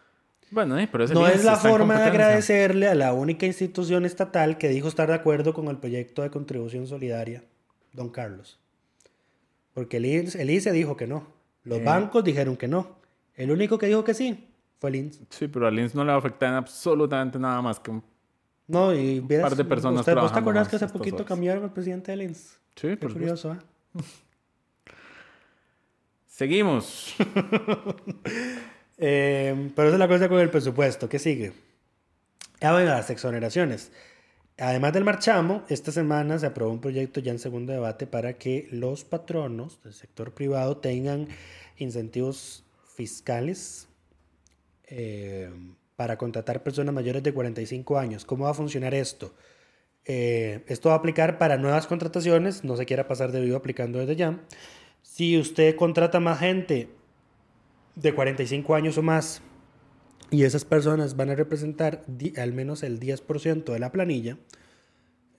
Bueno, 0.53 0.79
eh, 0.79 0.89
pero 0.93 1.09
No 1.09 1.27
es 1.27 1.43
la 1.43 1.57
forma 1.57 1.99
de 1.99 2.05
agradecerle 2.05 2.87
a 2.87 2.95
la 2.95 3.13
única 3.13 3.45
institución 3.47 4.05
estatal 4.05 4.57
que 4.57 4.69
dijo 4.69 4.87
estar 4.87 5.09
de 5.09 5.15
acuerdo 5.15 5.53
con 5.53 5.67
el 5.67 5.79
proyecto 5.79 6.23
de 6.23 6.31
contribución 6.31 6.87
solidaria, 6.87 7.43
don 7.93 8.09
Carlos. 8.11 8.61
Porque 9.75 9.97
el 9.97 10.07
INS, 10.07 10.37
el 10.37 10.51
ICE 10.51 10.71
dijo 10.71 10.97
que 10.97 11.09
no. 11.09 11.27
Los 11.65 11.79
Eh. 11.81 11.85
bancos 11.85 12.23
dijeron 12.23 12.57
que 12.57 12.69
no. 12.69 13.02
El 13.35 13.51
único 13.51 13.79
que 13.79 13.87
dijo 13.87 14.05
que 14.05 14.15
sí 14.15 14.49
fue 14.79 14.91
el 14.91 14.97
INS. 14.97 15.21
Sí, 15.31 15.49
pero 15.49 15.67
al 15.67 15.79
INS 15.79 15.95
no 15.95 16.05
le 16.05 16.09
va 16.09 16.17
a 16.17 16.19
afectar 16.19 16.49
en 16.51 16.57
absolutamente 16.57 17.39
nada 17.39 17.63
más 17.63 17.81
que 17.81 17.91
un... 17.91 18.03
No, 18.69 18.95
y 18.95 19.21
vieras, 19.21 19.51
par 19.51 19.57
de 19.57 19.65
personas 19.65 20.01
¿usted, 20.01 20.15
¿Vos 20.15 20.33
te 20.33 20.41
más 20.41 20.69
que 20.69 20.77
hace 20.77 20.89
poquito 20.89 21.17
horas. 21.17 21.29
cambiaron 21.29 21.65
al 21.65 21.73
presidente 21.73 22.13
del 22.13 22.23
INS? 22.23 22.59
Sí, 22.77 22.89
Qué 22.89 22.97
por 22.97 23.13
curioso, 23.13 23.53
¿eh? 23.53 23.59
Seguimos. 26.27 27.15
Eh, 29.05 29.73
pero 29.75 29.89
esa 29.89 29.97
es 29.97 29.99
la 29.99 30.07
cosa 30.07 30.29
con 30.29 30.39
el 30.39 30.49
presupuesto. 30.49 31.09
¿Qué 31.09 31.19
sigue? 31.19 31.53
Ah, 32.61 32.71
bueno, 32.71 32.91
las 32.91 33.11
exoneraciones. 33.11 33.91
Además 34.59 34.93
del 34.93 35.03
marchamo, 35.03 35.65
esta 35.69 35.91
semana 35.91 36.39
se 36.39 36.47
aprobó 36.47 36.71
un 36.71 36.81
proyecto 36.81 37.19
ya 37.19 37.33
en 37.33 37.41
segundo 37.41 37.73
debate 37.73 38.07
para 38.07 38.35
que 38.35 38.69
los 38.71 39.03
patronos 39.03 39.83
del 39.83 39.93
sector 39.93 40.33
privado 40.33 40.77
tengan 40.77 41.27
incentivos 41.79 42.65
fiscales 42.95 43.89
eh, 44.85 45.51
para 45.97 46.19
contratar 46.19 46.63
personas 46.63 46.95
mayores 46.95 47.23
de 47.23 47.33
45 47.33 47.99
años. 47.99 48.25
¿Cómo 48.25 48.45
va 48.45 48.51
a 48.51 48.55
funcionar 48.55 48.95
esto? 48.95 49.35
Eh, 50.05 50.65
esto 50.67 50.89
va 50.89 50.97
a 50.97 50.99
aplicar 50.99 51.39
para 51.39 51.57
nuevas 51.57 51.87
contrataciones, 51.87 52.65
no 52.65 52.77
se 52.77 52.87
quiera 52.87 53.07
pasar 53.07 53.31
de 53.31 53.41
vivo 53.41 53.57
aplicando 53.57 53.99
desde 53.99 54.17
ya. 54.17 54.41
Si 55.03 55.39
usted 55.39 55.77
contrata 55.77 56.21
más 56.21 56.41
gente 56.41 56.89
de 57.95 58.15
45 58.15 58.75
años 58.75 58.99
o 58.99 59.03
más 59.03 59.43
y 60.31 60.45
esas 60.45 60.65
personas 60.65 61.17
van 61.17 61.31
a 61.31 61.35
representar 61.35 62.05
al 62.37 62.53
menos 62.53 62.83
el 62.83 62.99
10% 62.99 63.73
de 63.73 63.79
la 63.79 63.93
planilla, 63.93 64.39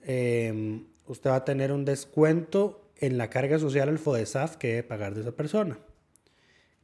eh, 0.02 0.82
usted 1.06 1.30
va 1.30 1.36
a 1.36 1.44
tener 1.44 1.72
un 1.72 1.84
descuento 1.84 2.80
en 2.98 3.18
la 3.18 3.28
carga 3.28 3.58
social 3.58 3.88
al 3.88 3.98
FODESAF 3.98 4.56
que 4.56 4.68
debe 4.68 4.82
pagar 4.84 5.14
de 5.14 5.22
esa 5.22 5.32
persona. 5.32 5.78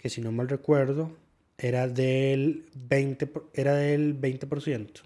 Que 0.01 0.09
si 0.09 0.21
no 0.23 0.33
mal 0.33 0.49
recuerdo, 0.49 1.13
era 1.59 1.87
del 1.87 2.65
20%. 2.89 3.27
por- 3.33 3.51
Era 3.53 3.75
del 3.75 4.15
20%. 4.19 5.03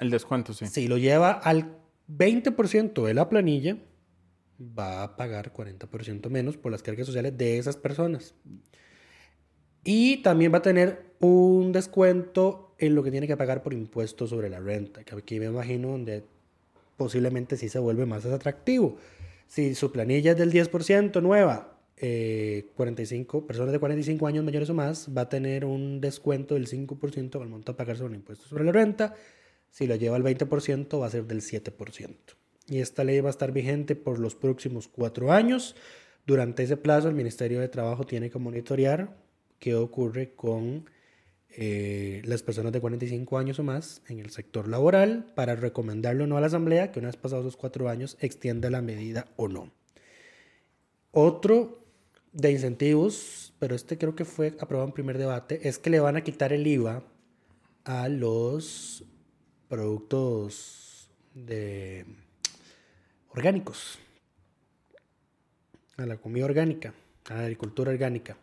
El 0.00 0.10
descuento, 0.10 0.52
sí. 0.52 0.66
Si 0.66 0.88
lo 0.88 0.98
lleva 0.98 1.30
al 1.32 1.78
20% 2.06 3.04
de 3.06 3.14
la 3.14 3.28
planilla, 3.30 3.78
va 4.60 5.02
a 5.02 5.16
pagar 5.16 5.52
40% 5.52 6.28
menos 6.28 6.56
por 6.58 6.70
las 6.70 6.82
cargas 6.82 7.06
sociales 7.06 7.36
de 7.38 7.56
esas 7.58 7.76
personas. 7.76 8.34
Y 9.84 10.18
también 10.18 10.52
va 10.52 10.58
a 10.58 10.62
tener 10.62 11.14
un 11.20 11.72
descuento 11.72 12.74
en 12.78 12.94
lo 12.94 13.02
que 13.02 13.10
tiene 13.10 13.26
que 13.26 13.36
pagar 13.36 13.62
por 13.62 13.72
impuestos 13.72 14.30
sobre 14.30 14.50
la 14.50 14.60
renta, 14.60 15.04
que 15.04 15.14
aquí 15.14 15.38
me 15.38 15.46
imagino 15.46 15.88
donde 15.88 16.24
posiblemente 16.96 17.56
sí 17.56 17.68
se 17.68 17.78
vuelve 17.78 18.04
más 18.06 18.24
atractivo. 18.26 18.96
Si 19.46 19.74
su 19.74 19.92
planilla 19.92 20.32
es 20.32 20.38
del 20.38 20.50
10% 20.52 21.20
nueva, 21.22 21.73
eh, 21.96 22.70
45, 22.76 23.46
personas 23.46 23.72
de 23.72 23.78
45 23.78 24.26
años 24.26 24.44
mayores 24.44 24.68
o 24.70 24.74
más, 24.74 25.08
va 25.16 25.22
a 25.22 25.28
tener 25.28 25.64
un 25.64 26.00
descuento 26.00 26.54
del 26.54 26.66
5% 26.66 27.40
al 27.40 27.48
monto 27.48 27.72
a 27.72 27.76
pagar 27.76 27.96
sobre 27.96 28.14
el 28.14 28.20
impuesto 28.20 28.46
sobre 28.46 28.64
la 28.64 28.72
renta. 28.72 29.14
Si 29.70 29.86
lo 29.86 29.96
lleva 29.96 30.16
al 30.16 30.22
20%, 30.22 31.00
va 31.00 31.06
a 31.06 31.10
ser 31.10 31.26
del 31.26 31.40
7%. 31.40 32.14
Y 32.66 32.78
esta 32.78 33.04
ley 33.04 33.20
va 33.20 33.28
a 33.28 33.30
estar 33.30 33.52
vigente 33.52 33.94
por 33.96 34.18
los 34.18 34.34
próximos 34.34 34.88
cuatro 34.88 35.32
años. 35.32 35.76
Durante 36.26 36.62
ese 36.62 36.76
plazo, 36.76 37.08
el 37.08 37.14
Ministerio 37.14 37.60
de 37.60 37.68
Trabajo 37.68 38.04
tiene 38.04 38.30
que 38.30 38.38
monitorear 38.38 39.16
qué 39.58 39.74
ocurre 39.74 40.34
con 40.34 40.88
eh, 41.50 42.22
las 42.24 42.42
personas 42.42 42.72
de 42.72 42.80
45 42.80 43.38
años 43.38 43.58
o 43.58 43.62
más 43.62 44.02
en 44.08 44.18
el 44.18 44.30
sector 44.30 44.66
laboral 44.66 45.32
para 45.34 45.54
recomendarle 45.54 46.24
o 46.24 46.26
no 46.26 46.36
a 46.36 46.40
la 46.40 46.48
Asamblea 46.48 46.90
que 46.90 46.98
una 46.98 47.08
vez 47.08 47.16
pasados 47.16 47.44
esos 47.44 47.56
cuatro 47.56 47.88
años 47.88 48.16
extienda 48.20 48.70
la 48.70 48.82
medida 48.82 49.28
o 49.36 49.48
no. 49.48 49.70
Otro 51.12 51.83
de 52.34 52.50
incentivos, 52.50 53.54
pero 53.58 53.74
este 53.74 53.96
creo 53.96 54.14
que 54.14 54.26
fue 54.26 54.54
aprobado 54.60 54.88
en 54.88 54.92
primer 54.92 55.16
debate, 55.16 55.66
es 55.66 55.78
que 55.78 55.88
le 55.88 56.00
van 56.00 56.16
a 56.16 56.22
quitar 56.22 56.52
el 56.52 56.66
IVA 56.66 57.02
a 57.84 58.08
los 58.08 59.04
productos 59.68 61.08
de 61.32 62.04
orgánicos, 63.30 63.98
a 65.96 66.06
la 66.06 66.16
comida 66.16 66.44
orgánica, 66.44 66.92
a 67.30 67.34
la 67.34 67.40
agricultura 67.42 67.92
orgánica. 67.92 68.36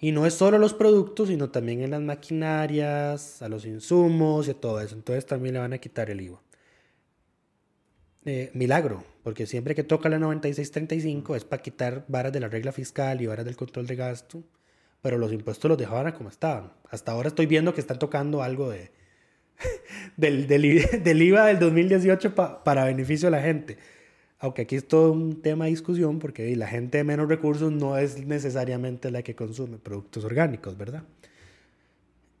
Y 0.00 0.12
no 0.12 0.24
es 0.24 0.32
solo 0.32 0.58
los 0.58 0.72
productos, 0.72 1.28
sino 1.28 1.50
también 1.50 1.82
en 1.82 1.90
las 1.90 2.00
maquinarias, 2.00 3.42
a 3.42 3.48
los 3.50 3.66
insumos 3.66 4.48
y 4.48 4.52
a 4.52 4.54
todo 4.54 4.80
eso. 4.80 4.94
Entonces 4.94 5.26
también 5.26 5.54
le 5.54 5.60
van 5.60 5.74
a 5.74 5.78
quitar 5.78 6.08
el 6.08 6.22
IVA. 6.22 6.40
Eh, 8.30 8.50
milagro, 8.52 9.04
porque 9.22 9.46
siempre 9.46 9.74
que 9.74 9.84
toca 9.84 10.10
la 10.10 10.18
9635 10.18 11.34
es 11.34 11.44
para 11.44 11.62
quitar 11.62 12.04
varas 12.08 12.30
de 12.30 12.40
la 12.40 12.48
regla 12.48 12.72
fiscal 12.72 13.22
y 13.22 13.26
varas 13.26 13.46
del 13.46 13.56
control 13.56 13.86
de 13.86 13.96
gasto, 13.96 14.44
pero 15.00 15.16
los 15.16 15.32
impuestos 15.32 15.66
los 15.70 15.78
dejaban 15.78 16.12
como 16.12 16.28
estaban. 16.28 16.74
Hasta 16.90 17.12
ahora 17.12 17.28
estoy 17.28 17.46
viendo 17.46 17.72
que 17.72 17.80
están 17.80 17.98
tocando 17.98 18.42
algo 18.42 18.68
de, 18.68 18.90
del, 20.18 20.46
del, 20.46 21.22
IVA 21.22 21.46
del 21.50 21.58
2018 21.58 22.34
pa- 22.34 22.62
para 22.64 22.84
beneficio 22.84 23.28
de 23.28 23.30
la 23.30 23.40
gente. 23.42 23.78
Aunque 24.40 24.60
aquí 24.62 24.76
es 24.76 24.86
todo 24.86 25.10
un 25.12 25.40
tema 25.40 25.64
de 25.64 25.70
discusión 25.70 26.18
porque 26.18 26.54
la 26.54 26.66
gente 26.68 26.98
de 26.98 27.04
menos 27.04 27.30
recursos 27.30 27.72
no 27.72 27.96
es 27.96 28.26
necesariamente 28.26 29.10
la 29.10 29.22
que 29.22 29.34
consume 29.34 29.78
productos 29.78 30.22
orgánicos, 30.26 30.76
¿verdad? 30.76 31.04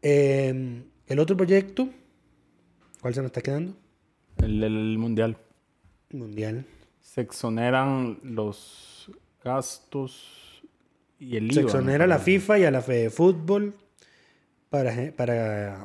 Eh, 0.02 0.82
el 1.06 1.18
otro 1.18 1.34
proyecto, 1.34 1.88
¿cuál 3.00 3.14
se 3.14 3.20
nos 3.22 3.28
está 3.28 3.40
quedando? 3.40 3.74
El, 4.36 4.62
el 4.62 4.98
mundial. 4.98 5.38
Mundial. 6.12 6.64
Se 7.00 7.20
exoneran 7.20 8.18
los 8.22 9.10
gastos 9.42 10.62
y 11.18 11.36
el 11.36 11.44
IVA. 11.46 11.54
Se 11.54 11.60
exonera 11.60 12.04
a 12.04 12.06
la. 12.06 12.18
FIFA 12.18 12.58
y 12.58 12.64
a 12.64 12.70
la 12.70 12.80
Fede 12.82 13.10
Fútbol 13.10 13.74
para, 14.70 15.12
para 15.16 15.84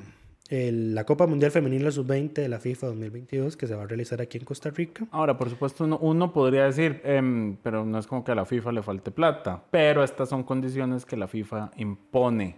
el- 0.49 0.93
la 0.95 1.05
Copa 1.05 1.25
Mundial 1.27 1.51
Femenina 1.51 1.89
Sub-20 1.91 2.33
de 2.33 2.49
la 2.49 2.59
FIFA 2.59 2.87
2022 2.87 3.57
que 3.57 3.67
se 3.67 3.75
va 3.75 3.83
a 3.83 3.87
realizar 3.87 4.21
aquí 4.21 4.37
en 4.37 4.45
Costa 4.45 4.69
Rica. 4.69 5.05
Ahora, 5.11 5.37
por 5.37 5.49
supuesto, 5.49 5.83
uno, 5.85 5.97
uno 5.99 6.31
podría 6.33 6.65
decir, 6.65 7.01
em, 7.03 7.55
pero 7.63 7.85
no 7.85 7.97
es 7.99 8.07
como 8.07 8.23
que 8.23 8.31
a 8.31 8.35
la 8.35 8.45
FIFA 8.45 8.71
le 8.73 8.83
falte 8.83 9.11
plata, 9.11 9.63
pero 9.71 10.03
estas 10.03 10.29
son 10.29 10.43
condiciones 10.43 11.05
que 11.05 11.17
la 11.17 11.27
FIFA 11.27 11.71
impone 11.77 12.57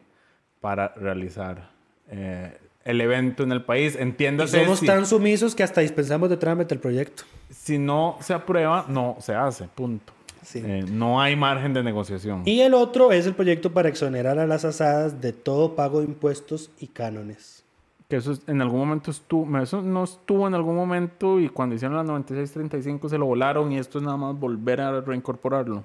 para 0.60 0.90
realizar 0.96 1.70
eh, 2.10 2.58
el 2.86 3.02
evento 3.02 3.44
en 3.44 3.52
el 3.52 3.64
país. 3.64 3.96
Y 4.00 4.02
Entiéndase, 4.02 4.64
somos 4.64 4.80
si, 4.80 4.86
tan 4.86 5.06
sumisos 5.06 5.54
que 5.56 5.64
hasta 5.64 5.82
dispensamos 5.82 6.30
de 6.30 6.38
trámite 6.38 6.74
el 6.74 6.80
proyecto. 6.80 7.24
si 7.50 7.78
no 7.78 8.18
se 8.22 8.34
aprueba, 8.34 8.86
no 8.88 9.18
se 9.20 9.34
hace, 9.36 9.66
punto. 9.66 10.14
Sí. 10.44 10.62
Eh, 10.64 10.86
no 10.90 11.20
hay 11.20 11.36
margen 11.36 11.74
de 11.74 11.82
negociación. 11.82 12.44
Y 12.46 12.62
el 12.62 12.76
otro 12.76 13.12
es 13.12 13.26
el 13.26 13.34
proyecto 13.34 13.74
para 13.74 13.90
exonerar 13.90 14.38
a 14.38 14.46
las 14.46 14.64
asadas 14.64 15.20
de 15.20 15.34
todo 15.34 15.76
pago 15.76 16.00
de 16.02 16.06
impuestos 16.06 16.70
y 16.80 16.86
cánones. 16.88 17.64
Que 18.08 18.18
eso 18.18 18.34
es- 18.34 18.42
en 18.46 18.62
algún 18.62 18.82
momento 18.82 19.10
estuvo, 19.10 19.58
eso 19.58 19.82
no 19.82 20.04
estuvo 20.04 20.48
en 20.48 20.54
algún 20.54 20.76
momento 20.76 21.40
y 21.40 21.50
cuando 21.50 21.74
hicieron 21.74 21.98
la 21.98 22.04
9635 22.04 23.10
se 23.10 23.18
lo 23.18 23.26
volaron 23.26 23.72
y 23.72 23.80
esto 23.80 23.98
es 23.98 24.04
nada 24.04 24.18
más 24.18 24.40
volver 24.40 24.82
a 24.82 25.02
reincorporarlo. 25.02 25.84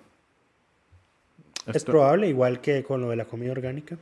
Es 1.66 1.76
Esto- 1.76 1.92
probable, 1.92 2.28
igual 2.28 2.61
que 2.61 2.84
con 2.84 3.01
lo 3.01 3.09
de 3.09 3.16
la 3.16 3.24
comida 3.24 3.53
orgánica. 3.53 3.96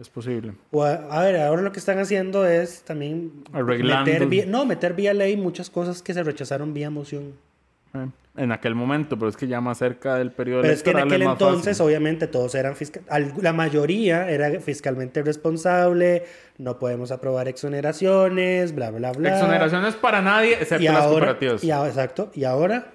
Es 0.00 0.08
posible. 0.08 0.54
O 0.72 0.82
a, 0.82 0.94
a 0.94 1.22
ver, 1.22 1.36
ahora 1.40 1.62
lo 1.62 1.70
que 1.70 1.78
están 1.78 1.98
haciendo 2.00 2.46
es 2.46 2.82
también 2.82 3.44
Arreglando. 3.52 4.04
meter 4.10 4.26
vía, 4.26 4.44
no, 4.46 4.64
meter 4.66 4.92
vía 4.94 5.14
ley 5.14 5.36
muchas 5.36 5.70
cosas 5.70 6.02
que 6.02 6.12
se 6.12 6.22
rechazaron 6.24 6.74
vía 6.74 6.90
moción. 6.90 7.32
Eh, 7.94 8.08
en 8.36 8.50
aquel 8.50 8.74
momento, 8.74 9.16
pero 9.16 9.28
es 9.28 9.36
que 9.36 9.46
ya 9.46 9.60
más 9.60 9.78
cerca 9.78 10.16
del 10.16 10.32
periodo 10.32 10.62
Pero 10.62 10.74
es 10.74 10.82
que 10.82 10.90
en 10.90 10.96
electoral 10.98 11.22
aquel 11.22 11.32
entonces, 11.32 11.78
fácil. 11.78 11.86
obviamente, 11.86 12.26
todos 12.26 12.56
eran 12.56 12.74
fiscal, 12.74 13.04
al- 13.08 13.34
la 13.40 13.52
mayoría 13.52 14.28
era 14.28 14.58
fiscalmente 14.60 15.22
responsable, 15.22 16.24
no 16.58 16.76
podemos 16.80 17.12
aprobar 17.12 17.46
exoneraciones, 17.46 18.74
bla, 18.74 18.90
bla, 18.90 19.12
bla. 19.12 19.34
Exoneraciones 19.36 19.94
para 19.94 20.20
nadie, 20.22 20.54
excepto 20.54 20.82
y 20.82 20.86
las 20.88 20.96
ahora, 21.04 21.10
cooperativas. 21.26 21.62
y 21.62 21.70
exacto, 21.70 22.32
y 22.34 22.42
ahora, 22.42 22.88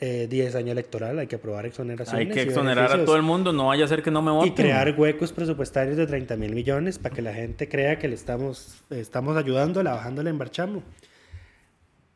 eh, 0.00 0.26
10 0.28 0.54
años 0.54 0.70
electoral, 0.72 1.18
hay 1.18 1.26
que 1.26 1.36
aprobar 1.36 1.66
exoneraciones. 1.66 2.26
Hay 2.28 2.32
que 2.32 2.40
y 2.42 2.46
exonerar 2.48 2.90
a 2.90 3.04
todo 3.04 3.16
el 3.16 3.22
mundo, 3.22 3.52
no 3.52 3.66
vaya 3.66 3.84
a 3.84 3.88
ser 3.88 4.02
que 4.02 4.10
no 4.10 4.22
me 4.22 4.30
voten. 4.30 4.50
Y 4.52 4.54
crear 4.54 4.94
huecos 4.98 5.32
presupuestarios 5.32 5.96
de 5.96 6.06
30 6.06 6.36
mil 6.36 6.54
millones 6.54 6.98
para 6.98 7.14
que 7.14 7.22
la 7.22 7.34
gente 7.34 7.68
crea 7.68 7.98
que 7.98 8.08
le 8.08 8.14
estamos, 8.14 8.82
estamos 8.90 9.36
ayudándola, 9.36 9.92
bajándole 9.92 10.30
en 10.30 10.38
Barchamo. 10.38 10.82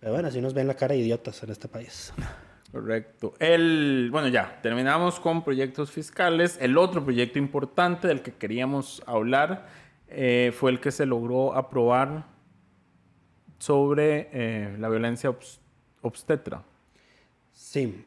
Pero 0.01 0.13
bueno, 0.15 0.29
así 0.29 0.41
nos 0.41 0.55
ven 0.55 0.67
la 0.67 0.75
cara 0.75 0.95
de 0.95 1.01
idiotas 1.01 1.43
en 1.43 1.51
este 1.51 1.69
país. 1.69 2.13
Correcto. 2.73 3.35
El, 3.39 4.09
bueno, 4.11 4.29
ya, 4.29 4.59
terminamos 4.63 5.21
con 5.21 5.45
proyectos 5.45 5.91
fiscales. 5.93 6.59
El 6.61 6.77
otro 6.77 7.05
proyecto 7.05 7.39
importante 7.39 8.09
del 8.09 8.21
que 8.23 8.33
queríamos 8.33 9.03
hablar 9.07 9.67
eh, 10.09 10.53
fue 10.59 10.71
el 10.73 10.81
que 10.81 10.91
se 10.91 11.07
logró 11.07 11.55
aprobar 11.55 12.25
sobre 13.59 14.29
eh, 14.33 14.77
la 14.79 14.89
violencia 14.89 15.31
obs- 15.31 15.59
obstetra. 16.03 16.63
Sí, 17.55 18.05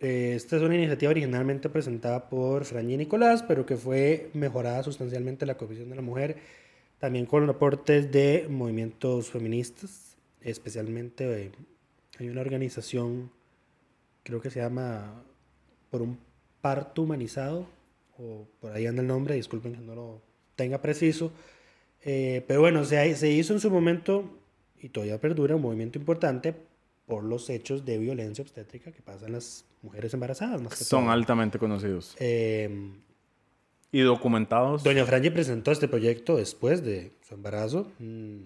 eh, 0.00 0.32
esta 0.34 0.56
es 0.56 0.62
una 0.62 0.74
iniciativa 0.74 1.10
originalmente 1.10 1.68
presentada 1.68 2.28
por 2.28 2.64
Franji 2.64 2.96
Nicolás, 2.96 3.44
pero 3.46 3.64
que 3.64 3.76
fue 3.76 4.28
mejorada 4.34 4.82
sustancialmente 4.82 5.44
en 5.44 5.48
la 5.48 5.56
Comisión 5.56 5.88
de 5.88 5.96
la 5.96 6.02
Mujer, 6.02 6.36
también 6.98 7.24
con 7.24 7.48
aportes 7.48 8.10
de 8.10 8.46
movimientos 8.50 9.30
feministas, 9.30 10.16
especialmente 10.40 11.44
eh, 11.44 11.52
hay 12.18 12.28
una 12.28 12.40
organización, 12.40 13.30
creo 14.24 14.40
que 14.40 14.50
se 14.50 14.60
llama 14.60 15.22
Por 15.90 16.02
un 16.02 16.18
parto 16.60 17.02
humanizado, 17.02 17.66
o 18.18 18.48
por 18.60 18.72
ahí 18.72 18.86
anda 18.86 19.02
el 19.02 19.08
nombre, 19.08 19.36
disculpen 19.36 19.74
que 19.74 19.80
no 19.80 19.94
lo 19.94 20.22
tenga 20.56 20.82
preciso, 20.82 21.30
eh, 22.04 22.44
pero 22.48 22.60
bueno, 22.60 22.84
se, 22.84 23.14
se 23.14 23.30
hizo 23.30 23.52
en 23.52 23.60
su 23.60 23.70
momento 23.70 24.28
y 24.80 24.88
todavía 24.88 25.20
perdura 25.20 25.54
un 25.54 25.62
movimiento 25.62 26.00
importante 26.00 26.67
por 27.08 27.24
los 27.24 27.50
hechos 27.50 27.84
de 27.84 27.98
violencia 27.98 28.42
obstétrica 28.42 28.92
que 28.92 29.02
pasan 29.02 29.32
las 29.32 29.64
mujeres 29.82 30.14
embarazadas. 30.14 30.60
Más 30.62 30.78
que 30.78 30.84
Son 30.84 31.04
todo. 31.04 31.10
altamente 31.12 31.58
conocidos. 31.58 32.14
Eh, 32.20 32.92
Y 33.90 34.00
documentados. 34.02 34.84
Doña 34.84 35.04
Franji 35.06 35.30
presentó 35.30 35.72
este 35.72 35.88
proyecto 35.88 36.36
después 36.36 36.84
de 36.84 37.12
su 37.26 37.34
embarazo. 37.34 37.90
Mm, 37.98 38.36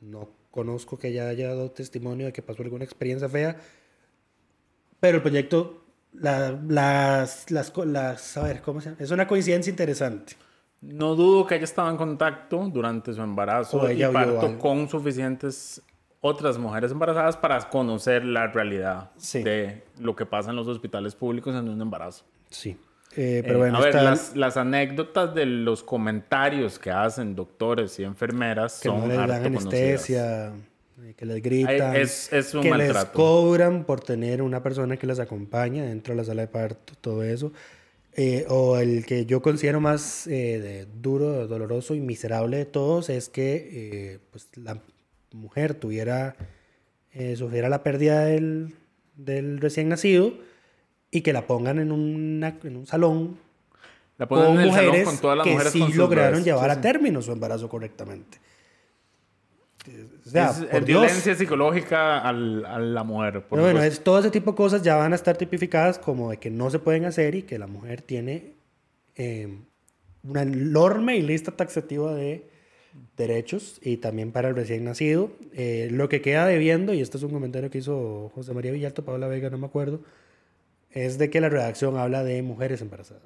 No 0.00 0.28
conozco 0.50 0.98
que 0.98 1.08
ella 1.08 1.28
haya 1.28 1.48
dado 1.48 1.70
testimonio 1.70 2.26
de 2.26 2.32
que 2.32 2.42
pasó 2.42 2.62
alguna 2.62 2.84
experiencia 2.84 3.28
fea, 3.28 3.56
pero 5.00 5.16
el 5.16 5.22
proyecto, 5.22 5.84
la- 6.12 6.52
las, 6.68 7.50
las, 7.50 7.72
las, 7.86 8.36
a 8.36 8.42
ver, 8.44 8.60
¿cómo 8.62 8.80
se 8.80 8.90
llama? 8.90 9.02
Es 9.02 9.10
una 9.10 9.26
coincidencia 9.26 9.70
interesante. 9.70 10.34
No 10.80 11.14
dudo 11.16 11.46
que 11.46 11.54
haya 11.56 11.64
estado 11.64 11.90
en 11.90 11.96
contacto 11.96 12.68
durante 12.72 13.12
su 13.12 13.20
embarazo 13.20 13.80
O 13.80 13.90
y 13.90 14.00
parto 14.12 14.58
con 14.58 14.88
suficientes 14.88 15.82
otras 16.20 16.58
mujeres 16.58 16.90
embarazadas 16.92 17.36
para 17.36 17.58
conocer 17.70 18.24
la 18.24 18.46
realidad 18.48 19.10
Sí. 19.16 19.42
de 19.42 19.82
lo 20.00 20.16
que 20.16 20.26
pasa 20.26 20.50
en 20.50 20.56
los 20.56 20.66
hospitales 20.66 21.14
públicos 21.14 21.54
en 21.54 21.68
un 21.68 21.80
embarazo. 21.80 22.24
Sí. 22.50 22.70
Eh, 23.16 23.38
Eh, 23.38 23.42
pero 23.46 23.58
bueno, 23.60 23.78
a 23.78 23.80
ver, 23.80 23.94
las, 23.94 24.36
las 24.36 24.56
anécdotas 24.56 25.34
de 25.34 25.46
los 25.46 25.82
comentarios 25.82 26.78
que 26.78 26.90
hacen 26.90 27.34
doctores 27.34 27.98
y 27.98 28.04
enfermeras 28.04 28.80
que 28.80 28.88
son 28.88 29.00
no 29.00 29.06
les 29.06 29.16
dan 29.16 29.30
harto 29.30 29.44
conocidas. 29.44 29.74
anestesia, 29.74 30.46
eh, 31.02 31.14
que 31.16 31.24
les 31.24 31.42
gritan, 31.42 31.96
es- 31.96 32.32
es 32.32 32.52
un 32.54 32.62
que 32.62 32.68
les 32.74 32.88
maltrato. 32.92 33.12
cobran 33.14 33.84
por 33.84 34.00
tener 34.00 34.42
una 34.42 34.62
persona 34.62 34.96
que 34.96 35.06
les 35.06 35.18
acompaña 35.20 35.84
dentro 35.84 36.12
de 36.12 36.18
la 36.18 36.24
sala 36.24 36.42
de 36.42 36.48
parto, 36.48 36.92
todo 37.00 37.22
eso. 37.22 37.52
Eh, 38.14 38.44
o 38.48 38.76
el 38.76 39.06
que 39.06 39.24
yo 39.26 39.40
considero 39.40 39.80
más 39.80 40.26
eh, 40.26 40.58
de 40.60 40.86
duro, 41.00 41.46
doloroso 41.46 41.94
y 41.94 42.00
miserable 42.00 42.56
de 42.58 42.64
todos 42.66 43.08
es 43.10 43.28
que 43.28 43.68
eh, 43.72 44.18
pues, 44.32 44.48
la 44.56 44.80
mujer 45.32 45.74
tuviera, 45.74 46.34
eh, 47.12 47.36
sufriera 47.36 47.68
la 47.68 47.82
pérdida 47.82 48.24
del, 48.24 48.74
del 49.16 49.58
recién 49.60 49.88
nacido 49.88 50.32
y 51.10 51.20
que 51.22 51.32
la 51.32 51.46
pongan 51.46 51.78
en, 51.78 51.92
una- 51.92 52.58
en 52.62 52.76
un 52.76 52.86
salón 52.86 53.38
La 54.18 54.26
ponen 54.28 54.46
con 54.46 54.54
en 54.56 54.60
el 54.62 54.70
salón 54.70 54.86
mujeres 54.86 55.04
con 55.06 55.18
todas 55.18 55.36
las 55.38 55.44
que 55.44 55.52
mujeres 55.52 55.72
sí 55.72 55.80
con 55.80 55.96
lograron 55.96 56.44
llevar 56.44 56.70
Sí, 56.72 56.76
a 56.76 56.80
término 56.80 57.22
su 57.22 57.32
embarazo 57.32 57.68
correctamente. 57.68 58.38
O 60.26 60.30
sea, 60.30 60.50
es, 60.50 60.56
por 60.58 60.80
es 60.80 60.86
Dios. 60.86 61.00
violencia 61.02 61.34
psicológica 61.34 62.18
al- 62.18 62.64
a 62.66 62.78
la 62.78 63.04
mujer. 63.04 63.42
por 63.46 63.60
bueno, 63.60 63.82
es, 63.82 64.02
todo 64.04 64.18
ese 64.18 64.30
tipo 64.30 64.50
de 64.50 64.56
cosas 64.56 64.82
ya 64.82 64.96
van 64.96 65.12
a 65.12 65.16
estar 65.16 65.36
tipificadas 65.38 65.98
como 65.98 66.30
de 66.30 66.36
que 66.36 66.50
no 66.50 66.68
se 66.68 66.78
pueden 66.78 67.06
hacer 67.06 67.34
y 67.34 67.42
que 67.42 67.58
la 67.58 67.66
mujer 67.66 68.02
tiene 68.02 68.52
eh, 69.16 69.58
una 70.22 70.42
enorme 70.42 71.16
y 71.16 71.22
lista 71.22 71.52
taxativa 71.52 72.12
de 72.14 72.46
derechos 73.16 73.78
y 73.82 73.96
también 73.98 74.32
para 74.32 74.48
el 74.48 74.56
recién 74.56 74.84
nacido. 74.84 75.30
Eh, 75.54 75.88
lo 75.90 76.08
que 76.08 76.20
queda 76.20 76.46
debiendo, 76.46 76.94
y 76.94 77.00
este 77.00 77.16
es 77.16 77.22
un 77.22 77.30
comentario 77.30 77.70
que 77.70 77.78
hizo 77.78 78.30
José 78.34 78.52
María 78.54 78.72
Villalto, 78.72 79.04
Paola 79.04 79.26
Vega, 79.28 79.50
no 79.50 79.58
me 79.58 79.66
acuerdo, 79.66 80.00
es 80.90 81.18
de 81.18 81.30
que 81.30 81.40
la 81.40 81.48
redacción 81.48 81.96
habla 81.98 82.24
de 82.24 82.42
mujeres 82.42 82.80
embarazadas. 82.80 83.22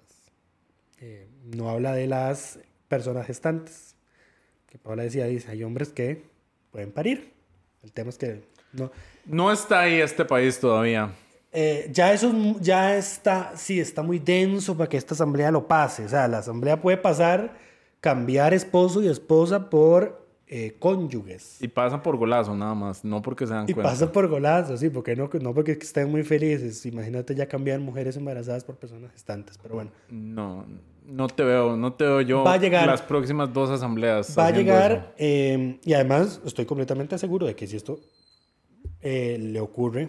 Eh, 1.01 1.27
no 1.55 1.69
habla 1.71 1.95
de 1.95 2.07
las 2.07 2.59
personas 2.89 3.27
gestantes. 3.27 3.95
Que 4.69 4.79
Paola 4.79 5.03
decía, 5.03 5.27
dice, 5.27 5.51
hay 5.51 5.63
hombres 5.65 5.91
que 5.91 6.23
pueden 6.71 6.93
parir. 6.93 7.33
El 7.83 7.93
tema 7.93 8.11
es 8.11 8.19
que 8.19 8.43
no, 8.73 8.91
No 9.27 9.53
está 9.53 9.81
ahí 9.81 10.01
este 10.01 10.25
país 10.25 10.59
todavía. 10.59 11.13
eh, 11.53 11.89
ya 11.93 12.13
eso 12.15 12.31
es- 12.31 12.61
ya 12.63 12.97
está, 12.97 13.53
sí, 13.57 13.79
está 13.79 14.03
muy 14.03 14.19
denso 14.19 14.75
para 14.77 14.89
que 14.89 14.97
esta 14.97 15.13
asamblea 15.15 15.51
lo 15.51 15.67
pase. 15.69 16.05
O 16.05 16.09
sea, 16.09 16.27
la 16.29 16.39
asamblea 16.39 16.81
puede 16.81 16.97
pasar, 16.97 17.53
cambiar 18.03 18.53
esposo 18.53 19.01
y 19.03 19.07
esposa 19.07 19.71
por 19.71 20.27
eh, 20.49 20.75
cónyuges. 20.79 21.63
Y 21.63 21.69
pasa 21.69 22.03
por 22.03 22.17
golazo 22.19 22.55
nada 22.55 22.75
más, 22.75 23.05
no 23.05 23.23
porque 23.23 23.47
se 23.47 23.55
dan 23.55 23.65
Y 23.67 23.73
cuenta. 23.73 23.91
pasa 23.91 24.11
por 24.13 24.27
golazos, 24.29 24.81
sí, 24.81 24.91
porque 24.91 25.15
no, 25.17 25.31
no 25.41 25.55
porque 25.55 25.73
estén 25.73 26.11
muy 26.11 26.25
felices. 26.25 26.85
Imagínate 26.85 27.35
ya 27.35 27.47
cambiar 27.47 27.79
mujeres 27.81 28.17
embarazadas 28.17 28.65
por 28.65 28.77
personas 28.77 29.13
gestantes. 29.13 29.57
Pero 29.57 29.77
bueno, 29.77 29.91
No, 30.11 30.67
no 31.07 31.29
te 31.29 31.43
veo, 31.45 31.77
no 31.77 31.95
te 31.95 32.05
veo 32.05 32.21
yo 32.21 32.43
Va 32.45 32.55
a 32.55 32.59
llegar- 32.59 32.87
las 32.87 33.01
próximas 33.01 33.51
dos 33.53 33.71
asambleas. 33.71 34.37
va 34.39 34.49
a 34.49 34.51
llegar, 34.51 35.15
eh, 35.17 35.79
y 35.85 35.93
además 35.95 36.41
estoy 36.45 36.67
completamente 36.67 37.17
seguro 37.19 37.47
de 37.47 37.55
que 37.55 37.67
si 37.69 37.77
esto 37.77 38.01
eh, 39.01 39.39
le 39.41 39.61
ocurre 39.61 40.09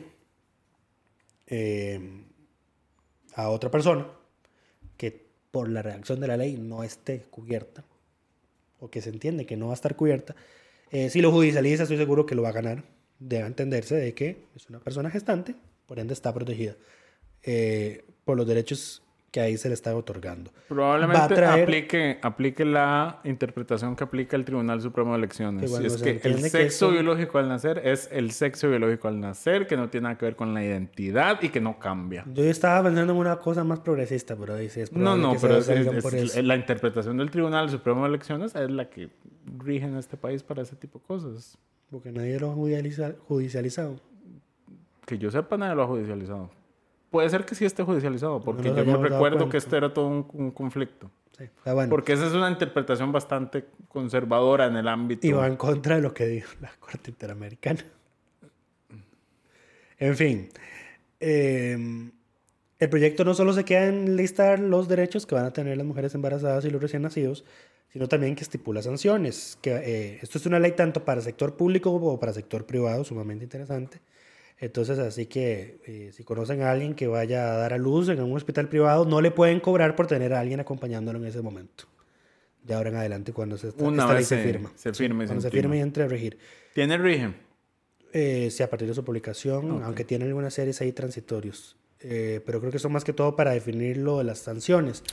eh, 1.48 2.26
a 3.36 3.50
otra 3.50 3.70
persona 3.72 4.08
que 4.98 5.32
por 5.54 5.70
la 5.70 5.84
reacción 5.84 6.20
de 6.20 6.26
la 6.26 6.36
ley 6.36 6.58
no 6.58 6.84
esté 6.84 7.28
cubierta, 7.30 7.84
o 8.80 8.90
que 8.90 9.04
se 9.04 9.12
entiende 9.12 9.46
que 9.46 9.56
no 9.56 9.68
va 9.68 9.74
a 9.74 9.76
estar 9.76 9.96
cubierta, 9.96 10.36
eh, 10.90 11.12
si 11.12 11.22
lo 11.22 11.32
judicializa 11.32 11.84
estoy 11.84 11.98
seguro 11.98 12.26
que 12.26 12.34
lo 12.34 12.42
va 12.42 12.50
a 12.50 12.54
ganar. 12.54 12.84
Debe 13.20 13.46
entenderse 13.46 13.94
de 13.94 14.16
que 14.16 14.48
es 14.56 14.68
una 14.70 14.80
persona 14.80 15.12
gestante, 15.12 15.54
por 15.86 16.00
ende 16.00 16.16
está 16.16 16.34
protegida 16.34 16.76
eh, 17.44 18.04
por 18.26 18.36
los 18.36 18.48
derechos 18.48 19.04
que 19.34 19.42
ahí 19.42 19.58
se 19.58 19.68
le 19.68 19.74
está 19.74 19.96
otorgando. 19.96 20.52
Probablemente 20.68 21.34
traer- 21.34 21.64
aplique, 21.64 22.20
aplique 22.22 22.64
la 22.66 23.20
interpretación 23.24 23.96
que 23.96 24.04
aplica 24.04 24.36
el 24.36 24.46
Tribunal 24.46 24.80
Supremo 24.80 25.10
de 25.10 25.16
Que 25.16 25.24
Elecciones. 25.26 25.74
es 25.74 26.02
que 26.04 26.12
el 26.12 26.36
que 26.36 26.50
sexo 26.52 26.86
eso- 26.86 26.92
biológico 26.92 27.40
al 27.40 27.50
nacer 27.50 27.82
es 27.84 28.08
el 28.12 28.30
sexo 28.30 28.70
biológico 28.70 29.08
al 29.08 29.20
nacer, 29.20 29.66
que 29.66 29.76
no 29.76 29.90
tiene 29.90 30.04
nada 30.04 30.20
que 30.20 30.26
ver 30.26 30.36
con 30.36 30.54
la 30.54 30.64
identidad 30.64 31.42
y 31.42 31.50
que 31.50 31.60
no 31.60 31.80
cambia. 31.80 32.24
Yo 32.32 32.44
estaba 32.44 32.84
pensando 32.84 33.12
en 33.14 33.18
una 33.18 33.38
cosa 33.38 33.64
más 33.64 33.80
progresista, 33.80 34.36
pero 34.36 34.56
dice 34.56 34.84
es 34.84 34.94
No, 34.94 35.18
no, 35.18 35.34
que 35.34 35.40
pero 35.42 35.58
es- 35.58 35.68
es- 35.68 36.44
la 36.44 36.56
interpretación 36.56 37.18
del 37.18 37.32
Tribunal 37.32 37.72
Supremo 37.72 38.04
de 38.04 38.10
Elecciones 38.10 38.54
es 38.54 38.70
la 38.70 38.88
que 38.92 39.10
rige 39.58 39.88
en 39.88 39.98
este 39.98 40.16
país 40.16 40.44
para 40.44 40.62
ese 40.62 40.76
tipo 40.76 41.00
de 41.00 41.06
cosas. 41.06 41.58
Porque 41.90 42.12
nadie 42.12 42.40
lo 42.40 42.52
ha 42.52 42.54
judicializa- 42.54 43.16
judicializado. 43.28 44.00
Que 45.08 45.18
yo 45.18 45.32
sepa, 45.32 45.58
nadie 45.58 45.74
lo 45.74 45.82
ha 45.82 45.88
judicializado. 45.88 46.52
Puede 47.14 47.30
ser 47.30 47.46
que 47.46 47.54
sí 47.54 47.64
esté 47.64 47.84
judicializado, 47.84 48.42
porque 48.42 48.74
yo 48.74 48.84
me 48.84 48.98
recuerdo 48.98 49.48
que 49.48 49.58
este 49.58 49.78
era 49.78 49.94
todo 49.94 50.08
un, 50.08 50.28
un 50.34 50.50
conflicto. 50.50 51.12
Sí. 51.38 51.44
O 51.44 51.64
sea, 51.64 51.76
bueno, 51.76 51.92
Porque 51.92 52.14
esa 52.14 52.26
es 52.26 52.34
una 52.34 52.50
interpretación 52.50 53.12
bastante 53.12 53.66
conservadora 53.88 54.66
en 54.66 54.78
el 54.78 54.88
ámbito. 54.88 55.28
y 55.28 55.32
va 55.32 55.46
en 55.46 55.56
contra 55.56 55.98
de 55.98 56.02
lo 56.02 56.12
que 56.12 56.26
dijo 56.26 56.52
la 56.60 56.72
Corte 56.80 57.12
Interamericana. 57.12 57.86
En 60.00 60.18
fin, 60.18 60.50
eh, 61.20 61.78
el 62.80 62.90
proyecto 62.90 63.24
no 63.24 63.36
solo 63.36 63.54
se 63.54 63.64
queda 63.64 63.86
en 63.86 64.16
listar 64.16 64.58
los 64.58 64.88
derechos 64.88 65.28
que 65.28 65.36
van 65.36 65.46
a 65.46 65.54
tener 65.54 65.78
las 65.78 65.86
mujeres 65.86 66.16
embarazadas 66.16 66.66
y 66.66 66.72
los 66.72 66.82
recién 66.82 67.04
nacidos, 67.04 67.46
sino 67.90 68.08
también 68.08 68.34
que 68.34 68.42
estipula 68.42 68.82
sanciones. 68.82 69.60
Que, 69.62 69.76
eh, 69.76 70.20
esto 70.24 70.40
es 70.40 70.48
una 70.48 70.58
ley 70.58 70.72
tanto 70.72 71.06
para 71.06 71.22
sector 71.22 71.56
público 71.58 71.92
como 71.92 72.20
para 72.20 72.34
sector 72.34 72.66
privado, 72.66 73.04
sumamente 73.04 73.44
interesante. 73.44 74.02
Entonces, 74.60 74.98
así 75.00 75.26
que 75.26 75.80
eh, 75.86 76.12
si 76.14 76.24
conocen 76.24 76.62
a 76.62 76.72
alguien 76.72 76.94
que 76.94 77.08
vaya 77.08 77.54
a 77.54 77.58
dar 77.58 77.74
a 77.74 77.78
luz 77.78 78.08
en 78.10 78.22
un 78.22 78.36
hospital 78.38 78.70
privado, 78.70 79.06
no 79.06 79.20
le 79.22 79.32
pueden 79.32 79.60
cobrar 79.60 79.96
por 79.96 80.08
tener 80.08 80.34
a 80.34 80.40
alguien 80.40 80.60
acompañándolo 80.60 81.20
en 81.20 81.26
ese 81.26 81.42
momento. 81.42 81.86
de 82.64 82.74
ahora 82.76 82.90
en 82.92 82.96
adelante 82.96 83.34
cuando 83.34 83.58
se, 83.58 83.68
esta, 83.70 83.84
Una 83.84 84.04
esta 84.04 84.08
ley 84.14 84.18
vez 84.20 84.28
se 84.28 84.38
se- 84.38 84.44
firma. 84.44 84.72
se 84.76 84.94
firme 84.94 85.24
y 85.26 85.28
cuando 85.28 85.42
se 85.42 85.50
y 85.58 85.80
entre 85.82 86.04
a 86.04 86.08
regir. 86.08 86.38
¿Tiene 86.74 86.96
origen? 86.96 87.36
Eh, 88.14 88.50
sí, 88.52 88.64
a 88.64 88.70
partir 88.70 88.88
de 88.88 88.94
su 88.94 89.04
publicación, 89.04 89.84
aunque 89.84 90.06
tiene 90.06 90.24
algunas 90.26 90.54
series 90.54 90.80
ahí 90.80 90.94
transitorios. 90.94 91.76
Eh, 92.00 92.40
pero 92.46 92.60
creo 92.62 92.72
que 92.72 92.80
son 92.80 92.92
más 92.94 93.04
que 93.04 93.12
todo 93.12 93.36
para 93.36 93.52
definir 93.52 93.98
lo 93.98 94.20
de 94.20 94.24
las 94.24 94.40
sanciones. 94.40 95.04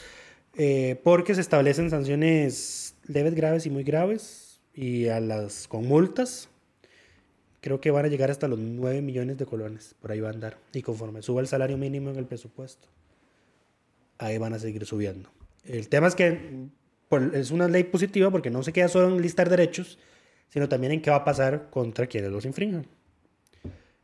Eh, 0.57 1.01
porque 1.03 1.35
se 1.35 1.41
establecen 1.41 1.89
sanciones 1.91 2.95
leves, 3.07 3.35
graves 3.35 3.65
y 3.67 3.71
muy 3.71 3.83
graves. 3.85 4.61
Y 4.75 5.09
a 5.09 5.19
las 5.19 5.67
con 5.67 5.87
multas, 5.89 6.50
creo 7.61 7.81
que 7.81 7.91
van 7.91 8.05
a 8.05 8.09
llegar 8.09 8.31
hasta 8.31 8.49
los 8.49 8.59
9 8.59 9.03
millones 9.03 9.39
de 9.39 9.47
colones. 9.47 9.95
Por 10.01 10.13
ahí 10.13 10.21
va 10.21 10.29
a 10.29 10.33
andar. 10.33 10.59
Y 10.73 10.83
conforme 10.83 11.23
suba 11.23 11.41
el 11.41 11.47
salario 11.47 11.77
mínimo 11.77 12.11
en 12.11 12.17
el 12.17 12.27
presupuesto, 12.27 12.89
ahí 14.19 14.39
van 14.39 14.55
a 14.55 14.59
seguir 14.59 14.85
subiendo. 14.87 15.31
El 15.65 15.89
tema 15.89 16.07
es 16.09 16.15
que 16.15 16.67
por- 17.09 17.35
es 17.35 17.51
una 17.51 17.69
ley 17.69 17.85
positiva 17.85 18.31
porque 18.31 18.51
no 18.51 18.63
se 18.63 18.73
queda 18.73 18.89
solo 18.89 19.09
en 19.15 19.21
listar 19.23 19.49
derechos, 19.51 19.99
sino 20.49 20.69
también 20.69 20.93
en 20.93 21.03
qué 21.03 21.11
va 21.11 21.17
a 21.17 21.25
pasar 21.25 21.69
contra 21.71 22.07
quienes 22.07 22.31
los 22.31 22.45
infrinjan. 22.45 22.87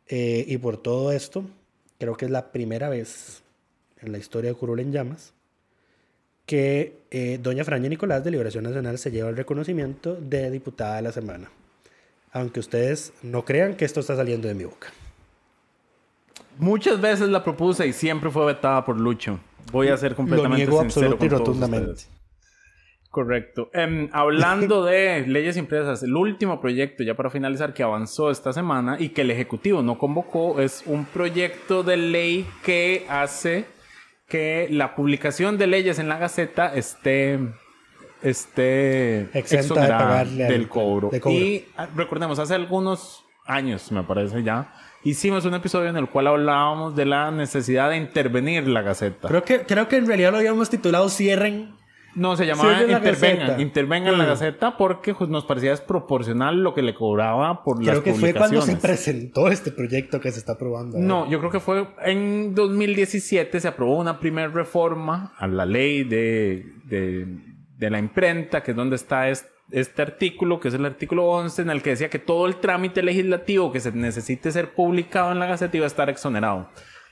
Eh, 0.08 0.44
y 0.46 0.58
por 0.58 0.76
todo 0.76 1.10
esto, 1.12 1.44
creo 1.98 2.16
que 2.16 2.26
es 2.26 2.30
la 2.30 2.52
primera 2.52 2.88
vez 2.88 3.42
en 4.00 4.12
la 4.12 4.18
historia 4.18 4.50
de 4.50 4.56
Curul 4.56 4.80
en 4.80 4.92
Llamas 4.92 5.32
que 6.44 6.98
eh, 7.10 7.40
doña 7.42 7.64
Franja 7.64 7.88
Nicolás 7.88 8.22
de 8.22 8.30
Liberación 8.30 8.62
Nacional 8.64 8.98
se 8.98 9.10
lleva 9.10 9.30
el 9.30 9.36
reconocimiento 9.36 10.14
de 10.14 10.48
diputada 10.50 10.96
de 10.96 11.02
la 11.02 11.10
semana. 11.10 11.50
Aunque 12.32 12.60
ustedes 12.60 13.12
no 13.22 13.44
crean 13.44 13.76
que 13.76 13.84
esto 13.84 14.00
está 14.00 14.16
saliendo 14.16 14.48
de 14.48 14.54
mi 14.54 14.64
boca. 14.64 14.88
Muchas 16.58 17.00
veces 17.00 17.28
la 17.28 17.44
propuse 17.44 17.86
y 17.86 17.92
siempre 17.92 18.30
fue 18.30 18.46
vetada 18.46 18.84
por 18.84 18.98
Lucho. 18.98 19.38
Voy 19.72 19.88
a 19.88 19.96
ser 19.96 20.14
completamente 20.14 20.64
niego 20.64 20.80
sincero 20.80 21.18
y 21.20 21.28
rotundamente. 21.28 21.90
ustedes. 21.90 22.16
Correcto. 23.16 23.70
Em, 23.72 24.10
hablando 24.12 24.84
de 24.84 25.24
leyes 25.26 25.56
impresas, 25.56 26.02
el 26.02 26.14
último 26.14 26.60
proyecto, 26.60 27.02
ya 27.02 27.14
para 27.14 27.30
finalizar, 27.30 27.72
que 27.72 27.82
avanzó 27.82 28.30
esta 28.30 28.52
semana 28.52 28.96
y 29.00 29.08
que 29.08 29.22
el 29.22 29.30
Ejecutivo 29.30 29.82
no 29.82 29.96
convocó, 29.96 30.60
es 30.60 30.82
un 30.84 31.06
proyecto 31.06 31.82
de 31.82 31.96
ley 31.96 32.46
que 32.62 33.06
hace 33.08 33.64
que 34.28 34.68
la 34.70 34.94
publicación 34.94 35.56
de 35.56 35.66
leyes 35.66 35.98
en 35.98 36.08
la 36.10 36.18
Gaceta 36.18 36.74
esté, 36.74 37.38
esté 38.22 39.28
Exenta 39.38 39.80
de 39.82 39.88
pagarle 39.88 40.44
del 40.44 40.68
cobro. 40.68 41.08
de 41.10 41.20
cobro. 41.20 41.36
Y 41.38 41.64
ah, 41.76 41.88
recordemos, 41.94 42.38
hace 42.38 42.54
algunos 42.54 43.24
años, 43.46 43.90
me 43.92 44.02
parece 44.02 44.42
ya, 44.42 44.72
hicimos 45.04 45.44
un 45.44 45.54
episodio 45.54 45.88
en 45.88 45.96
el 45.96 46.08
cual 46.08 46.26
hablábamos 46.26 46.96
de 46.96 47.04
la 47.06 47.30
necesidad 47.30 47.90
de 47.90 47.96
intervenir 47.96 48.66
la 48.68 48.82
Gaceta. 48.82 49.28
Creo 49.28 49.44
que, 49.44 49.60
creo 49.60 49.88
que 49.88 49.96
en 49.96 50.06
realidad 50.06 50.32
lo 50.32 50.38
habíamos 50.38 50.68
titulado 50.70 51.08
Cierren. 51.08 51.74
No, 52.16 52.34
se 52.34 52.46
llamaba 52.46 52.80
Intervengan. 52.82 53.02
Gaceta. 53.48 53.60
Intervengan 53.60 54.12
en 54.14 54.18
la 54.20 54.24
Mm. 54.24 54.28
Gaceta 54.28 54.76
porque 54.78 55.12
pues, 55.14 55.28
nos 55.28 55.44
parecía 55.44 55.70
desproporcional 55.72 56.62
lo 56.62 56.72
que 56.72 56.80
le 56.80 56.94
cobraba 56.94 57.62
por 57.62 57.76
las 57.84 58.00
Creo 58.00 58.02
que 58.02 58.14
fue 58.14 58.32
cuando 58.32 58.62
se 58.62 58.72
publicaciones. 58.72 58.82
presentó 58.82 59.48
este 59.48 59.70
proyecto 59.70 60.18
que 60.18 60.32
se 60.32 60.38
está 60.38 60.52
aprobando. 60.52 60.96
ahora. 60.96 61.06
No, 61.06 61.30
yo 61.30 61.38
creo 61.40 61.50
que 61.50 61.60
fue 61.60 61.86
en 62.06 62.54
2017 62.54 63.60
se 63.60 63.68
aprobó 63.68 63.98
una 63.98 64.18
primera 64.18 64.48
reforma 64.48 65.34
a 65.36 65.46
la 65.46 65.66
ley 65.66 66.04
de, 66.04 66.64
de, 66.86 67.26
de 67.76 67.90
la 67.90 67.98
imprenta, 67.98 68.62
que 68.62 68.70
es 68.72 68.76
donde 68.76 68.96
está 68.96 69.28
es- 69.28 69.46
este 69.70 70.00
artículo, 70.02 70.60
que 70.60 70.68
es 70.68 70.74
el 70.74 70.84
artículo 70.84 71.24
11, 71.26 71.62
en 71.62 71.70
el 71.70 71.82
que 71.82 71.90
decía 71.90 72.08
que 72.08 72.18
todo 72.20 72.46
el 72.46 72.56
trámite 72.56 73.02
legislativo 73.02 73.72
que 73.72 73.80
se 73.80 73.90
necesite 73.92 74.52
ser 74.52 74.74
publicado 74.74 75.32
en 75.32 75.38
la 75.40 75.46
Gaceta 75.46 75.76
iba 75.76 75.84
a 75.86 75.88
estar 75.88 76.08
exonerado. 76.08 76.68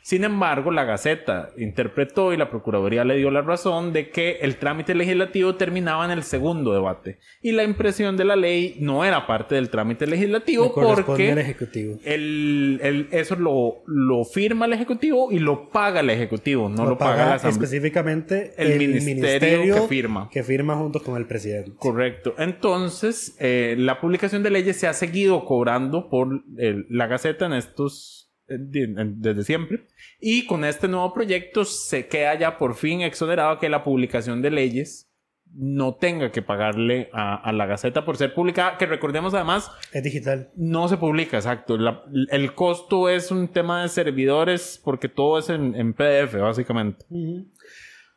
Sin 0.07 0.23
embargo, 0.23 0.71
la 0.71 0.85
Gaceta 0.85 1.49
interpretó 1.57 2.35
y 2.35 2.37
la 2.37 2.51
Procuraduría 2.51 3.05
le 3.05 3.17
dio 3.17 3.31
la 3.31 3.41
razón 3.41 3.95
de 3.95 4.11
que 4.11 4.33
el 4.43 4.57
trámite 4.57 4.95
legislativo 4.95 5.55
terminaba 5.55 6.05
en 6.05 6.11
el 6.11 6.23
segundo 6.25 6.75
debate 6.75 7.17
y 7.41 7.53
la 7.53 7.65
impresión 7.65 8.15
de 8.19 8.27
la 8.27 8.37
ley 8.37 8.77
no 8.81 9.03
era 9.07 9.27
parte 9.27 9.55
del 9.55 9.71
trámite 9.71 10.07
Le 10.07 10.17
legislativo 10.17 10.75
porque 10.75 11.33
al 11.33 11.39
Ejecutivo. 11.39 11.99
el, 12.05 12.81
el- 12.83 13.09
eso 13.13 13.35
lo, 13.37 13.83
lo 13.87 14.27
firma 14.27 14.67
el 14.67 14.75
Ejecutivo 14.75 15.33
y 15.33 15.39
lo 15.39 15.71
paga 15.71 16.01
el 16.01 16.11
Ejecutivo, 16.11 16.69
no 16.69 16.85
lo, 16.85 16.99
paga, 16.99 17.17
la 17.25 17.35
Asamblea. 17.37 17.53
específicamente 17.65 18.53
El 18.59 18.79
ministerio 19.03 19.75
que 19.75 19.89
firma. 19.89 20.29
que 20.31 20.43
firma 20.43 20.77
junto 20.77 21.03
con 21.03 21.17
el 21.17 21.27
presidente. 21.27 21.73
Correcto. 21.79 22.35
Entonces, 22.37 23.37
eh, 23.41 23.75
la 23.79 24.01
publicación 24.03 24.43
de 24.43 24.51
leyes 24.51 24.77
se 24.77 24.87
ha 24.87 24.93
seguido 24.93 25.47
cobrando 25.47 26.11
por 26.11 26.43
eh, 26.59 26.85
la 26.91 27.07
Gaceta 27.07 27.47
en 27.47 27.55
estos 27.55 28.24
desde 28.47 29.43
siempre. 29.45 29.85
Y 30.21 30.47
con 30.47 30.65
este 30.65 30.89
nuevo 30.89 31.13
proyecto 31.15 31.65
se 31.65 32.07
queda 32.09 32.39
ya 32.39 32.59
por 32.59 32.75
fin 32.75 33.01
exonerado 33.01 33.59
que 33.59 33.69
la 33.69 33.83
publicación 33.85 34.43
de 34.43 34.51
leyes 34.51 35.11
no 35.57 35.95
tenga 35.95 36.33
que 36.33 36.43
pagarle 36.43 37.09
a, 37.13 37.37
a 37.37 37.53
la 37.53 37.67
Gaceta 37.67 38.05
por 38.05 38.17
ser 38.17 38.35
publicada, 38.35 38.77
que 38.77 38.87
recordemos 38.87 39.35
además 39.35 39.71
Es 39.93 40.03
digital. 40.03 40.51
No 40.57 40.89
se 40.89 40.97
publica, 40.97 41.37
exacto. 41.37 41.77
La- 41.79 42.03
el 42.31 42.55
costo 42.55 43.09
es 43.09 43.31
un 43.31 43.47
tema 43.49 43.83
de 43.83 43.89
servidores 43.89 44.81
porque 44.83 45.09
todo 45.09 45.39
es 45.39 45.49
en, 45.51 45.77
en 45.77 45.95
PDF, 45.95 46.35
básicamente. 46.41 47.05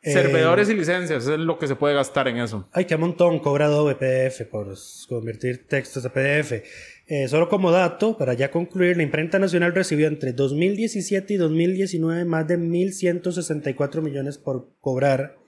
Servidores 0.02 0.68
Eh, 0.68 0.72
y 0.72 0.76
licencias 0.76 1.26
es 1.26 1.38
lo 1.38 1.58
que 1.58 1.66
se 1.66 1.74
puede 1.76 1.94
gastar 1.94 2.28
en 2.28 2.38
eso. 2.38 2.68
Ay, 2.72 2.84
qué 2.86 2.96
montón 2.96 3.40
cobra 3.40 3.66
Adobe 3.66 3.94
PDF 3.96 4.42
por 4.50 4.74
convertir 5.08 5.66
textos 5.66 6.04
a 6.06 6.12
PDF. 6.12 6.62
Eh, 7.10 7.26
solo 7.26 7.48
como 7.48 7.70
dato, 7.70 8.18
para 8.18 8.34
ya 8.34 8.50
concluir, 8.50 8.98
la 8.98 9.02
imprenta 9.02 9.38
nacional 9.38 9.74
recibió 9.74 10.08
entre 10.08 10.34
2017 10.34 11.34
y 11.34 11.36
2019 11.38 12.26
más 12.26 12.46
de 12.46 12.58
1.164 12.58 14.02
millones 14.02 14.36
por 14.36 14.68
cobrar 14.80 15.38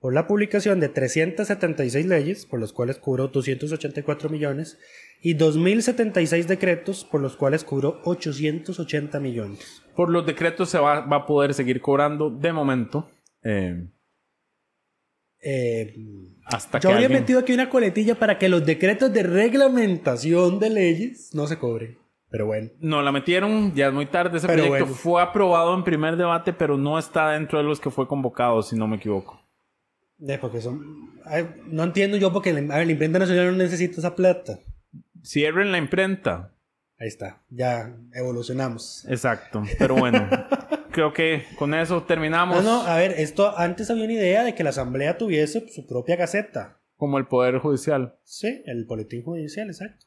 por 0.00 0.14
la 0.14 0.26
publicación 0.26 0.80
de 0.80 0.88
376 0.88 2.06
leyes, 2.06 2.46
por 2.46 2.60
las 2.60 2.72
cuales 2.72 2.96
cobró 2.96 3.28
284 3.28 4.30
millones, 4.30 4.78
y 5.20 5.36
2.076 5.36 6.46
decretos, 6.46 7.04
por 7.04 7.20
los 7.20 7.36
cuales 7.36 7.62
cobró 7.62 8.00
880 8.04 9.20
millones. 9.20 9.82
Por 9.94 10.08
los 10.08 10.24
decretos 10.24 10.70
se 10.70 10.78
va, 10.78 10.98
a 10.98 11.26
poder 11.26 11.52
seguir 11.52 11.82
cobrando 11.82 12.30
de 12.30 12.52
momento. 12.54 13.10
eh, 13.44 13.86
Eh, 15.42 15.94
hasta 16.44 16.78
yo 16.78 16.88
que 16.88 16.94
había 16.94 17.06
alguien- 17.06 17.22
metido 17.22 17.40
aquí 17.40 17.52
una 17.52 17.68
coletilla 17.68 18.14
para 18.14 18.38
que 18.38 18.48
los 18.48 18.64
decretos 18.64 19.12
de 19.12 19.22
reglamentación 19.24 20.58
de 20.58 20.70
leyes 20.70 21.34
no 21.34 21.46
se 21.46 21.58
cobren. 21.58 21.98
Pero 22.30 22.46
bueno. 22.46 22.70
No, 22.80 23.02
la 23.02 23.12
metieron, 23.12 23.74
ya 23.74 23.88
es 23.88 23.92
muy 23.92 24.06
tarde. 24.06 24.38
Ese 24.38 24.46
Pero 24.46 24.62
proyecto 24.64 24.84
bueno. 24.86 24.94
fue 24.98 25.20
aprobado 25.22 25.74
en 25.74 25.84
primer 25.84 26.16
debate, 26.16 26.52
pero 26.54 26.78
no 26.78 26.98
está 26.98 27.32
dentro 27.32 27.58
de 27.58 27.64
los 27.64 27.78
que 27.78 27.90
fue 27.90 28.08
convocado, 28.08 28.62
si 28.62 28.74
no 28.76 28.86
me 28.88 28.96
equivoco. 28.96 29.42
Eh, 30.26 30.38
porque 30.40 30.60
son, 30.60 31.10
ay, 31.26 31.46
no 31.66 31.82
entiendo 31.82 32.16
yo 32.16 32.32
porque 32.32 32.50
a 32.50 32.54
ver, 32.54 32.64
la 32.86 32.92
imprenta 32.92 33.18
nacional 33.18 33.46
no 33.50 33.58
necesita 33.62 33.98
esa 33.98 34.14
plata. 34.14 34.58
Cierren 35.24 35.72
la 35.72 35.78
imprenta. 35.78 36.54
Ahí 36.98 37.08
está, 37.08 37.42
ya 37.50 37.94
evolucionamos. 38.14 39.04
Exacto. 39.08 39.62
Pero 39.78 39.96
bueno, 39.96 40.28
creo 40.92 41.12
que 41.12 41.44
con 41.58 41.74
eso 41.74 42.02
terminamos. 42.04 42.62
No, 42.62 42.82
no, 42.82 42.86
a 42.88 42.96
ver, 42.96 43.12
esto 43.12 43.56
antes 43.58 43.90
había 43.90 44.04
una 44.04 44.12
idea 44.12 44.44
de 44.44 44.54
que 44.54 44.62
la 44.64 44.70
asamblea 44.70 45.18
tuviese 45.18 45.68
su 45.68 45.86
propia 45.86 46.16
gaceta. 46.16 46.80
Como 46.96 47.18
el 47.18 47.26
Poder 47.26 47.58
Judicial. 47.58 48.16
Sí, 48.22 48.62
el 48.66 48.84
boletín 48.84 49.22
judicial, 49.24 49.68
exacto. 49.68 50.06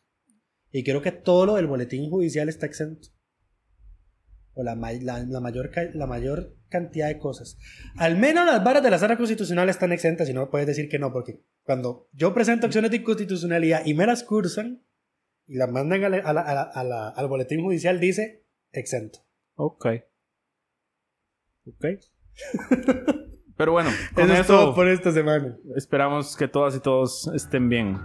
Y 0.71 0.83
creo 0.83 1.01
que 1.01 1.11
todo 1.11 1.45
lo 1.45 1.55
del 1.55 1.67
boletín 1.67 2.09
judicial 2.09 2.47
está 2.47 2.65
exento. 2.65 3.09
O 4.53 4.63
la, 4.63 4.75
la, 4.75 5.19
la 5.19 5.39
mayor, 5.41 5.69
la 5.93 6.07
mayor 6.07 6.55
cantidad 6.69 7.07
de 7.07 7.17
cosas. 7.19 7.57
Al 7.97 8.17
menos 8.17 8.45
las 8.45 8.63
varas 8.63 8.81
de 8.83 8.89
la 8.89 8.97
sala 8.97 9.17
constitucional 9.17 9.67
están 9.67 9.91
exentas 9.91 10.29
y 10.29 10.33
no 10.33 10.49
puedes 10.49 10.67
decir 10.67 10.88
que 10.88 10.99
no, 10.99 11.11
porque 11.11 11.41
cuando 11.63 12.07
yo 12.13 12.33
presento 12.33 12.65
acciones 12.67 12.91
de 12.91 12.97
inconstitucionalidad 12.97 13.86
y 13.86 13.93
me 13.93 14.05
las 14.07 14.23
cursan 14.23 14.86
y 15.47 15.57
las 15.57 15.69
mandan 15.69 16.03
a 16.05 16.09
la- 16.33 16.41
a 16.41 17.09
al 17.09 17.27
boletín 17.27 17.61
judicial, 17.63 17.99
dice 17.99 18.45
exento. 18.71 19.19
Ok. 19.55 19.86
Ok. 21.68 21.86
Pero 23.57 23.72
bueno, 23.72 23.89
con 24.13 24.26
Eso 24.26 24.34
eso, 24.34 24.41
es 24.41 24.47
todo 24.47 24.76
por 24.76 24.88
esta 24.89 25.11
semana. 25.13 25.55
esperamos 25.78 26.36
que 26.36 26.47
todas 26.47 26.76
y 26.76 26.80
todos 26.82 27.30
estén 27.34 27.70
bien. 27.70 27.97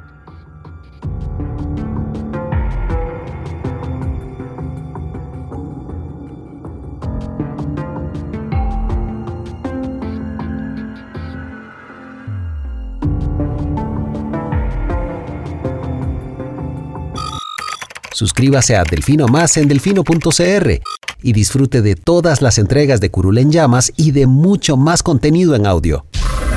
Suscríbase 18.12 18.76
a 18.76 18.84
Delfino 18.84 19.26
Más 19.26 19.56
en 19.56 19.66
delfino.cr 19.66 20.80
y 21.22 21.32
disfrute 21.32 21.82
de 21.82 21.96
todas 21.96 22.42
las 22.42 22.58
entregas 22.58 23.00
de 23.00 23.10
Curul 23.10 23.38
en 23.38 23.50
Llamas 23.50 23.92
y 23.96 24.12
de 24.12 24.26
mucho 24.26 24.76
más 24.76 25.02
contenido 25.02 25.54
en 25.54 25.66
audio. 25.66 26.04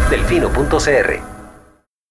Delfino.cr 0.09 1.32